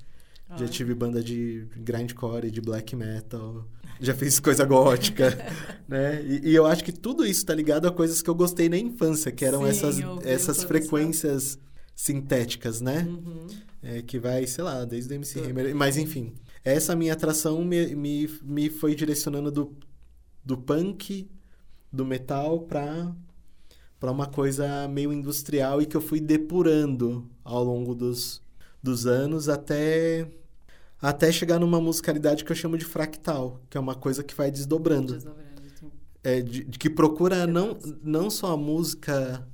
já 0.58 0.66
Ah. 0.66 0.70
tive 0.70 0.94
banda 0.94 1.22
de 1.24 1.68
grindcore, 1.78 2.52
de 2.52 2.62
black 2.62 2.96
metal, 2.96 3.68
já 4.00 4.14
fiz 4.14 4.40
coisa 4.40 4.66
gótica, 4.66 5.30
né? 5.88 6.22
E, 6.24 6.50
e 6.50 6.56
eu 6.56 6.66
acho 6.66 6.84
que 6.84 6.92
tudo 6.92 7.26
isso 7.26 7.46
tá 7.46 7.54
ligado 7.56 7.88
a 7.88 7.92
coisas 7.92 8.22
que 8.22 8.30
eu 8.30 8.36
gostei 8.36 8.70
na 8.70 8.78
infância, 8.78 9.32
que 9.32 9.46
eram 9.46 9.62
Sim, 9.64 9.70
essas, 9.70 9.98
essas 10.26 10.64
frequências 10.64 11.58
sintéticas, 11.96 12.82
né? 12.82 13.06
Uhum. 13.08 13.48
É, 13.82 14.02
que 14.02 14.20
vai, 14.20 14.46
sei 14.48 14.64
lá, 14.64 14.86
desde 14.86 15.14
o 15.14 15.16
MC 15.16 15.40
Hammer. 15.40 15.76
Mas 15.76 15.98
enfim, 15.98 16.34
essa 16.64 16.96
minha 16.96 17.14
atração 17.14 17.64
me, 17.64 17.96
me, 17.96 18.28
me 18.44 18.70
foi 18.70 18.96
direcionando 18.96 19.52
do, 19.52 19.76
do 20.44 20.58
punk, 20.58 21.30
do 21.92 22.06
metal, 22.06 22.62
pra, 22.62 23.14
pra 24.00 24.12
uma 24.12 24.26
coisa 24.28 24.88
meio 24.88 25.12
industrial 25.14 25.82
e 25.82 25.86
que 25.86 25.96
eu 25.98 26.02
fui 26.02 26.20
depurando 26.20 27.30
ao 27.44 27.64
longo 27.64 27.94
dos, 27.96 28.42
dos 28.84 29.08
anos 29.08 29.48
até, 29.50 30.28
até 31.02 31.32
chegar 31.32 31.58
numa 31.58 31.80
musicalidade 31.80 32.44
que 32.44 32.52
eu 32.52 32.56
chamo 32.56 32.78
de 32.78 32.84
fractal, 32.86 33.62
que 33.70 33.78
é 33.78 33.80
uma 33.80 33.96
coisa 33.96 34.24
que 34.24 34.36
vai 34.36 34.52
desdobrando. 34.52 35.14
Desdobrando. 35.14 35.44
É, 36.26 36.42
de, 36.42 36.64
de 36.64 36.78
que 36.80 36.90
procura 36.90 37.46
não, 37.48 37.78
não 38.02 38.30
só 38.30 38.54
a 38.54 38.58
música 38.58 39.46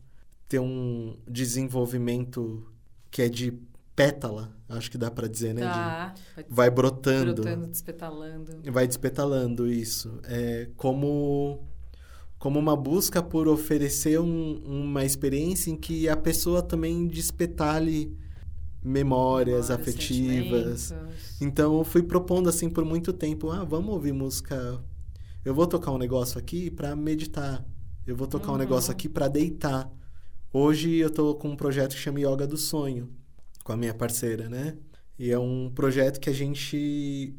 ter 0.48 0.60
um 0.60 1.16
desenvolvimento 1.28 2.64
que 3.10 3.22
é 3.24 3.30
de 3.30 3.54
pétala, 3.96 4.56
acho 4.70 4.90
que 4.92 4.98
dá 4.98 5.10
pra 5.12 5.28
dizer, 5.28 5.54
né? 5.54 5.62
De- 5.62 5.68
Tá. 5.68 6.14
Vai 6.36 6.46
vai 6.50 6.70
brotando, 6.70 7.34
brotando, 7.34 7.68
despetalando. 7.68 8.72
vai 8.72 8.88
despetalando 8.88 9.68
isso. 9.72 10.20
É 10.24 10.70
como 10.76 11.68
como 12.38 12.58
uma 12.58 12.76
busca 12.76 13.22
por 13.22 13.48
oferecer 13.50 14.18
um- 14.20 14.62
uma 14.66 15.04
experiência 15.04 15.70
em 15.72 15.76
que 15.76 16.08
a 16.08 16.16
pessoa 16.16 16.62
também 16.62 17.06
despetale 17.08 18.16
memórias, 18.82 19.70
Memórias, 19.70 19.72
afetivas. 19.72 20.80
sentimentos. 20.82 21.42
Então 21.42 21.78
eu 21.78 21.84
fui 21.84 22.04
propondo 22.04 22.50
assim 22.50 22.70
por 22.70 22.84
muito 22.86 23.12
tempo, 23.14 23.50
ah, 23.52 23.64
vamos 23.64 23.94
ouvir 23.94 24.14
música. 24.14 24.82
Eu 25.44 25.54
vou 25.54 25.68
tocar 25.68 25.92
um 25.92 25.98
negócio 25.98 26.38
aqui 26.40 26.70
pra 26.70 26.96
meditar. 26.96 27.66
Eu 28.06 28.16
vou 28.16 28.28
tocar 28.28 28.50
um 28.50 28.52
Uhum. 28.54 28.58
negócio 28.58 28.92
aqui 28.92 29.08
pra 29.10 29.28
deitar. 29.28 29.90
Hoje 30.52 30.96
eu 30.96 31.10
tô 31.10 31.36
com 31.36 31.50
um 31.50 31.56
projeto 31.56 31.94
que 31.94 32.00
chama 32.02 32.20
Yoga 32.20 32.48
do 32.48 32.58
Sonho, 32.58 33.10
com 33.64 33.72
a 33.72 33.78
minha 33.78 33.94
parceira, 33.94 34.50
né? 34.50 34.76
E 35.18 35.30
é 35.32 35.38
um 35.38 35.70
projeto 35.74 36.20
que 36.20 36.30
a 36.30 36.34
gente 36.34 37.36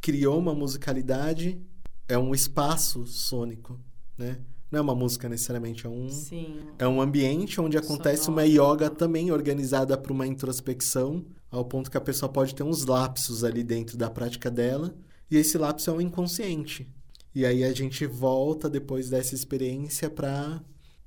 criou 0.00 0.38
uma 0.38 0.54
musicalidade, 0.54 1.60
é 2.08 2.18
um 2.18 2.34
espaço 2.34 3.06
sônico, 3.06 3.78
né? 4.18 4.38
Não 4.70 4.78
é 4.78 4.82
uma 4.82 4.94
música 4.94 5.28
necessariamente, 5.28 5.84
é 5.84 5.88
um 5.88 6.08
Sim. 6.08 6.60
é 6.78 6.86
um 6.86 7.00
ambiente 7.00 7.60
onde 7.60 7.76
acontece 7.76 8.28
uma 8.28 8.46
Sonoro. 8.46 8.74
yoga 8.74 8.90
também 8.90 9.32
organizada 9.32 9.98
para 9.98 10.12
uma 10.12 10.26
introspecção, 10.26 11.24
ao 11.50 11.64
ponto 11.64 11.90
que 11.90 11.96
a 11.96 12.00
pessoa 12.00 12.30
pode 12.30 12.54
ter 12.54 12.62
uns 12.62 12.86
lapsos 12.86 13.42
ali 13.42 13.64
dentro 13.64 13.96
da 13.96 14.08
prática 14.08 14.48
dela, 14.50 14.94
e 15.30 15.36
esse 15.36 15.58
lapso 15.58 15.90
é 15.90 15.92
um 15.92 16.00
inconsciente. 16.00 16.86
E 17.34 17.44
aí 17.44 17.64
a 17.64 17.72
gente 17.72 18.06
volta 18.06 18.68
depois 18.68 19.10
dessa 19.10 19.34
experiência 19.34 20.08
para 20.10 20.60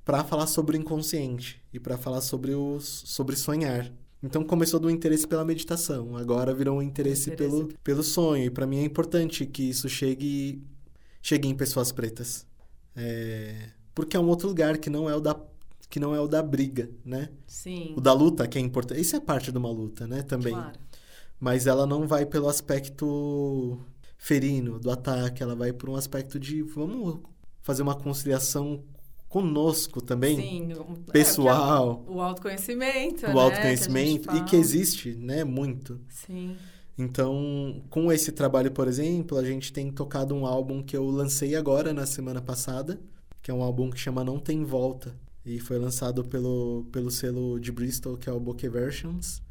para 0.04 0.22
falar 0.22 0.46
sobre 0.46 0.76
o 0.76 0.80
inconsciente 0.80 1.62
e 1.72 1.80
para 1.80 1.96
falar 1.96 2.20
sobre 2.20 2.54
o 2.54 2.78
sobre 2.80 3.36
sonhar. 3.36 3.90
Então 4.22 4.44
começou 4.44 4.78
do 4.78 4.90
interesse 4.90 5.26
pela 5.26 5.44
meditação, 5.44 6.16
agora 6.16 6.54
virou 6.54 6.78
um 6.78 6.82
interesse, 6.82 7.30
Interesse. 7.30 7.56
pelo 7.56 7.68
pelo 7.82 8.02
sonho, 8.02 8.44
e 8.44 8.50
para 8.50 8.66
mim 8.66 8.78
é 8.78 8.84
importante 8.84 9.46
que 9.46 9.62
isso 9.70 9.88
chegue 9.88 10.62
chegue 11.22 11.48
em 11.48 11.54
pessoas 11.54 11.92
pretas. 11.92 12.46
É, 12.96 13.68
porque 13.94 14.16
é 14.16 14.20
um 14.20 14.28
outro 14.28 14.48
lugar 14.48 14.78
que 14.78 14.88
não 14.90 15.08
é 15.08 15.14
o 15.14 15.20
da 15.20 15.36
que 15.90 16.00
não 16.00 16.14
é 16.14 16.20
o 16.20 16.26
da 16.26 16.42
briga, 16.42 16.90
né? 17.04 17.28
Sim. 17.46 17.94
O 17.96 18.00
da 18.00 18.12
luta 18.12 18.48
que 18.48 18.58
é 18.58 18.60
importante. 18.60 19.00
Isso 19.00 19.14
é 19.14 19.20
parte 19.20 19.52
de 19.52 19.58
uma 19.58 19.70
luta, 19.70 20.06
né? 20.08 20.22
Também. 20.22 20.52
Claro. 20.52 20.78
Mas 21.38 21.66
ela 21.66 21.86
não 21.86 22.06
vai 22.06 22.26
pelo 22.26 22.48
aspecto 22.48 23.78
ferino 24.16 24.78
do 24.80 24.90
ataque, 24.90 25.42
ela 25.42 25.54
vai 25.54 25.72
por 25.72 25.90
um 25.90 25.96
aspecto 25.96 26.38
de 26.38 26.62
vamos 26.62 27.20
fazer 27.62 27.82
uma 27.82 27.94
conciliação 27.94 28.82
conosco 29.28 30.00
também, 30.00 30.36
Sim. 30.36 30.72
um- 30.74 30.92
é, 31.08 31.12
pessoal, 31.12 31.96
porque 31.98 32.12
é 32.12 32.14
o 32.16 32.20
autoconhecimento. 32.20 33.26
o 33.26 33.34
né, 33.34 33.40
autoconhecimento 33.40 34.28
que 34.28 34.36
e 34.36 34.44
que 34.44 34.56
existe, 34.56 35.14
né? 35.14 35.44
Muito. 35.44 36.00
Sim. 36.08 36.56
Então, 36.96 37.82
com 37.90 38.12
esse 38.12 38.30
trabalho, 38.30 38.70
por 38.70 38.86
exemplo, 38.86 39.36
a 39.36 39.44
gente 39.44 39.72
tem 39.72 39.90
tocado 39.90 40.34
um 40.34 40.46
álbum 40.46 40.82
que 40.82 40.96
eu 40.96 41.04
lancei 41.10 41.56
agora 41.56 41.92
na 41.92 42.06
semana 42.06 42.40
passada, 42.40 43.00
que 43.42 43.50
é 43.50 43.54
um 43.54 43.62
álbum 43.62 43.90
que 43.90 43.98
chama 43.98 44.22
Não 44.24 44.38
Tem 44.38 44.64
Volta. 44.64 45.14
E 45.44 45.58
foi 45.58 45.78
lançado 45.78 46.24
pelo, 46.24 46.86
pelo 46.92 47.10
selo 47.10 47.58
de 47.60 47.70
Bristol, 47.72 48.16
que 48.16 48.28
é 48.28 48.32
o 48.32 48.40
Bokeh 48.40 48.68
Versions, 48.68 49.42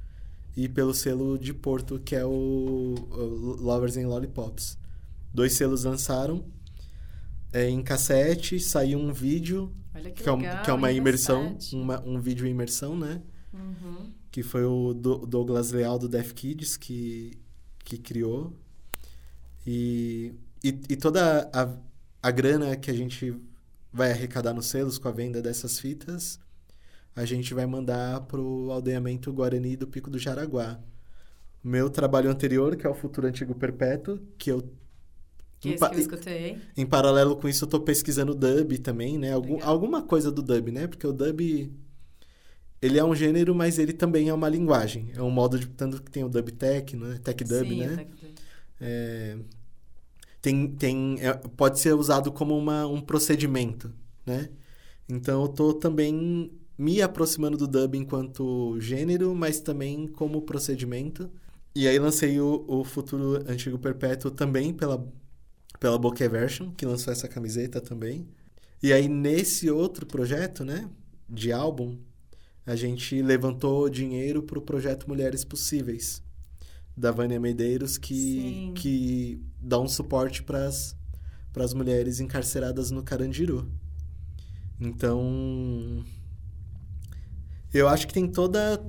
e 0.55 0.67
pelo 0.69 0.93
selo 0.93 1.37
de 1.37 1.53
Porto, 1.53 1.99
que 1.99 2.15
é 2.15 2.25
o, 2.25 2.29
o 2.31 3.61
Lovers 3.61 3.97
and 3.97 4.07
Lollipops. 4.07 4.77
Dois 5.33 5.53
selos 5.53 5.83
lançaram 5.83 6.45
é, 7.51 7.69
em 7.69 7.83
cassete, 7.83 8.59
saiu 8.59 8.97
um 8.99 9.11
vídeo, 9.13 9.71
Olha 9.93 10.09
que, 10.11 10.23
que, 10.23 10.29
é, 10.29 10.31
um- 10.31 10.37
legal. 10.37 10.63
que 10.63 10.69
é 10.69 10.73
uma 10.73 10.91
imersão, 10.91 11.57
uma, 11.73 11.99
um 12.03 12.19
vídeo 12.19 12.47
imersão, 12.47 12.97
né? 12.97 13.21
Uhum. 13.53 14.11
Que 14.33 14.43
foi 14.43 14.65
o 14.65 14.93
Do- 14.95 15.25
Douglas 15.27 15.71
Leal 15.71 15.99
do 15.99 16.09
Def 16.09 16.33
Kids 16.33 16.77
que, 16.77 17.39
que 17.85 17.97
criou. 17.99 18.53
E, 19.65 20.33
e, 20.63 20.69
e 20.89 20.95
toda 20.97 21.49
a, 21.53 21.77
a 22.27 22.31
grana 22.31 22.75
que 22.75 22.91
a 22.91 22.93
gente 22.93 23.35
vai 23.91 24.11
arrecadar 24.11 24.53
nos 24.53 24.67
selos 24.67 24.97
com 24.97 25.07
a 25.07 25.11
venda 25.11 25.41
dessas 25.41 25.79
fitas, 25.79 26.39
a 27.15 27.25
gente 27.25 27.53
vai 27.53 27.65
mandar 27.65 28.21
pro 28.21 28.71
aldeamento 28.71 29.33
Guarani 29.33 29.77
do 29.77 29.87
Pico 29.87 30.09
do 30.09 30.19
Jaraguá. 30.19 30.79
Meu 31.63 31.89
trabalho 31.89 32.29
anterior, 32.31 32.75
que 32.77 32.87
é 32.87 32.89
o 32.89 32.95
Futuro 32.95 33.27
Antigo 33.27 33.55
Perpétuo, 33.55 34.19
que 34.37 34.51
eu 34.51 34.61
Que 35.59 35.69
em 35.69 35.75
que 35.77 35.95
eu 35.95 35.99
escutei. 35.99 36.61
em 36.75 36.85
paralelo 36.85 37.35
com 37.37 37.47
isso, 37.47 37.65
eu 37.65 37.69
tô 37.69 37.79
pesquisando 37.81 38.35
dub 38.35 38.77
também, 38.79 39.17
né? 39.17 39.31
Algum, 39.33 39.63
alguma 39.63 40.01
coisa 40.03 40.31
do 40.31 40.41
dub, 40.41 40.71
né? 40.71 40.87
Porque 40.87 41.07
o 41.07 41.13
dub, 41.13 41.71
ele 42.83 42.99
é 42.99 43.03
um 43.03 43.15
gênero, 43.15 43.55
mas 43.55 43.79
ele 43.79 43.93
também 43.93 44.27
é 44.27 44.33
uma 44.33 44.49
linguagem. 44.49 45.09
É 45.15 45.21
um 45.21 45.31
modo 45.31 45.57
de... 45.57 45.67
Tanto 45.69 46.03
que 46.03 46.11
tem 46.11 46.21
o 46.21 46.27
dub 46.27 46.51
tech, 46.51 46.97
né? 46.97 47.17
Tech 47.23 47.41
dub, 47.41 47.69
Sim, 47.69 47.77
né? 47.77 48.07
É, 48.81 49.37
tem, 50.41 50.67
tem, 50.67 51.17
é, 51.21 51.33
pode 51.33 51.79
ser 51.79 51.93
usado 51.93 52.29
como 52.29 52.57
uma, 52.57 52.85
um 52.85 52.99
procedimento, 52.99 53.89
né? 54.25 54.49
Então, 55.07 55.43
eu 55.43 55.47
tô 55.47 55.73
também 55.73 56.51
me 56.77 57.01
aproximando 57.01 57.55
do 57.55 57.67
dub 57.67 57.95
enquanto 57.95 58.77
gênero, 58.81 59.33
mas 59.33 59.61
também 59.61 60.05
como 60.05 60.41
procedimento. 60.41 61.31
E 61.73 61.87
aí 61.87 61.97
lancei 61.97 62.37
o, 62.41 62.65
o 62.67 62.83
Futuro 62.83 63.49
Antigo 63.49 63.79
Perpétuo 63.79 64.29
também 64.29 64.73
pela, 64.73 65.07
pela 65.79 65.97
Bokeh 65.97 66.27
Version, 66.27 66.71
que 66.71 66.85
lançou 66.85 67.13
essa 67.13 67.29
camiseta 67.29 67.79
também. 67.79 68.27
E 68.81 68.91
aí, 68.91 69.07
nesse 69.07 69.69
outro 69.71 70.05
projeto, 70.05 70.65
né, 70.65 70.89
de 71.29 71.53
álbum, 71.53 71.97
a 72.65 72.75
gente 72.75 73.21
levantou 73.21 73.89
dinheiro 73.89 74.43
para 74.43 74.57
o 74.59 74.61
projeto 74.61 75.07
Mulheres 75.07 75.43
Possíveis, 75.43 76.21
da 76.95 77.11
Vânia 77.11 77.39
Medeiros, 77.39 77.97
que, 77.97 78.13
Sim. 78.13 78.73
que 78.75 79.41
dá 79.59 79.79
um 79.79 79.87
suporte 79.87 80.43
para 80.43 80.65
as 80.67 81.73
mulheres 81.73 82.19
encarceradas 82.19 82.91
no 82.91 83.03
Carandiru. 83.03 83.69
Então, 84.79 86.03
eu 87.73 87.87
acho 87.87 88.07
que 88.07 88.13
tem 88.13 88.27
toda, 88.27 88.83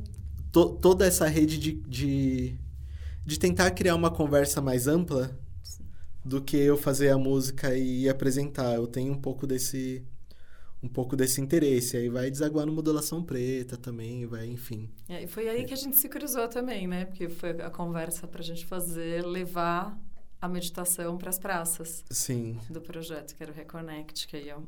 to- 0.52 0.76
toda 0.80 1.06
essa 1.06 1.26
rede 1.26 1.58
de, 1.58 1.72
de, 1.72 2.58
de 3.24 3.38
tentar 3.38 3.70
criar 3.70 3.94
uma 3.94 4.10
conversa 4.10 4.60
mais 4.60 4.86
ampla 4.86 5.38
do 6.24 6.40
que 6.42 6.56
eu 6.56 6.76
fazer 6.76 7.10
a 7.10 7.18
música 7.18 7.76
e 7.76 8.08
apresentar. 8.08 8.74
Eu 8.74 8.86
tenho 8.86 9.12
um 9.12 9.20
pouco 9.20 9.46
desse 9.46 10.02
um 10.84 10.88
pouco 10.88 11.16
desse 11.16 11.40
interesse. 11.40 11.96
Aí 11.96 12.08
vai 12.10 12.30
desaguar 12.30 12.66
no 12.66 12.72
modulação 12.72 13.22
preta 13.22 13.76
também, 13.76 14.26
vai, 14.26 14.46
enfim. 14.46 14.90
É, 15.08 15.24
e 15.24 15.26
foi 15.26 15.48
aí 15.48 15.64
que 15.64 15.72
a 15.72 15.76
gente 15.76 15.96
se 15.96 16.08
cruzou 16.08 16.46
também, 16.46 16.86
né? 16.86 17.06
Porque 17.06 17.28
foi 17.28 17.50
a 17.50 17.70
conversa 17.70 18.28
para 18.28 18.40
a 18.40 18.44
gente 18.44 18.66
fazer, 18.66 19.24
levar 19.24 19.98
a 20.40 20.48
meditação 20.48 21.16
para 21.16 21.30
as 21.30 21.38
praças 21.38 22.04
Sim. 22.10 22.58
do 22.68 22.80
projeto, 22.80 23.34
que 23.34 23.42
era 23.42 23.50
o 23.50 23.54
Reconnect, 23.54 24.28
que 24.28 24.36
aí 24.36 24.52
ó, 24.52 24.60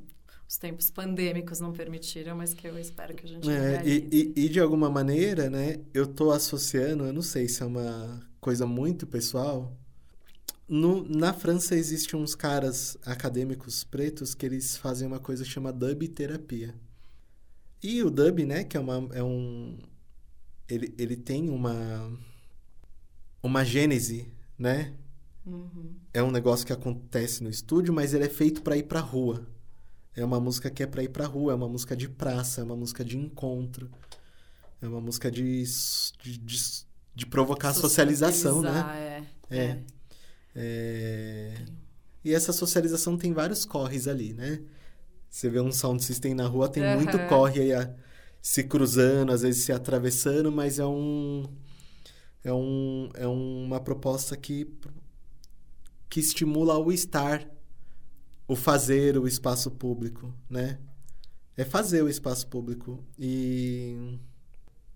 os 0.48 0.56
tempos 0.56 0.88
pandêmicos 0.88 1.60
não 1.60 1.72
permitiram, 1.72 2.34
mas 2.34 2.54
que 2.54 2.66
eu 2.66 2.78
espero 2.78 3.14
que 3.14 3.26
a 3.26 3.28
gente 3.28 3.50
É, 3.50 3.82
e, 3.84 4.32
e, 4.36 4.44
e 4.44 4.48
de 4.48 4.58
alguma 4.58 4.88
maneira, 4.88 5.50
né, 5.50 5.80
eu 5.92 6.06
tô 6.06 6.30
associando, 6.30 7.04
eu 7.04 7.12
não 7.12 7.20
sei 7.20 7.46
se 7.46 7.62
é 7.62 7.66
uma 7.66 8.20
coisa 8.40 8.66
muito 8.66 9.06
pessoal. 9.06 9.76
No, 10.68 11.08
na 11.08 11.32
França 11.32 11.76
existem 11.76 12.18
uns 12.18 12.34
caras 12.34 12.96
acadêmicos 13.04 13.84
pretos 13.84 14.34
que 14.34 14.44
eles 14.44 14.76
fazem 14.76 15.06
uma 15.06 15.20
coisa 15.20 15.44
que 15.44 15.50
chama 15.50 15.72
dub 15.72 16.08
terapia. 16.08 16.74
E 17.82 18.02
o 18.02 18.10
dub, 18.10 18.44
né, 18.44 18.64
que 18.64 18.76
é, 18.76 18.80
uma, 18.80 19.08
é 19.12 19.22
um. 19.22 19.78
Ele, 20.68 20.92
ele 20.98 21.16
tem 21.16 21.48
uma. 21.48 22.12
Uma 23.42 23.64
gênese, 23.64 24.32
né? 24.58 24.94
Uhum. 25.46 25.94
é 26.12 26.20
um 26.20 26.32
negócio 26.32 26.66
que 26.66 26.72
acontece 26.72 27.40
no 27.40 27.48
estúdio, 27.48 27.94
mas 27.94 28.12
ele 28.12 28.24
é 28.24 28.28
feito 28.28 28.62
para 28.62 28.76
ir 28.76 28.82
pra 28.82 28.98
rua. 28.98 29.46
É 30.12 30.24
uma 30.24 30.40
música 30.40 30.68
que 30.68 30.82
é 30.82 30.86
para 30.86 31.04
ir 31.04 31.10
pra 31.10 31.26
rua, 31.26 31.52
é 31.52 31.54
uma 31.54 31.68
música 31.68 31.94
de 31.94 32.08
praça, 32.08 32.62
é 32.62 32.64
uma 32.64 32.74
música 32.74 33.04
de 33.04 33.16
encontro. 33.16 33.88
É 34.82 34.88
uma 34.88 35.00
música 35.00 35.30
de, 35.30 35.62
de, 36.20 36.38
de, 36.38 36.62
de 37.14 37.26
provocar 37.26 37.72
socialização, 37.72 38.60
né? 38.60 38.72
Socializar, 38.72 38.96
É. 39.48 39.56
É. 39.56 39.82
É... 40.56 41.54
E 42.24 42.34
essa 42.34 42.52
socialização 42.52 43.16
tem 43.16 43.32
vários 43.32 43.64
corres 43.64 44.08
ali, 44.08 44.32
né? 44.32 44.60
Você 45.30 45.48
vê 45.50 45.60
um 45.60 45.70
sound 45.70 46.02
system 46.02 46.34
na 46.34 46.46
rua, 46.46 46.68
tem 46.68 46.82
muito 46.82 47.16
Aham. 47.16 47.28
corre 47.28 47.60
aí. 47.60 47.72
a- 47.74 47.94
se 48.42 48.62
cruzando, 48.62 49.32
às 49.32 49.42
vezes 49.42 49.64
se 49.64 49.72
atravessando, 49.72 50.52
mas 50.52 50.78
é 50.78 50.86
um 50.86 51.44
é, 52.44 52.52
um, 52.52 53.10
é 53.14 53.26
uma 53.26 53.80
proposta 53.80 54.36
que, 54.36 54.72
que 56.08 56.20
estimula 56.20 56.78
o 56.78 56.92
estar, 56.92 57.44
o 58.46 58.54
fazer 58.54 59.18
o 59.18 59.26
espaço 59.26 59.70
público, 59.70 60.32
né? 60.48 60.78
É 61.56 61.64
fazer 61.64 62.02
o 62.02 62.08
espaço 62.08 62.46
público. 62.46 63.02
E, 63.18 64.18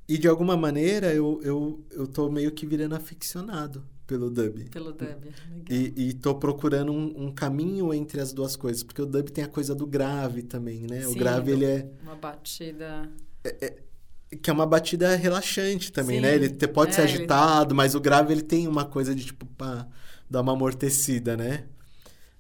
e 0.09 0.17
de 0.17 0.29
alguma 0.29 0.57
maneira 0.57 1.13
eu, 1.13 1.41
eu, 1.43 1.85
eu 1.91 2.07
tô 2.07 2.31
meio 2.31 2.53
que 2.53 2.65
virando 2.67 2.95
aficionado 2.95 3.85
pelo 4.11 4.29
dub. 4.29 4.69
Pelo 4.71 4.93
dub, 4.93 5.07
legal. 5.07 5.65
E, 5.71 6.09
e 6.09 6.13
tô 6.15 6.35
procurando 6.35 6.91
um, 6.91 7.27
um, 7.27 7.31
caminho 7.33 7.95
entre 7.95 8.21
as 8.21 8.33
duas 8.33 8.57
coisas, 8.57 8.83
porque 8.83 9.01
o 9.01 9.07
dub 9.07 9.31
tem 9.31 9.45
a 9.45 9.47
coisa 9.47 9.73
do 9.73 9.87
grave 9.87 10.43
também, 10.43 10.81
né? 10.81 11.03
Sim, 11.03 11.13
o 11.13 11.15
grave, 11.15 11.53
ele 11.53 11.65
é... 11.65 11.89
Uma 12.03 12.17
batida... 12.17 13.09
É, 13.45 13.67
é, 13.67 14.37
que 14.43 14.51
é 14.51 14.53
uma 14.53 14.67
batida 14.67 15.15
relaxante 15.15 15.93
também, 15.93 16.17
Sim. 16.17 16.23
né? 16.23 16.35
Ele 16.35 16.49
te, 16.49 16.67
pode 16.67 16.91
É, 16.91 16.95
ser 16.95 17.03
ele- 17.03 17.13
agitado, 17.13 17.73
mas 17.73 17.95
o 17.95 18.01
grave 18.01 18.33
ele 18.33 18.43
tem 18.43 18.67
uma 18.67 18.85
coisa 18.85 19.15
de 19.15 19.25
tipo, 19.25 19.47
pá, 19.47 19.87
dar 20.29 20.41
uma 20.41 20.55
amortecida, 20.55 21.37
né? 21.37 21.67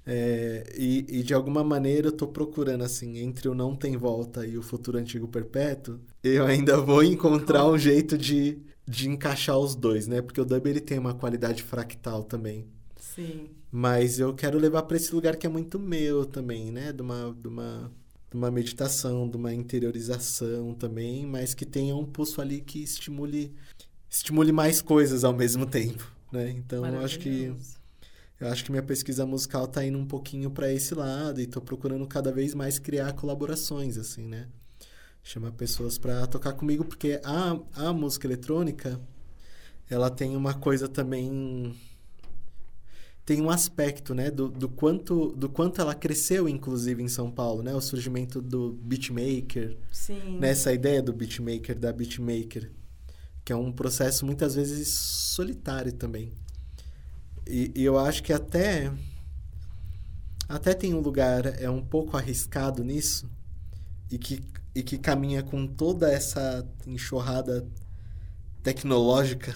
É, 0.04 0.72
e, 0.76 1.06
e 1.08 1.22
de 1.22 1.32
alguma 1.32 1.62
maneira 1.62 2.08
eu 2.08 2.12
tô 2.12 2.26
procurando, 2.26 2.82
assim, 2.82 3.18
entre 3.18 3.48
o 3.48 3.54
Não 3.54 3.76
Tem 3.76 3.96
Volta 3.96 4.44
e 4.44 4.58
o 4.58 4.62
Futuro 4.62 4.98
Antigo 4.98 5.28
Perpétuo, 5.28 6.00
eu 6.24 6.46
ainda 6.46 6.78
vou 6.80 7.04
encontrar 7.04 7.64
um 7.66 7.78
jeito 7.78 8.18
de, 8.18 8.58
de 8.90 9.08
encaixar 9.08 9.56
os 9.56 9.76
dois, 9.76 10.08
né? 10.08 10.20
Porque 10.20 10.40
o 10.40 10.44
dub 10.44 10.66
ele 10.66 10.80
tem 10.80 10.98
uma 10.98 11.14
qualidade 11.14 11.62
fractal 11.62 12.24
também. 12.24 12.66
Sim. 12.96 13.48
Mas 13.70 14.18
eu 14.18 14.34
quero 14.34 14.58
levar 14.58 14.82
para 14.82 14.96
esse 14.96 15.14
lugar 15.14 15.36
que 15.36 15.46
é 15.46 15.50
muito 15.50 15.78
meu 15.78 16.26
também, 16.26 16.72
né? 16.72 16.92
De 16.92 17.00
uma, 17.00 17.32
de 17.40 17.46
uma, 17.46 17.92
de 18.28 18.36
uma 18.36 18.50
meditação, 18.50 19.28
de 19.28 19.36
uma 19.36 19.54
interiorização 19.54 20.74
também, 20.74 21.24
mas 21.24 21.54
que 21.54 21.64
tenha 21.64 21.94
um 21.94 22.04
pulso 22.04 22.40
ali 22.40 22.60
que 22.60 22.82
estimule, 22.82 23.54
estimule 24.08 24.50
mais 24.50 24.82
coisas 24.82 25.22
ao 25.22 25.32
mesmo 25.32 25.66
tempo, 25.66 26.10
né? 26.32 26.50
Então 26.50 26.84
eu 26.84 27.00
acho 27.00 27.20
que 27.20 27.54
eu 28.40 28.48
acho 28.48 28.64
que 28.64 28.72
minha 28.72 28.82
pesquisa 28.82 29.24
musical 29.24 29.68
tá 29.68 29.84
indo 29.84 29.98
um 29.98 30.06
pouquinho 30.06 30.50
para 30.50 30.72
esse 30.72 30.94
lado 30.94 31.40
e 31.40 31.46
tô 31.46 31.60
procurando 31.60 32.06
cada 32.08 32.32
vez 32.32 32.54
mais 32.54 32.78
criar 32.78 33.12
colaborações 33.12 33.96
assim, 33.96 34.26
né? 34.26 34.48
Chamar 35.22 35.52
pessoas 35.52 35.98
para 35.98 36.26
tocar 36.26 36.54
comigo 36.54 36.84
porque 36.84 37.20
a, 37.22 37.58
a 37.74 37.92
música 37.92 38.26
eletrônica 38.26 39.00
ela 39.88 40.10
tem 40.10 40.36
uma 40.36 40.54
coisa 40.54 40.88
também 40.88 41.76
tem 43.24 43.40
um 43.40 43.50
aspecto, 43.50 44.12
né, 44.14 44.30
do, 44.30 44.48
do 44.48 44.68
quanto 44.68 45.28
do 45.36 45.48
quanto 45.48 45.80
ela 45.80 45.94
cresceu 45.94 46.48
inclusive 46.48 47.02
em 47.02 47.08
São 47.08 47.30
Paulo, 47.30 47.62
né? 47.62 47.74
O 47.74 47.80
surgimento 47.80 48.40
do 48.40 48.72
beatmaker, 48.72 49.76
Sim. 49.92 50.38
nessa 50.38 50.72
ideia 50.72 51.02
do 51.02 51.12
beatmaker, 51.12 51.78
da 51.78 51.92
beatmaker, 51.92 52.72
que 53.44 53.52
é 53.52 53.56
um 53.56 53.70
processo 53.70 54.26
muitas 54.26 54.54
vezes 54.54 54.88
solitário 54.88 55.92
também. 55.92 56.32
E, 57.46 57.70
e 57.74 57.84
eu 57.84 57.98
acho 57.98 58.22
que 58.22 58.32
até 58.32 58.92
até 60.48 60.74
tem 60.74 60.94
um 60.94 61.00
lugar 61.00 61.46
é 61.60 61.70
um 61.70 61.82
pouco 61.82 62.16
arriscado 62.16 62.82
nisso 62.82 63.30
e 64.10 64.18
que 64.18 64.42
e 64.74 64.82
que 64.82 64.98
caminha 64.98 65.42
com 65.42 65.66
toda 65.66 66.10
essa 66.12 66.66
enxurrada 66.86 67.66
tecnológica 68.62 69.54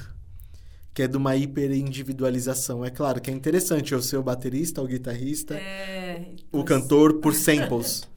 que 0.92 1.02
é 1.02 1.08
de 1.08 1.16
uma 1.16 1.36
hiperindividualização. 1.36 2.84
É 2.84 2.90
claro 2.90 3.20
que 3.20 3.30
é 3.30 3.34
interessante 3.34 3.92
eu 3.92 4.00
ser 4.00 4.16
o 4.16 4.22
baterista, 4.22 4.80
o 4.80 4.86
guitarrista, 4.86 5.54
É, 5.54 6.34
o 6.52 6.64
cantor 6.64 7.20
por 7.20 7.34
samples, 7.36 8.08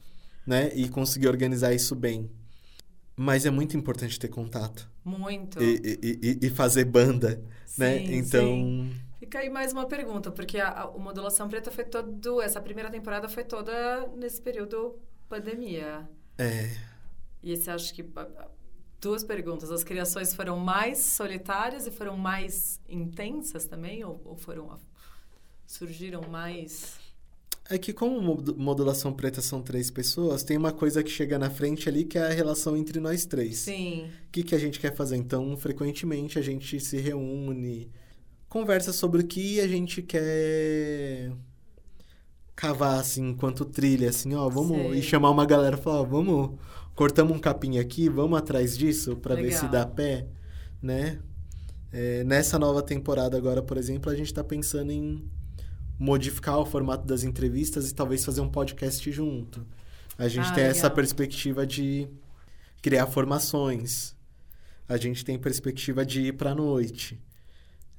né? 0.46 0.70
E 0.74 0.88
conseguir 0.88 1.28
organizar 1.28 1.74
isso 1.74 1.94
bem. 1.96 2.30
Mas 3.16 3.44
é 3.44 3.50
muito 3.50 3.76
importante 3.76 4.18
ter 4.18 4.28
contato 4.28 4.88
Muito. 5.04 5.60
e, 5.62 5.98
e, 6.02 6.46
e- 6.46 6.50
fazer 6.50 6.84
banda, 6.84 7.42
né? 7.76 7.98
Sim, 7.98 8.14
Então, 8.16 8.46
sim. 8.46 9.00
Fica 9.18 9.40
aí 9.40 9.50
mais 9.50 9.72
uma 9.72 9.86
pergunta, 9.86 10.30
porque 10.30 10.58
a, 10.60 10.82
a, 10.82 10.88
o 10.90 11.00
Modulação 11.00 11.48
Preta 11.48 11.70
foi 11.72 11.84
todo. 11.84 12.40
Essa 12.40 12.60
primeira 12.60 12.90
temporada 12.90 13.28
foi 13.28 13.44
toda 13.44 14.06
nesse 14.16 14.40
período 14.40 14.96
pandemia. 15.28 16.08
É, 16.38 16.70
E 17.42 17.56
você 17.56 17.70
acha 17.70 17.92
que. 17.94 18.04
Duas 19.00 19.22
perguntas. 19.22 19.70
As 19.70 19.84
criações 19.84 20.34
foram 20.34 20.58
mais 20.58 20.98
solitárias 20.98 21.86
e 21.86 21.90
foram 21.90 22.16
mais 22.16 22.80
intensas 22.88 23.64
também? 23.66 24.04
Ou, 24.04 24.20
ou 24.24 24.36
foram. 24.36 24.78
surgiram 25.66 26.22
mais. 26.28 26.98
é 27.70 27.78
que 27.78 27.92
como 27.92 28.20
modu- 28.20 28.56
modulação 28.56 29.12
preta 29.12 29.40
são 29.42 29.62
três 29.62 29.90
pessoas, 29.90 30.42
tem 30.42 30.56
uma 30.56 30.72
coisa 30.72 31.02
que 31.02 31.10
chega 31.10 31.38
na 31.38 31.50
frente 31.50 31.88
ali 31.88 32.04
que 32.04 32.18
é 32.18 32.22
a 32.22 32.30
relação 32.30 32.76
entre 32.76 32.98
nós 33.00 33.24
três. 33.26 33.58
Sim. 33.58 34.10
O 34.28 34.30
que, 34.32 34.42
que 34.42 34.54
a 34.54 34.58
gente 34.58 34.80
quer 34.80 34.94
fazer? 34.96 35.16
Então, 35.16 35.56
frequentemente 35.56 36.38
a 36.38 36.42
gente 36.42 36.80
se 36.80 36.96
reúne, 36.98 37.90
conversa 38.48 38.92
sobre 38.92 39.22
o 39.22 39.26
que 39.26 39.60
a 39.60 39.68
gente 39.68 40.02
quer 40.02 41.30
cavar, 42.58 42.98
assim, 42.98 43.28
enquanto 43.28 43.64
trilha, 43.64 44.08
assim, 44.10 44.34
ó, 44.34 44.48
vamos... 44.48 44.76
Sei. 44.76 44.98
E 44.98 45.02
chamar 45.02 45.30
uma 45.30 45.46
galera 45.46 45.76
e 45.76 45.80
falar, 45.80 46.00
ó, 46.00 46.04
vamos... 46.04 46.58
Cortamos 46.92 47.36
um 47.36 47.38
capim 47.38 47.78
aqui, 47.78 48.08
vamos 48.08 48.36
atrás 48.36 48.76
disso 48.76 49.14
pra 49.16 49.36
ver 49.36 49.52
se 49.52 49.68
dá 49.68 49.86
pé, 49.86 50.26
né? 50.82 51.20
É, 51.92 52.24
nessa 52.24 52.58
nova 52.58 52.82
temporada 52.82 53.36
agora, 53.36 53.62
por 53.62 53.76
exemplo, 53.76 54.10
a 54.10 54.16
gente 54.16 54.34
tá 54.34 54.42
pensando 54.42 54.90
em 54.90 55.24
modificar 55.96 56.58
o 56.58 56.66
formato 56.66 57.06
das 57.06 57.22
entrevistas 57.22 57.88
e 57.88 57.94
talvez 57.94 58.24
fazer 58.24 58.40
um 58.40 58.48
podcast 58.48 59.08
junto. 59.12 59.64
A 60.18 60.26
gente 60.26 60.48
Ah, 60.48 60.52
tem 60.52 60.64
essa 60.64 60.86
legal. 60.86 60.96
perspectiva 60.96 61.64
de 61.64 62.08
criar 62.82 63.06
formações. 63.06 64.16
A 64.88 64.96
gente 64.96 65.24
tem 65.24 65.38
perspectiva 65.38 66.04
de 66.04 66.22
ir 66.22 66.32
para 66.32 66.52
noite. 66.52 67.22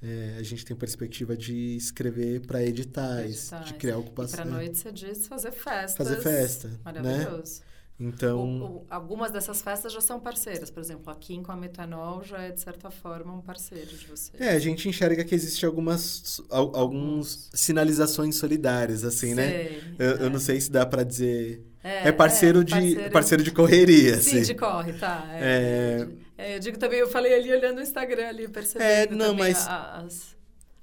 É, 0.01 0.37
a 0.39 0.43
gente 0.43 0.63
tem 0.65 0.75
perspectiva 0.77 1.35
de 1.35 1.75
escrever 1.75 2.39
para 2.47 2.63
editais, 2.63 3.51
Editais. 3.51 3.65
de 3.65 3.73
criar 3.73 3.95
E 3.95 3.97
ocupação. 3.97 4.39
pra 4.41 4.45
noite 4.45 4.77
você 4.77 4.91
diz 4.93 5.27
fazer 5.27 5.51
festas. 5.51 5.95
Fazer 5.97 6.21
festa, 6.21 6.67
né? 6.69 6.77
Maravilhoso. 6.85 7.61
Então, 8.01 8.39
O- 8.39 8.65
o- 8.77 8.85
algumas 8.89 9.29
dessas 9.29 9.61
festas 9.61 9.91
já 9.91 9.99
são 9.99 10.21
parceiras. 10.21 10.69
Por 10.71 10.79
exemplo, 10.81 11.11
a 11.11 11.15
Kim 11.17 11.43
com 11.43 11.51
a 11.51 11.57
Metanol 11.57 12.23
já 12.23 12.41
é, 12.43 12.49
de 12.51 12.61
certa 12.61 12.89
forma, 12.89 13.33
um 13.33 13.41
parceiro 13.41 13.87
de 13.87 14.07
vocês. 14.07 14.39
é, 14.39 14.51
a 14.51 14.59
gente 14.59 14.87
enxerga 14.87 15.21
que 15.25 15.35
existe 15.35 15.65
algumas 15.65 16.39
al- 16.49 16.73
alguns 16.77 17.49
sinalizações 17.53 18.37
solidárias 18.37 19.03
assim, 19.03 19.33
né? 19.35 19.79
Eu, 19.99 20.11
é. 20.11 20.23
eu 20.23 20.29
não 20.29 20.39
sei 20.39 20.61
se 20.61 20.71
dá 20.71 20.85
para 20.85 21.03
dizer 21.03 21.61
É, 21.83 22.07
é, 22.07 22.11
parceiro 22.13 22.61
é, 22.61 22.63
de 22.63 22.71
parceiro- 22.73 23.11
parceiro 23.11 23.43
de 23.43 23.51
correria, 23.51 24.15
Sim, 24.21 24.37
assim. 24.37 24.41
de 24.43 24.55
corre, 24.55 24.93
tá. 24.93 25.27
É. 25.33 25.39
É, 25.41 26.07
eu 26.39 26.59
digo 26.59 26.77
também, 26.77 26.99
eu 26.99 27.09
falei 27.09 27.33
ali 27.33 27.51
olhando 27.51 27.79
o 27.79 27.81
Instagram 27.81 28.27
ali, 28.27 28.47
percebendo 28.47 28.87
É, 28.87 29.07
não, 29.07 29.27
também 29.31 29.35
mas- 29.53 29.67
a- 29.67 29.97
as, 29.99 30.35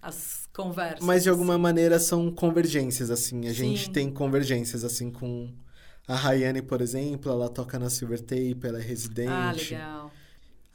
as 0.03 0.49
conversas. 0.53 1.01
Mas 1.05 1.23
de 1.23 1.31
alguma 1.31 1.57
maneira 1.59 1.99
são 1.99 2.31
convergências, 2.31 3.11
assim. 3.11 3.47
A 3.49 3.53
gente 3.53 3.85
Sim. 3.87 3.93
tem 3.93 4.11
convergências, 4.11 4.85
assim, 4.85 5.11
com 5.11 5.53
a 6.09 6.15
Rayane, 6.15 6.63
por 6.63 6.81
exemplo, 6.81 7.31
ela 7.33 7.49
toca 7.49 7.79
na 7.79 7.91
Silver 7.91 8.21
Tape, 8.21 8.59
ela 8.63 8.79
é 8.79 8.83
residente. 8.83 9.31
Ah, 9.31 9.53
legal. 9.53 10.13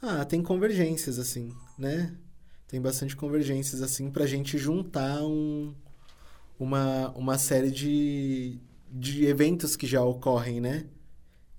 Ah, 0.00 0.24
tem 0.24 0.42
convergências, 0.42 1.18
assim, 1.18 1.52
né? 1.78 2.12
Tem 2.66 2.80
bastante 2.80 3.14
convergências, 3.14 3.82
assim, 3.82 4.10
pra 4.10 4.26
gente 4.26 4.58
juntar 4.58 5.22
um, 5.22 5.72
uma, 6.58 7.10
uma 7.10 7.38
série 7.38 7.70
de, 7.70 8.58
de 8.90 9.26
eventos 9.26 9.76
que 9.76 9.86
já 9.86 10.02
ocorrem, 10.02 10.60
né? 10.60 10.86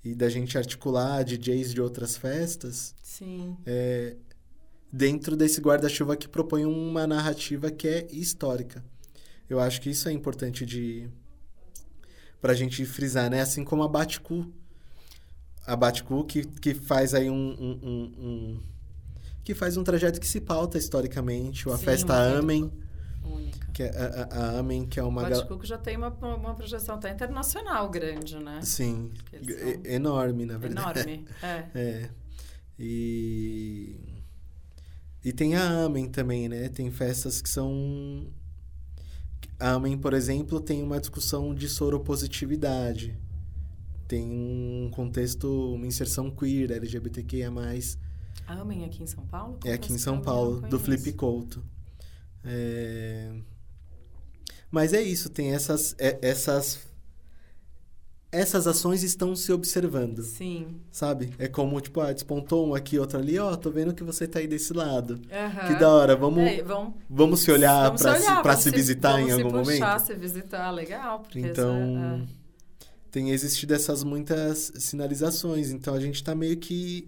E 0.04 0.14
da 0.14 0.30
gente 0.30 0.58
articular 0.58 1.24
DJs 1.24 1.74
de 1.74 1.82
outras 1.82 2.18
festas 2.18 2.94
Sim. 3.02 3.56
é, 3.66 4.18
dentro 4.92 5.36
desse 5.36 5.62
guarda-chuva 5.62 6.18
que 6.18 6.28
propõe 6.28 6.66
uma 6.66 7.08
narrativa 7.08 7.72
que 7.72 7.88
é 7.88 8.08
histórica. 8.12 8.84
Eu 9.50 9.60
acho 9.60 9.80
que 9.82 9.90
isso 9.90 10.10
é 10.10 10.12
importante 10.12 10.66
de 10.66 11.08
pra 12.42 12.54
gente 12.54 12.86
frisar, 12.86 13.30
né? 13.30 13.40
Assim 13.42 13.64
como 13.64 13.84
a 13.84 13.88
Baticu. 13.88 14.46
A 15.66 15.76
Baticu 15.76 16.26
que, 16.26 16.44
que 16.46 16.74
faz 16.74 17.14
aí 17.14 17.30
um, 17.30 17.36
um- 17.36 17.80
um- 17.82 18.26
um- 18.28 18.60
que 19.44 19.54
faz 19.54 19.78
um 19.78 19.84
trajeto 19.84 20.20
que 20.20 20.28
se 20.28 20.42
pauta 20.42 20.78
historicamente, 20.78 21.68
ou 21.68 21.74
a 21.74 21.78
Sim, 21.78 21.86
festa 21.86 22.38
Amém, 22.38 22.70
Única. 23.26 23.68
que 23.74 23.84
é 23.84 23.90
a, 23.90 24.24
a- 24.24 24.40
a 24.56 24.60
Amém, 24.60 24.86
que 24.86 25.00
é 25.00 25.04
uma 25.04 25.22
O 25.22 25.30
Baticuco 25.30 25.66
já 25.66 25.78
tem 25.78 25.96
uma, 25.98 26.10
uma 26.10 26.54
projeção 26.54 26.96
até 26.96 27.12
internacional 27.12 27.90
grande, 27.90 28.38
né? 28.40 28.60
sim, 28.62 29.12
e- 29.32 29.94
enorme, 29.96 30.46
na 30.46 30.58
verdade. 30.58 31.00
Enorme. 31.02 31.26
É. 31.42 31.68
É. 31.74 32.10
E. 32.80 33.96
E 35.24 35.32
tem 35.32 35.56
a 35.56 35.86
Amen 35.86 36.10
também, 36.10 36.50
né? 36.50 36.68
Tem 36.70 36.92
festas 36.92 37.42
que 37.42 37.50
são. 37.50 38.28
A 39.60 39.72
Amen, 39.74 39.98
por 39.98 40.14
exemplo, 40.14 40.60
tem 40.60 40.84
uma 40.84 41.00
discussão 41.00 41.54
de 41.56 41.70
soropositividade. 41.70 43.18
Tem 44.08 44.28
um 44.30 44.90
contexto, 44.92 45.74
uma 45.76 45.88
inserção 45.88 46.30
queer, 46.30 46.72
LGBTQIA. 46.72 47.50
Amem 48.48 48.84
aqui 48.84 49.02
em 49.04 49.08
São 49.08 49.26
Paulo? 49.26 49.58
É 49.64 49.74
aqui 49.74 49.94
em 49.94 49.98
São 49.98 50.20
Paulo, 50.20 50.60
não 50.62 50.70
do. 50.70 50.80
Felipe 50.80 51.14
Couto. 51.14 51.64
É... 52.44 53.32
Mas 54.70 54.92
é 54.94 55.02
isso, 55.02 55.30
tem 55.30 55.54
essas, 55.54 55.96
é- 56.00 56.18
essas, 56.22 56.80
essas 58.32 58.66
ações 58.66 59.04
estão 59.04 59.36
se 59.36 59.52
observando. 59.52 60.24
Sim. 60.24 60.82
Sabe? 60.92 61.32
É 61.38 61.48
como, 61.48 61.80
tipo, 61.80 62.02
ah, 62.02 62.12
despontou 62.12 62.68
um 62.68 62.74
aqui, 62.74 62.98
outro 62.98 63.20
ali, 63.20 63.38
ó, 63.38 63.52
oh, 63.54 63.58
tô 63.58 63.70
vendo 63.70 63.94
que 63.94 64.04
você 64.04 64.28
tá 64.28 64.40
aí 64.40 64.48
desse 64.48 64.74
lado. 64.74 65.14
Uhum. 65.14 65.68
Que 65.68 65.76
da 65.80 65.90
hora, 65.90 66.16
vamos, 66.16 66.40
é, 66.44 66.64
vamos, 66.64 66.94
vamos 67.08 67.42
se 67.42 67.52
olhar 67.52 67.86
vamos 67.86 68.02
pra 68.02 68.16
se, 68.16 68.22
olhar, 68.24 68.36
se, 68.38 68.42
pra 68.42 68.56
se 68.58 68.72
visitar 68.72 69.22
em 69.22 69.28
se 69.28 69.32
algum 69.34 69.52
momento. 69.52 70.00
se 70.00 70.16
visitar, 70.16 70.72
legal. 70.72 71.20
Porque 71.20 71.40
Então, 71.40 71.78
essa, 71.78 72.24
é. 72.24 72.90
tem 73.12 73.30
existido 73.30 73.76
essas 73.76 74.04
muitas 74.04 74.72
sinalizações. 74.80 75.70
Então, 75.70 75.94
a 75.94 76.00
gente 76.00 76.24
tá 76.24 76.34
meio 76.34 76.58
que 76.58 77.08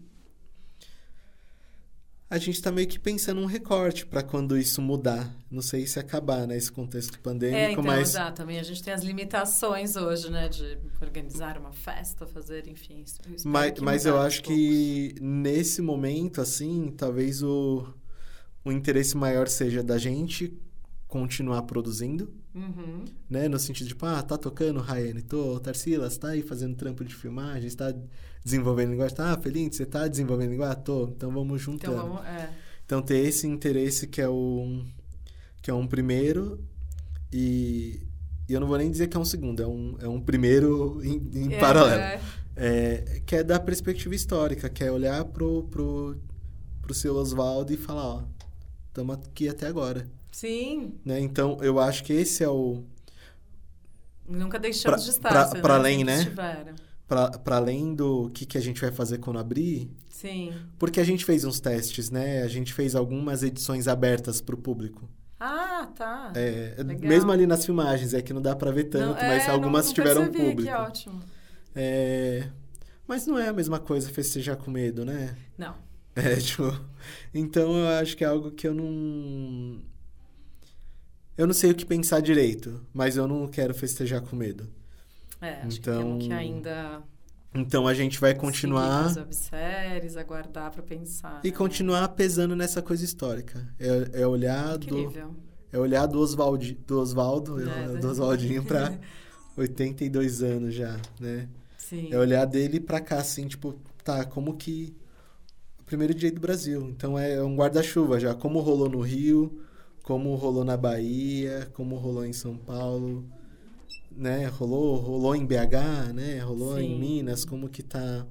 a 2.28 2.38
gente 2.40 2.56
está 2.56 2.72
meio 2.72 2.88
que 2.88 2.98
pensando 2.98 3.40
um 3.40 3.46
recorte 3.46 4.06
para 4.06 4.24
quando 4.24 4.58
isso 4.58 4.82
mudar. 4.82 5.32
Não 5.50 5.62
sei 5.62 5.86
se 5.86 6.00
acabar, 6.00 6.48
né? 6.48 6.58
Esse 6.58 6.72
contexto 6.72 7.20
pandêmico, 7.20 7.58
é, 7.58 7.72
então, 7.72 7.84
mas... 7.84 8.14
Também 8.36 8.60
a 8.60 8.64
gente 8.64 8.82
tem 8.82 8.94
as 8.94 9.04
limitações 9.04 9.96
hoje, 9.96 10.32
né? 10.32 10.50
De 10.50 10.78
organizar 11.02 11.58
uma 11.58 11.72
festa, 11.72 12.26
fazer, 12.26 12.68
enfim... 12.68 13.06
Mas 13.46 13.80
mas 13.80 14.06
eu 14.06 14.20
acho 14.20 14.42
que 14.42 15.14
nesse 15.22 15.82
momento, 15.82 16.42
assim, 16.42 16.92
talvez 16.98 17.44
o, 17.44 17.86
o 18.64 18.72
interesse 18.72 19.16
maior 19.16 19.48
seja 19.48 19.84
da 19.84 20.00
gente 20.00 20.52
continuar 21.08 21.62
produzindo, 21.62 22.34
uhum. 22.56 23.06
né? 23.30 23.48
No 23.48 23.60
sentido 23.60 23.86
de, 23.86 23.94
tipo, 23.94 24.06
ah, 24.06 24.22
tá 24.24 24.36
tocando, 24.36 24.80
Rayane, 24.80 25.22
tô, 25.22 25.60
Tarsilas, 25.60 26.18
tá 26.18 26.30
aí 26.30 26.42
fazendo 26.42 26.76
trampo 26.76 27.06
de 27.06 27.14
filmagem, 27.14 27.68
está 27.68 27.94
desenvolvendo 28.46 28.92
linguagem, 28.92 29.16
tá, 29.18 29.36
Felinho, 29.40 29.74
você 29.74 29.88
tá 29.88 30.08
desenvolvendo 30.08 30.52
linguagem? 30.52 30.84
Tô, 30.84 31.06
então 31.06 31.32
vamos 31.32 31.60
juntando. 31.60 31.98
Então, 31.98 32.08
vamos, 32.10 32.26
é. 32.28 32.54
então 32.86 33.02
ter 33.02 33.18
esse 33.18 33.48
interesse 33.48 34.06
que 34.06 34.22
é 34.22 34.30
o 34.30 34.84
que 35.64 35.72
é 35.72 35.74
um 35.74 35.88
primeiro 35.88 36.64
e, 37.34 38.00
e 38.48 38.54
eu 38.54 38.60
não 38.60 38.68
vou 38.68 38.78
nem 38.78 38.92
dizer 38.92 39.08
que 39.08 39.18
é 39.18 39.20
um 39.20 39.26
segundo, 39.26 39.64
é 39.64 39.68
um, 39.68 39.98
é 40.00 40.08
um 40.08 40.22
primeiro 40.22 41.02
em, 41.04 41.28
em 41.34 41.54
é, 41.56 41.60
paralelo. 41.60 42.00
É. 42.00 42.22
É, 42.58 43.22
que 43.26 43.36
é 43.36 43.44
da 43.44 43.60
perspectiva 43.60 44.14
histórica, 44.14 44.70
que 44.70 44.84
é 44.84 44.92
olhar 44.92 45.26
pro, 45.26 45.64
pro, 45.64 46.16
pro 46.82 46.94
seu 46.94 47.16
Oswaldo 47.16 47.74
e 47.74 47.78
falar, 47.78 48.06
ó, 48.06 48.24
estamos 48.88 49.16
aqui 49.18 49.50
até 49.50 49.68
agora. 49.68 50.08
Sim. 50.32 50.94
Né? 51.04 51.20
Então, 51.20 51.58
eu 51.62 51.80
acho 51.80 52.04
que 52.04 52.14
esse 52.14 52.44
é 52.44 52.48
o... 52.48 52.84
Nunca 54.26 54.58
deixamos 54.58 55.04
pra, 55.04 55.04
de 55.04 55.10
estar. 55.10 55.62
Pra, 55.62 55.74
né? 55.74 55.80
além, 55.80 56.04
né? 56.06 56.20
Estiveram. 56.20 56.76
Pra 57.08 57.32
além 57.58 57.94
do 57.94 58.30
que, 58.32 58.46
que 58.46 58.58
a 58.58 58.62
gente 58.62 58.82
vai 58.82 58.92
fazer 58.92 59.20
quando 59.20 59.40
abrir... 59.40 59.90
Sim. 60.10 60.54
Porque 60.80 61.00
a 61.00 61.04
gente 61.04 61.26
fez 61.26 61.44
uns 61.44 61.60
testes, 61.60 62.10
né? 62.10 62.42
A 62.42 62.48
gente 62.48 62.74
fez 62.74 62.96
algumas 62.96 63.44
edições 63.44 63.88
abertas 63.88 64.40
pro 64.40 64.58
público. 64.58 65.10
Ah, 65.40 65.88
tá. 65.96 66.32
É, 66.36 66.76
Legal. 66.78 67.08
mesmo 67.10 67.32
ali 67.32 67.46
nas 67.46 67.66
filmagens, 67.66 68.14
é 68.14 68.22
que 68.22 68.34
não 68.34 68.42
dá 68.42 68.56
pra 68.56 68.72
ver 68.72 68.86
tanto, 68.86 69.22
não, 69.22 69.28
mas 69.28 69.46
é, 69.46 69.52
algumas 69.52 69.86
não, 69.86 69.90
não 69.90 69.94
tiveram 69.94 70.22
percebi, 70.24 70.50
público. 70.50 70.72
Que 70.72 70.78
ótimo. 70.78 71.22
É, 71.76 72.48
mas 73.06 73.28
não 73.28 73.38
é 73.38 73.50
a 73.50 73.54
mesma 73.54 73.80
coisa 73.80 74.10
festejar 74.10 74.56
com 74.56 74.72
medo, 74.72 75.06
né? 75.06 75.36
Não. 75.58 75.76
É, 76.18 76.38
tipo. 76.38 76.64
Então 77.34 77.76
eu 77.76 77.90
acho 78.00 78.16
que 78.16 78.24
é 78.24 78.28
algo 78.28 78.50
que 78.50 78.66
eu 78.66 78.74
não. 78.74 79.82
Eu 81.38 81.46
não 81.46 81.54
sei 81.54 81.72
o 81.72 81.76
que 81.76 81.86
pensar 81.86 82.22
direito, 82.22 82.82
mas 82.94 83.18
eu 83.18 83.28
não 83.28 83.46
quero 83.50 83.74
festejar 83.74 84.22
com 84.22 84.34
medo. 84.34 84.66
É, 85.42 85.62
acho 85.62 85.78
Então- 85.80 85.98
que 86.00 86.04
temos 86.04 86.28
que 86.28 86.34
ainda 86.34 87.04
Então 87.54 87.88
a 87.88 87.94
gente 87.94 88.20
vai 88.20 88.34
continuar 88.36 89.06
as 89.06 89.16
webséries, 89.18 90.18
aguardar 90.18 90.72
pra 90.72 90.84
pensar. 90.84 91.40
e 91.44 91.52
né? 91.52 91.56
continuar 91.58 92.08
pesando 92.10 92.56
nessa 92.56 92.82
coisa 92.82 93.04
histórica. 93.06 93.66
É, 93.80 94.22
é 94.22 94.28
olhar 94.28 94.78
do, 94.78 95.00
Incrível. 95.00 95.34
é 95.72 95.78
olhar 95.80 96.06
do 96.06 96.20
Oswaldi, 96.20 96.74
do 96.86 97.00
Oswaldo, 97.00 97.62
É, 97.62 97.66
né? 97.66 97.98
do 98.00 98.10
Oswaldinho 98.10 98.64
pra 98.64 98.92
82 99.58 100.42
anos 100.44 100.74
já, 100.74 101.00
né? 101.20 101.48
Sim. 101.78 102.10
É 102.12 102.18
olhar 102.18 102.46
dele 102.46 102.80
pra 102.80 103.00
cá, 103.00 103.20
assim, 103.20 103.48
tipo, 103.48 103.76
tá, 104.04 104.26
como 104.26 104.56
que. 104.58 104.96
Primeiro 105.86 106.14
dia 106.16 106.32
do 106.32 106.42
Brasil. 106.42 106.90
Então 106.90 107.18
é 107.18 107.42
um 107.44 107.56
guarda-chuva 107.56 108.20
já. 108.20 108.34
Como 108.34 108.60
rolou 108.60 108.90
no 108.90 109.00
Rio, 109.02 109.62
como 110.04 110.34
rolou 110.36 110.66
na 110.66 110.76
Bahia, 110.76 111.70
como 111.74 111.96
rolou 111.96 112.26
em 112.26 112.34
São 112.34 112.58
Paulo, 112.58 113.24
né? 114.16 114.48
Rolou, 114.48 114.96
rolou 114.96 115.36
em 115.36 115.46
BH, 115.46 116.14
né? 116.14 116.40
Rolou 116.40 116.80
em 116.80 116.94
Sim. 116.94 117.00
Minas, 117.00 117.46
como 117.46 117.70
que 117.70 117.84
tá, 117.84 118.26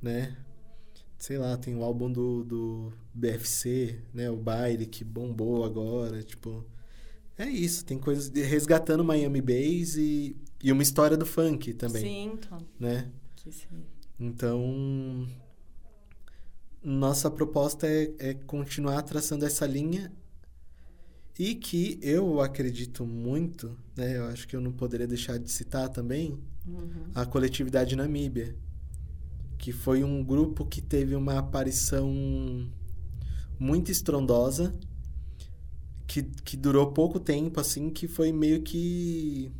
né? 0.00 0.36
Sei 1.18 1.36
lá, 1.36 1.56
tem 1.56 1.74
o 1.74 1.82
álbum 1.84 2.10
do, 2.10 2.44
do 2.44 2.92
BFC, 3.12 4.00
né? 4.14 4.30
O 4.30 4.36
baile 4.36 4.86
que 4.86 5.04
bombou 5.04 5.64
agora, 5.64 6.22
tipo. 6.22 6.64
É 7.36 7.48
isso, 7.48 7.84
tem 7.84 7.98
coisas 7.98 8.30
resgatando 8.30 9.02
Miami 9.02 9.40
Bass 9.40 9.96
e, 9.96 10.36
e 10.62 10.70
uma 10.70 10.82
história 10.82 11.16
do 11.16 11.24
funk 11.24 11.72
também, 11.72 12.02
Sim, 12.02 12.32
então. 12.34 12.58
né? 12.78 13.10
Sim. 13.50 13.84
Então, 14.18 15.26
nossa 16.82 17.30
proposta 17.30 17.86
é, 17.86 18.12
é 18.18 18.34
continuar 18.34 19.00
traçando 19.02 19.46
essa 19.46 19.66
linha 19.66 20.12
e 21.38 21.54
que 21.54 21.98
eu 22.02 22.40
acredito 22.40 23.04
muito, 23.06 23.76
né? 23.96 24.16
Eu 24.18 24.24
acho 24.26 24.46
que 24.46 24.54
eu 24.54 24.60
não 24.60 24.72
poderia 24.72 25.06
deixar 25.06 25.38
de 25.38 25.50
citar 25.50 25.88
também 25.88 26.38
Uhum. 26.66 27.10
a 27.14 27.24
coletividade 27.24 27.96
Namíbia, 27.96 28.54
que 29.58 29.72
foi 29.72 30.04
um 30.04 30.22
grupo 30.22 30.64
que 30.66 30.80
teve 30.80 31.14
uma 31.14 31.38
aparição 31.38 32.12
muito 33.58 33.90
estrondosa, 33.90 34.74
que, 36.06 36.22
que 36.22 36.56
durou 36.56 36.92
pouco 36.92 37.18
tempo, 37.20 37.60
assim, 37.60 37.90
que 37.90 38.08
foi 38.08 38.32
meio 38.32 38.62
que 38.62 39.50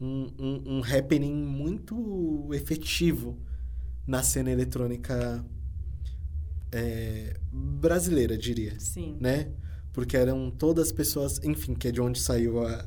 um, 0.00 0.26
um, 0.38 0.78
um 0.78 0.82
happening 0.84 1.34
muito 1.34 2.48
efetivo 2.52 3.38
na 4.06 4.22
cena 4.22 4.50
eletrônica 4.50 5.44
é, 6.72 7.36
brasileira, 7.52 8.36
diria, 8.36 8.78
Sim. 8.78 9.16
né? 9.20 9.50
Porque 9.98 10.16
eram 10.16 10.48
todas 10.48 10.92
pessoas, 10.92 11.40
enfim, 11.42 11.74
que 11.74 11.88
é 11.88 11.90
de 11.90 12.00
onde 12.00 12.20
saiu 12.20 12.64
a... 12.64 12.86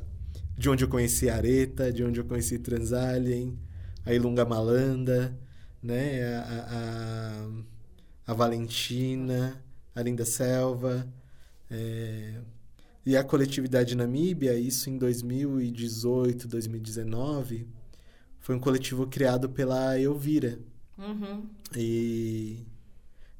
De 0.56 0.70
onde 0.70 0.82
eu 0.82 0.88
conheci 0.88 1.28
a 1.28 1.36
Areta, 1.36 1.92
de 1.92 2.02
onde 2.02 2.18
eu 2.18 2.24
conheci 2.24 2.58
Transalien, 2.58 3.54
a 4.02 4.14
Ilunga 4.14 4.46
Malanda, 4.46 5.38
né? 5.82 6.36
A, 6.36 7.46
a, 8.26 8.32
a 8.32 8.32
Valentina, 8.32 9.62
a 9.94 10.00
Linda 10.00 10.24
Selva, 10.24 11.06
é, 11.70 12.40
e 13.04 13.14
a 13.14 13.22
coletividade 13.22 13.94
Namíbia, 13.94 14.54
isso 14.54 14.88
em 14.88 14.96
2018, 14.96 16.48
2019, 16.48 17.68
foi 18.40 18.56
um 18.56 18.58
coletivo 18.58 19.06
criado 19.06 19.50
pela 19.50 20.00
Elvira. 20.00 20.58
Uhum. 20.96 21.44
E, 21.76 22.64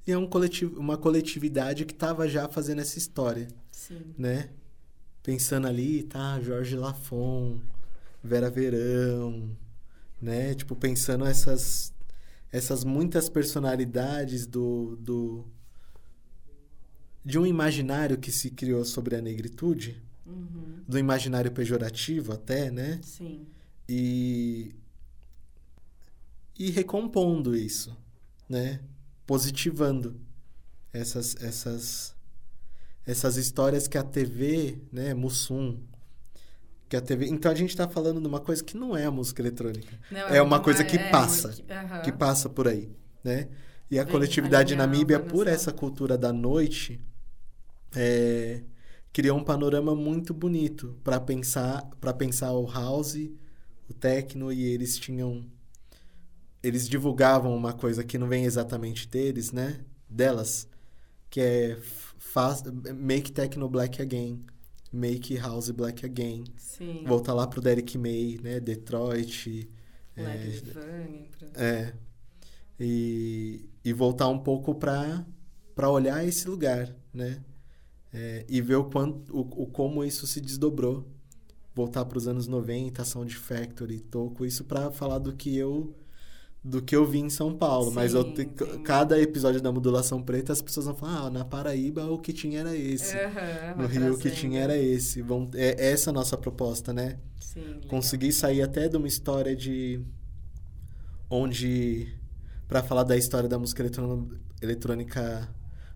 e 0.06 0.12
é 0.12 0.18
um 0.18 0.26
coletivo, 0.26 0.78
uma 0.78 0.98
coletividade 0.98 1.86
que 1.86 1.94
estava 1.94 2.28
já 2.28 2.46
fazendo 2.46 2.82
essa 2.82 2.98
história, 2.98 3.48
Sim. 3.72 4.14
né? 4.16 4.50
Pensando 5.22 5.66
ali, 5.66 6.02
tá, 6.04 6.40
Jorge 6.40 6.76
Lafon, 6.76 7.58
Vera 8.22 8.48
Verão, 8.50 9.56
né? 10.20 10.54
Tipo, 10.54 10.76
pensando 10.76 11.24
essas, 11.24 11.92
essas 12.52 12.84
muitas 12.84 13.28
personalidades 13.28 14.46
do, 14.46 14.96
do 14.96 15.44
de 17.24 17.38
um 17.38 17.46
imaginário 17.46 18.18
que 18.18 18.30
se 18.32 18.50
criou 18.50 18.84
sobre 18.84 19.16
a 19.16 19.20
negritude, 19.20 20.00
Uhum. 20.24 20.84
do 20.86 20.98
imaginário 20.98 21.50
pejorativo 21.50 22.32
até, 22.32 22.70
né? 22.70 23.00
Sim. 23.02 23.44
e 23.88 24.72
e 26.58 26.70
recompondo 26.70 27.56
isso, 27.56 27.96
né? 28.48 28.80
Positivando 29.26 30.20
essas 30.92 31.34
essas 31.42 32.14
essas 33.06 33.36
histórias 33.36 33.88
que 33.88 33.98
a 33.98 34.02
TV, 34.02 34.78
né, 34.92 35.14
Mussum, 35.14 35.78
que 36.88 36.96
a 36.96 37.00
TV, 37.00 37.26
então 37.26 37.50
a 37.50 37.54
gente 37.54 37.70
está 37.70 37.88
falando 37.88 38.20
de 38.20 38.26
uma 38.26 38.40
coisa 38.40 38.62
que 38.62 38.76
não 38.76 38.96
é 38.96 39.04
a 39.04 39.10
música 39.10 39.40
eletrônica, 39.42 39.98
Não, 40.10 40.20
É 40.28 40.42
uma 40.42 40.60
coisa 40.60 40.84
que 40.84 40.96
é, 40.96 41.10
passa, 41.10 41.48
uma- 41.48 41.74
aham. 41.80 42.02
que 42.02 42.12
passa 42.12 42.48
por 42.48 42.68
aí, 42.68 42.90
né? 43.24 43.48
E 43.90 43.98
a 43.98 44.04
Bem 44.04 44.12
coletividade 44.12 44.74
Namíbia, 44.76 45.18
por 45.20 45.46
essa 45.46 45.72
cultura 45.72 46.16
da 46.16 46.32
noite, 46.32 47.00
é, 47.94 48.62
criou 49.12 49.38
um 49.38 49.44
panorama 49.44 49.94
muito 49.94 50.32
bonito 50.32 50.98
para 51.04 51.20
pensar, 51.20 51.82
para 52.00 52.12
pensar 52.14 52.52
o 52.52 52.66
house, 52.70 53.16
o 53.88 53.92
techno 53.94 54.52
e 54.52 54.62
eles 54.64 54.98
tinham 54.98 55.44
eles 56.62 56.88
divulgavam 56.88 57.54
uma 57.56 57.72
coisa 57.72 58.04
que 58.04 58.16
não 58.16 58.28
vem 58.28 58.44
exatamente 58.44 59.08
deles, 59.08 59.50
né? 59.50 59.80
Delas, 60.08 60.68
que 61.28 61.40
é 61.40 61.76
faz, 62.22 62.62
make 62.94 63.32
techno 63.32 63.68
black 63.68 64.00
again, 64.00 64.44
make 64.92 65.36
house 65.36 65.70
black 65.70 66.04
again. 66.06 66.44
Sim. 66.56 67.04
Voltar 67.04 67.34
lá 67.34 67.46
pro 67.46 67.60
Derek 67.60 67.98
May, 67.98 68.38
né? 68.42 68.60
Detroit, 68.60 69.68
Black 70.14 70.38
é, 70.38 70.72
pra- 70.72 71.62
é. 71.64 71.94
E, 72.78 73.68
e 73.84 73.92
voltar 73.92 74.28
um 74.28 74.38
pouco 74.38 74.74
para 74.74 75.26
para 75.74 75.90
olhar 75.90 76.22
esse 76.26 76.46
lugar, 76.48 76.94
né? 77.14 77.42
É, 78.12 78.44
e 78.48 78.60
ver 78.60 78.74
o 78.76 78.84
quanto 78.84 79.34
o, 79.34 79.40
o 79.62 79.66
como 79.66 80.04
isso 80.04 80.26
se 80.26 80.38
desdobrou 80.40 81.08
voltar 81.74 82.04
para 82.04 82.18
os 82.18 82.28
anos 82.28 82.46
90, 82.46 83.02
Sound 83.04 83.34
Factory, 83.34 84.00
Toco, 84.00 84.44
isso 84.44 84.64
para 84.64 84.90
falar 84.90 85.18
do 85.18 85.34
que 85.34 85.56
eu 85.56 85.94
do 86.64 86.80
que 86.80 86.94
eu 86.94 87.04
vi 87.04 87.18
em 87.18 87.28
São 87.28 87.56
Paulo, 87.56 87.88
sim, 87.88 87.94
mas 87.94 88.12
te, 88.12 88.44
cada 88.84 89.20
episódio 89.20 89.60
da 89.60 89.72
modulação 89.72 90.22
preta 90.22 90.52
as 90.52 90.62
pessoas 90.62 90.86
vão 90.86 90.94
falar, 90.94 91.26
ah, 91.26 91.30
na 91.30 91.44
Paraíba 91.44 92.06
o 92.06 92.18
que 92.18 92.32
tinha 92.32 92.60
era 92.60 92.76
esse. 92.76 93.16
Uhum, 93.16 93.82
no 93.82 93.86
Rio 93.88 94.14
o 94.14 94.18
que 94.18 94.30
tinha 94.30 94.60
era 94.60 94.76
esse. 94.76 95.22
Vão, 95.22 95.50
é 95.54 95.90
essa 95.90 96.10
a 96.10 96.12
nossa 96.12 96.36
proposta, 96.36 96.92
né? 96.92 97.18
Sim, 97.40 97.80
Conseguir 97.88 98.32
sair 98.32 98.62
até 98.62 98.88
de 98.88 98.96
uma 98.96 99.08
história 99.08 99.56
de 99.56 100.00
onde 101.28 102.14
para 102.68 102.82
falar 102.82 103.02
da 103.02 103.16
história 103.16 103.48
da 103.48 103.58
música 103.58 103.84
eletrônica 104.62 105.48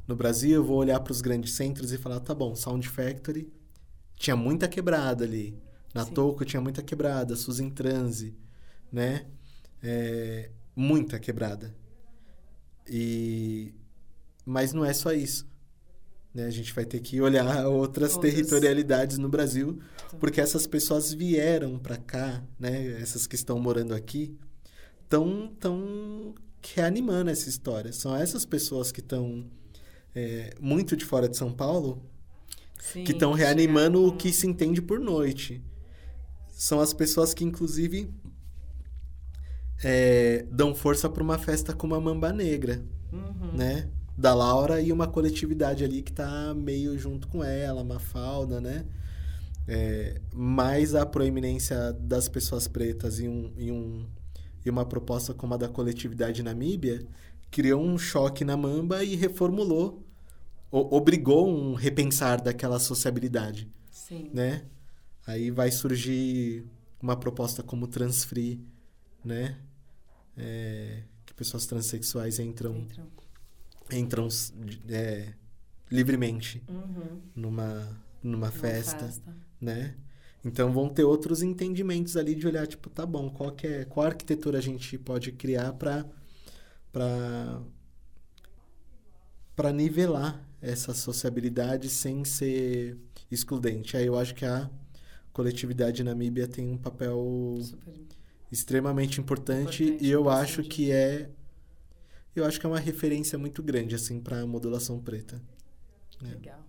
no 0.06 0.14
Brasil, 0.14 0.56
eu 0.56 0.64
vou 0.64 0.78
olhar 0.78 1.00
para 1.00 1.12
os 1.12 1.20
grandes 1.20 1.54
centros 1.54 1.92
e 1.92 1.98
falar, 1.98 2.20
tá 2.20 2.34
bom, 2.34 2.54
Sound 2.54 2.88
Factory 2.88 3.50
tinha 4.16 4.36
muita 4.36 4.66
quebrada 4.68 5.24
ali. 5.24 5.58
Na 5.94 6.04
Sim. 6.04 6.12
Toco 6.12 6.44
tinha 6.44 6.60
muita 6.60 6.82
quebrada, 6.82 7.36
Susan 7.36 7.70
Transe, 7.70 8.36
né? 8.92 9.26
É, 9.82 10.50
muita 10.74 11.18
quebrada. 11.18 11.74
E 12.88 13.74
mas 14.44 14.72
não 14.72 14.84
é 14.84 14.92
só 14.92 15.12
isso. 15.12 15.46
Né? 16.32 16.44
A 16.44 16.50
gente 16.50 16.72
vai 16.72 16.84
ter 16.84 17.00
que 17.00 17.20
olhar 17.20 17.66
outras, 17.66 18.14
outras... 18.14 18.34
territorialidades 18.34 19.18
no 19.18 19.28
Brasil, 19.28 19.80
porque 20.20 20.40
essas 20.40 20.66
pessoas 20.66 21.12
vieram 21.12 21.78
para 21.78 21.96
cá, 21.96 22.42
né? 22.58 23.00
Essas 23.00 23.26
que 23.26 23.34
estão 23.34 23.58
morando 23.58 23.94
aqui, 23.94 24.36
tão 25.08 25.48
tão 25.58 26.34
reanimando 26.62 27.30
essa 27.30 27.48
história. 27.48 27.92
São 27.92 28.14
essas 28.14 28.44
pessoas 28.44 28.92
que 28.92 29.00
estão 29.00 29.46
é, 30.14 30.54
muito 30.60 30.96
de 30.96 31.04
fora 31.04 31.28
de 31.28 31.36
São 31.36 31.52
Paulo 31.52 32.02
Sim, 32.78 33.04
que 33.04 33.12
estão 33.12 33.32
reanimando 33.32 34.04
o 34.04 34.16
que 34.16 34.32
se 34.32 34.46
entende 34.46 34.82
por 34.82 34.98
noite. 34.98 35.62
São 36.50 36.80
as 36.80 36.92
pessoas 36.92 37.34
que, 37.34 37.44
inclusive, 37.44 38.10
é, 39.82 40.46
dão 40.50 40.74
força 40.74 41.08
para 41.08 41.22
uma 41.22 41.38
festa 41.38 41.72
como 41.72 41.94
a 41.94 42.00
Mamba 42.00 42.32
Negra, 42.32 42.82
uhum. 43.12 43.52
né? 43.52 43.88
Da 44.16 44.34
Laura 44.34 44.80
e 44.80 44.92
uma 44.92 45.06
coletividade 45.06 45.84
ali 45.84 46.02
que 46.02 46.12
tá 46.12 46.54
meio 46.54 46.98
junto 46.98 47.28
com 47.28 47.44
ela, 47.44 47.84
Mafalda, 47.84 48.60
né? 48.60 48.86
É, 49.68 50.20
mais 50.32 50.94
a 50.94 51.04
proeminência 51.04 51.92
das 51.92 52.28
pessoas 52.28 52.68
pretas 52.68 53.18
e, 53.18 53.28
um, 53.28 53.52
e, 53.56 53.70
um, 53.70 54.06
e 54.64 54.70
uma 54.70 54.86
proposta 54.86 55.34
como 55.34 55.54
a 55.54 55.56
da 55.56 55.68
coletividade 55.68 56.42
Namíbia 56.42 57.04
criou 57.50 57.82
um 57.82 57.98
choque 57.98 58.44
na 58.44 58.56
Mamba 58.56 59.02
e 59.02 59.16
reformulou, 59.16 60.04
o, 60.70 60.96
obrigou 60.96 61.48
um 61.48 61.74
repensar 61.74 62.40
daquela 62.40 62.78
sociabilidade, 62.78 63.68
Sim. 63.90 64.30
né? 64.32 64.62
Aí 65.26 65.50
vai 65.50 65.70
surgir 65.72 66.64
uma 67.02 67.16
proposta 67.16 67.62
como 67.62 67.88
Transfree, 67.88 68.64
né? 69.24 69.56
É, 70.36 71.02
que 71.24 71.34
pessoas 71.34 71.66
transexuais 71.66 72.38
entram 72.38 72.76
entram, 72.76 73.08
entram 73.90 74.28
é, 74.88 75.32
livremente 75.90 76.62
uhum. 76.68 77.20
numa, 77.34 78.00
numa 78.22 78.50
festa, 78.50 79.06
festa, 79.06 79.36
né? 79.60 79.94
Então 80.44 80.72
vão 80.72 80.88
ter 80.88 81.02
outros 81.02 81.42
entendimentos 81.42 82.16
ali 82.16 82.34
de 82.34 82.46
olhar 82.46 82.66
tipo, 82.66 82.88
tá 82.88 83.04
bom, 83.04 83.28
qual 83.30 83.50
que 83.50 83.66
é, 83.66 83.84
qual 83.84 84.06
arquitetura 84.06 84.58
a 84.58 84.62
gente 84.62 84.96
pode 84.98 85.32
criar 85.32 85.72
para 85.72 86.06
para 86.92 87.62
para 89.56 89.72
nivelar 89.72 90.46
essa 90.60 90.92
sociabilidade 90.92 91.88
sem 91.88 92.24
ser 92.24 92.98
excludente. 93.30 93.96
Aí 93.96 94.06
eu 94.06 94.18
acho 94.18 94.34
que 94.34 94.44
a 94.44 94.70
coletividade 95.32 96.04
Namíbia 96.04 96.46
tem 96.46 96.68
um 96.68 96.78
papel 96.78 97.58
Super 97.60 97.94
extremamente 98.50 99.20
importante, 99.20 99.84
importante 99.84 100.04
e 100.04 100.10
eu 100.10 100.28
acho 100.28 100.62
que 100.62 100.90
é 100.92 101.28
eu 102.34 102.44
acho 102.44 102.60
que 102.60 102.66
é 102.66 102.68
uma 102.68 102.78
referência 102.78 103.38
muito 103.38 103.62
grande 103.62 103.94
assim 103.94 104.20
para 104.20 104.40
a 104.42 104.46
modulação 104.46 105.00
preta. 105.00 105.40
É. 106.22 106.28
Legal. 106.28 106.60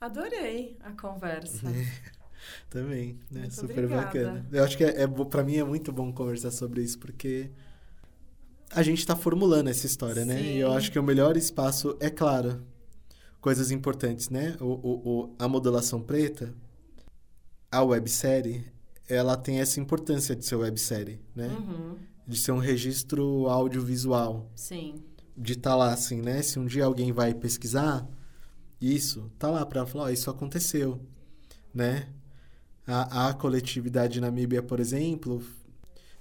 Adorei 0.00 0.76
a 0.80 0.90
conversa. 0.92 1.66
Também, 2.70 3.18
né? 3.30 3.40
Muito 3.40 3.54
Super 3.54 3.84
obrigada. 3.84 4.04
bacana. 4.06 4.46
Eu 4.52 4.64
acho 4.64 4.76
que 4.76 4.84
é, 4.84 5.02
é 5.02 5.06
para 5.06 5.44
mim 5.44 5.56
é 5.56 5.64
muito 5.64 5.92
bom 5.92 6.12
conversar 6.12 6.50
sobre 6.50 6.82
isso 6.82 6.98
porque 6.98 7.50
a 8.70 8.82
gente 8.82 8.98
está 8.98 9.16
formulando 9.16 9.68
essa 9.68 9.86
história, 9.86 10.22
Sim. 10.22 10.28
né? 10.28 10.42
E 10.42 10.58
eu 10.58 10.72
acho 10.72 10.90
que 10.92 10.98
o 10.98 11.02
melhor 11.02 11.36
espaço 11.36 11.96
é 12.00 12.10
claro, 12.10 12.62
coisas 13.40 13.70
importantes, 13.70 14.28
né? 14.28 14.56
O, 14.60 14.64
o, 14.64 15.08
o 15.08 15.34
a 15.38 15.48
modulação 15.48 16.00
preta, 16.00 16.54
a 17.70 17.82
websérie 17.82 18.64
ela 19.08 19.36
tem 19.36 19.60
essa 19.60 19.80
importância 19.80 20.36
de 20.36 20.44
ser 20.44 20.56
websérie, 20.56 21.20
né? 21.34 21.48
Uhum. 21.48 21.96
De 22.26 22.36
ser 22.36 22.52
um 22.52 22.58
registro 22.58 23.48
audiovisual. 23.48 24.50
Sim. 24.54 25.02
De 25.36 25.54
estar 25.54 25.70
tá 25.70 25.76
lá, 25.76 25.92
assim, 25.92 26.20
né? 26.20 26.42
Se 26.42 26.58
um 26.58 26.66
dia 26.66 26.84
alguém 26.84 27.12
vai 27.12 27.32
pesquisar 27.32 28.06
isso, 28.80 29.30
tá 29.38 29.50
lá 29.50 29.64
para 29.64 29.86
falar, 29.86 30.04
oh, 30.04 30.10
isso 30.10 30.30
aconteceu, 30.30 31.00
né? 31.72 32.08
A, 32.86 33.28
a 33.28 33.34
coletividade 33.34 34.20
Namíbia, 34.20 34.62
por 34.62 34.78
exemplo, 34.78 35.42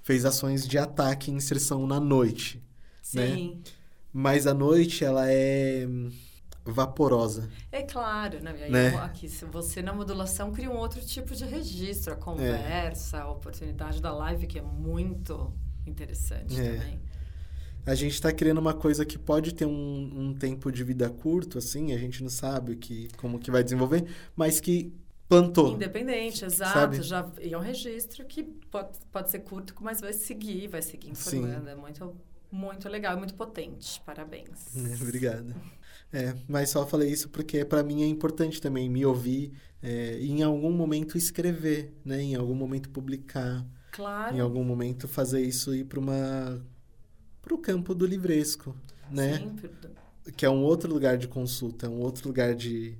fez 0.02 0.26
ações 0.26 0.68
de 0.68 0.78
ataque 0.78 1.30
e 1.30 1.34
inserção 1.34 1.86
na 1.86 2.00
noite, 2.00 2.64
né? 3.14 3.36
Sim. 3.36 3.56
né? 3.56 3.72
Mas 4.14 4.48
a 4.48 4.54
noite, 4.54 5.04
ela 5.04 5.30
é 5.30 5.88
vaporosa. 6.72 7.50
É 7.72 7.84
claro, 7.84 8.42
né? 8.42 8.52
Aí, 8.52 8.72
né? 8.72 8.96
Aqui, 8.98 9.28
se 9.30 9.46
você 9.46 9.82
na 9.82 9.94
modulação 9.94 10.52
cria 10.52 10.70
um 10.70 10.78
outro 10.78 11.02
tipo 11.02 11.36
de 11.36 11.46
registro, 11.46 12.14
a 12.14 12.16
conversa, 12.16 13.18
é. 13.18 13.22
a 13.22 13.30
oportunidade 13.30 14.02
da 14.02 14.14
live, 14.14 14.48
que 14.48 14.60
é 14.60 14.62
muito 14.62 15.54
interessante 15.86 16.60
é. 16.60 16.74
também. 16.74 17.02
A 17.86 17.96
gente 17.96 18.14
está 18.14 18.34
criando 18.34 18.58
uma 18.58 18.74
coisa 18.74 19.06
que 19.06 19.18
pode 19.18 19.54
ter 19.54 19.66
um, 19.66 20.12
um, 20.14 20.34
tempo 20.34 20.70
de 20.70 20.84
vida 20.84 21.10
curto, 21.10 21.58
assim, 21.58 21.94
a 21.94 21.98
gente 21.98 22.22
não 22.22 22.30
sabe 22.30 22.76
que, 22.76 23.08
como 23.16 23.40
que 23.40 23.50
vai 23.50 23.64
desenvolver, 23.64 24.06
mas 24.36 24.60
que 24.60 24.94
plantou. 25.28 25.74
Independente, 25.74 26.44
exato. 26.44 26.74
Sabe? 26.74 27.02
Já, 27.02 27.30
e 27.42 27.54
é 27.54 27.58
um 27.58 27.62
registro 27.62 28.26
que 28.26 28.44
pode, 28.44 28.98
pode 29.12 29.32
ser 29.32 29.40
curto, 29.40 29.74
mas 29.82 30.02
vai 30.02 30.14
seguir, 30.14 30.68
vai 30.68 30.82
seguir 30.82 31.12
informando. 31.12 31.66
Sim. 31.66 31.72
É 31.72 31.76
muito, 31.76 32.16
muito 32.52 32.88
legal, 32.90 33.18
muito 33.18 33.34
potente. 33.36 34.02
Parabéns. 34.06 34.76
É, 34.78 34.96
obrigado. 35.02 35.54
É, 36.12 36.34
mas 36.48 36.70
só 36.70 36.86
falei 36.88 37.10
isso 37.10 37.30
porque 37.30 37.66
para 37.66 37.84
mim 37.84 38.02
é 38.04 38.08
importante 38.08 38.62
também 38.62 38.90
me 38.90 39.06
ouvir 39.06 39.52
é, 39.84 40.18
e 40.20 40.32
em 40.32 40.42
algum 40.42 40.72
momento 40.72 41.18
escrever, 41.18 41.94
né? 42.04 42.22
Em 42.22 42.36
algum 42.36 42.56
momento 42.56 42.90
publicar. 42.90 43.66
Claro. 43.92 44.36
Em 44.36 44.40
algum 44.40 44.64
momento 44.64 45.08
fazer 45.08 45.42
isso 45.42 45.74
ir 45.76 45.86
para 45.86 46.00
uma 46.00 46.66
para 47.42 47.54
o 47.54 47.58
campo 47.58 47.96
do 47.96 48.06
livresco, 48.06 48.76
né? 49.10 49.38
Sim. 49.38 49.56
Que 50.36 50.46
é 50.46 50.50
um 50.50 50.62
outro 50.64 50.92
lugar 50.92 51.18
de 51.18 51.28
consulta, 51.28 51.90
um 51.90 52.02
outro 52.02 52.28
lugar 52.28 52.54
de, 52.54 52.98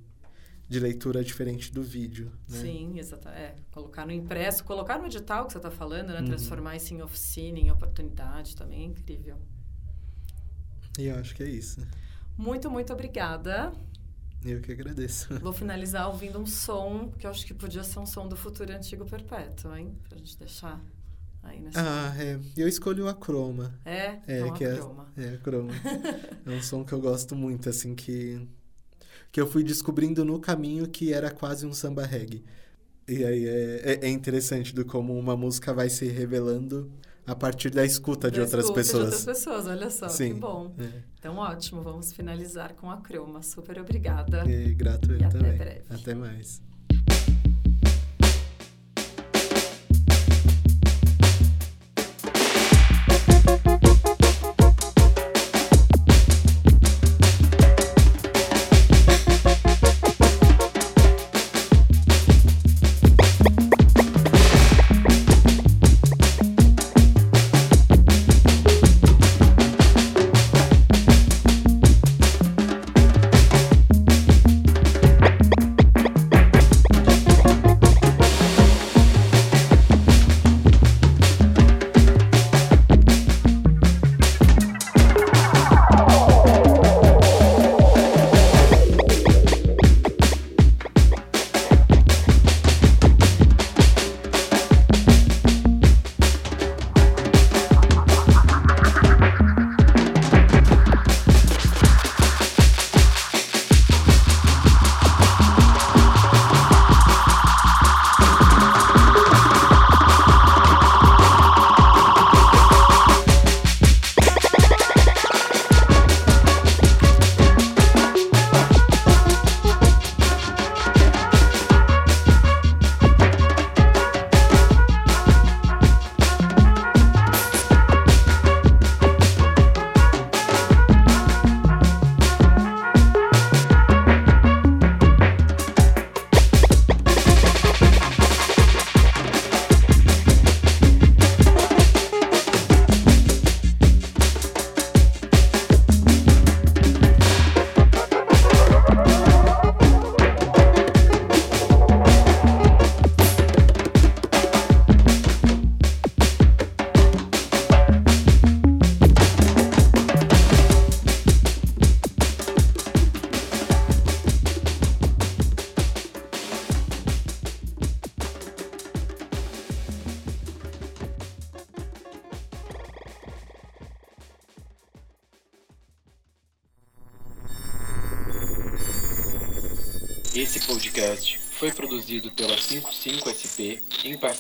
de 0.70 0.80
leitura 0.80 1.24
diferente 1.24 1.72
do 1.72 1.82
vídeo. 1.82 2.32
Né? 2.48 2.60
Sim, 2.60 3.00
exatamente. 3.00 3.42
É, 3.42 3.56
colocar 3.72 4.06
no 4.06 4.12
impresso, 4.12 4.64
colocar 4.64 4.98
no 4.98 5.06
edital 5.06 5.46
que 5.46 5.54
você 5.54 5.60
está 5.60 5.72
falando, 5.72 6.10
né? 6.10 6.20
Uhum. 6.20 6.26
Transformar 6.26 6.76
isso 6.76 6.94
em 6.94 7.02
oficina, 7.02 7.58
em 7.58 7.72
oportunidade 7.72 8.56
também 8.56 8.82
é 8.82 8.86
incrível. 8.86 9.38
E 11.00 11.06
eu 11.06 11.16
acho 11.18 11.36
que 11.36 11.44
é 11.44 11.50
isso. 11.50 11.80
Muito, 12.38 12.70
muito 12.70 12.92
obrigada. 12.92 13.72
Eu 14.44 14.62
que 14.62 14.72
agradeço. 14.72 15.40
Vou 15.40 15.54
finalizar 15.54 16.08
ouvindo 16.08 16.40
um 16.40 16.46
som 16.46 17.12
que 17.18 17.26
eu 17.26 17.32
acho 17.32 17.46
que 17.46 17.54
podia 17.54 17.84
ser 17.84 18.00
um 18.00 18.06
som 18.06 18.28
do 18.28 18.36
futuro 18.36 18.72
antigo 18.72 19.06
perpétuo, 19.06 19.76
hein? 19.76 19.98
Pra 20.08 20.18
gente 20.18 20.38
deixar 20.38 20.82
aí 21.44 21.60
nessa. 21.60 21.82
Ah, 21.82 22.16
é. 22.22 22.40
Eu 22.56 22.68
escolho 22.68 23.08
a 23.08 23.14
croma. 23.14 23.80
É? 23.84 24.20
É, 24.28 24.40
então 24.40 24.54
que 24.54 24.66
a 24.66 24.70
é, 24.70 24.76
croma. 24.76 25.14
É, 25.18 25.30
a 25.30 25.38
croma. 25.38 25.74
é 26.46 26.50
um 26.50 26.62
som 26.62 26.84
que 26.84 26.94
eu 26.94 27.02
gosto 27.02 27.36
muito, 27.36 27.70
assim, 27.70 27.96
que. 27.96 28.48
Que 29.38 29.42
eu 29.42 29.46
fui 29.46 29.64
descobrindo 29.64 30.26
no 30.26 30.40
caminho 30.40 30.88
que 30.88 31.14
era 31.14 31.30
quase 31.30 31.64
um 31.64 31.72
samba 31.72 32.04
reggae. 32.04 32.44
E 33.08 33.24
aí 33.24 33.48
é, 33.48 33.82
é, 33.84 34.00
é 34.08 34.10
interessante 34.10 34.74
do 34.74 34.84
como 34.84 35.16
uma 35.16 35.38
música 35.38 35.72
vai 35.76 35.92
se 35.92 36.08
revelando 36.08 36.92
a 37.24 37.36
partir 37.36 37.70
da 37.70 37.86
escuta 37.86 38.32
de 38.32 38.38
da 38.38 38.46
outras 38.46 38.64
escuta 38.64 38.80
pessoas. 38.80 39.04
De 39.04 39.16
outras 39.16 39.26
pessoas, 39.26 39.68
olha 39.68 39.92
só, 39.92 40.10
Sim, 40.10 40.34
que 40.34 40.40
bom. 40.40 40.74
É. 40.80 41.04
Então, 41.20 41.36
ótimo, 41.38 41.84
vamos 41.84 42.12
finalizar 42.12 42.74
com 42.74 42.90
a 42.90 42.98
croma. 42.98 43.44
Super 43.44 43.80
obrigada. 43.80 44.44
E 44.50 44.74
grato 44.74 45.12
eu 45.12 45.18
e 45.18 45.30
também. 45.30 45.52
Até 45.52 45.56
breve. 45.56 45.84
Até 45.88 46.16
mais. 46.16 46.60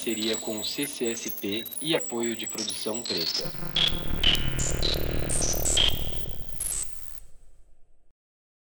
Parceria 0.07 0.37
com 0.37 0.59
o 0.59 0.63
CCSP 0.63 1.65
e 1.81 1.93
apoio 1.93 2.33
de 2.33 2.47
produção 2.47 3.01
preta. 3.01 3.51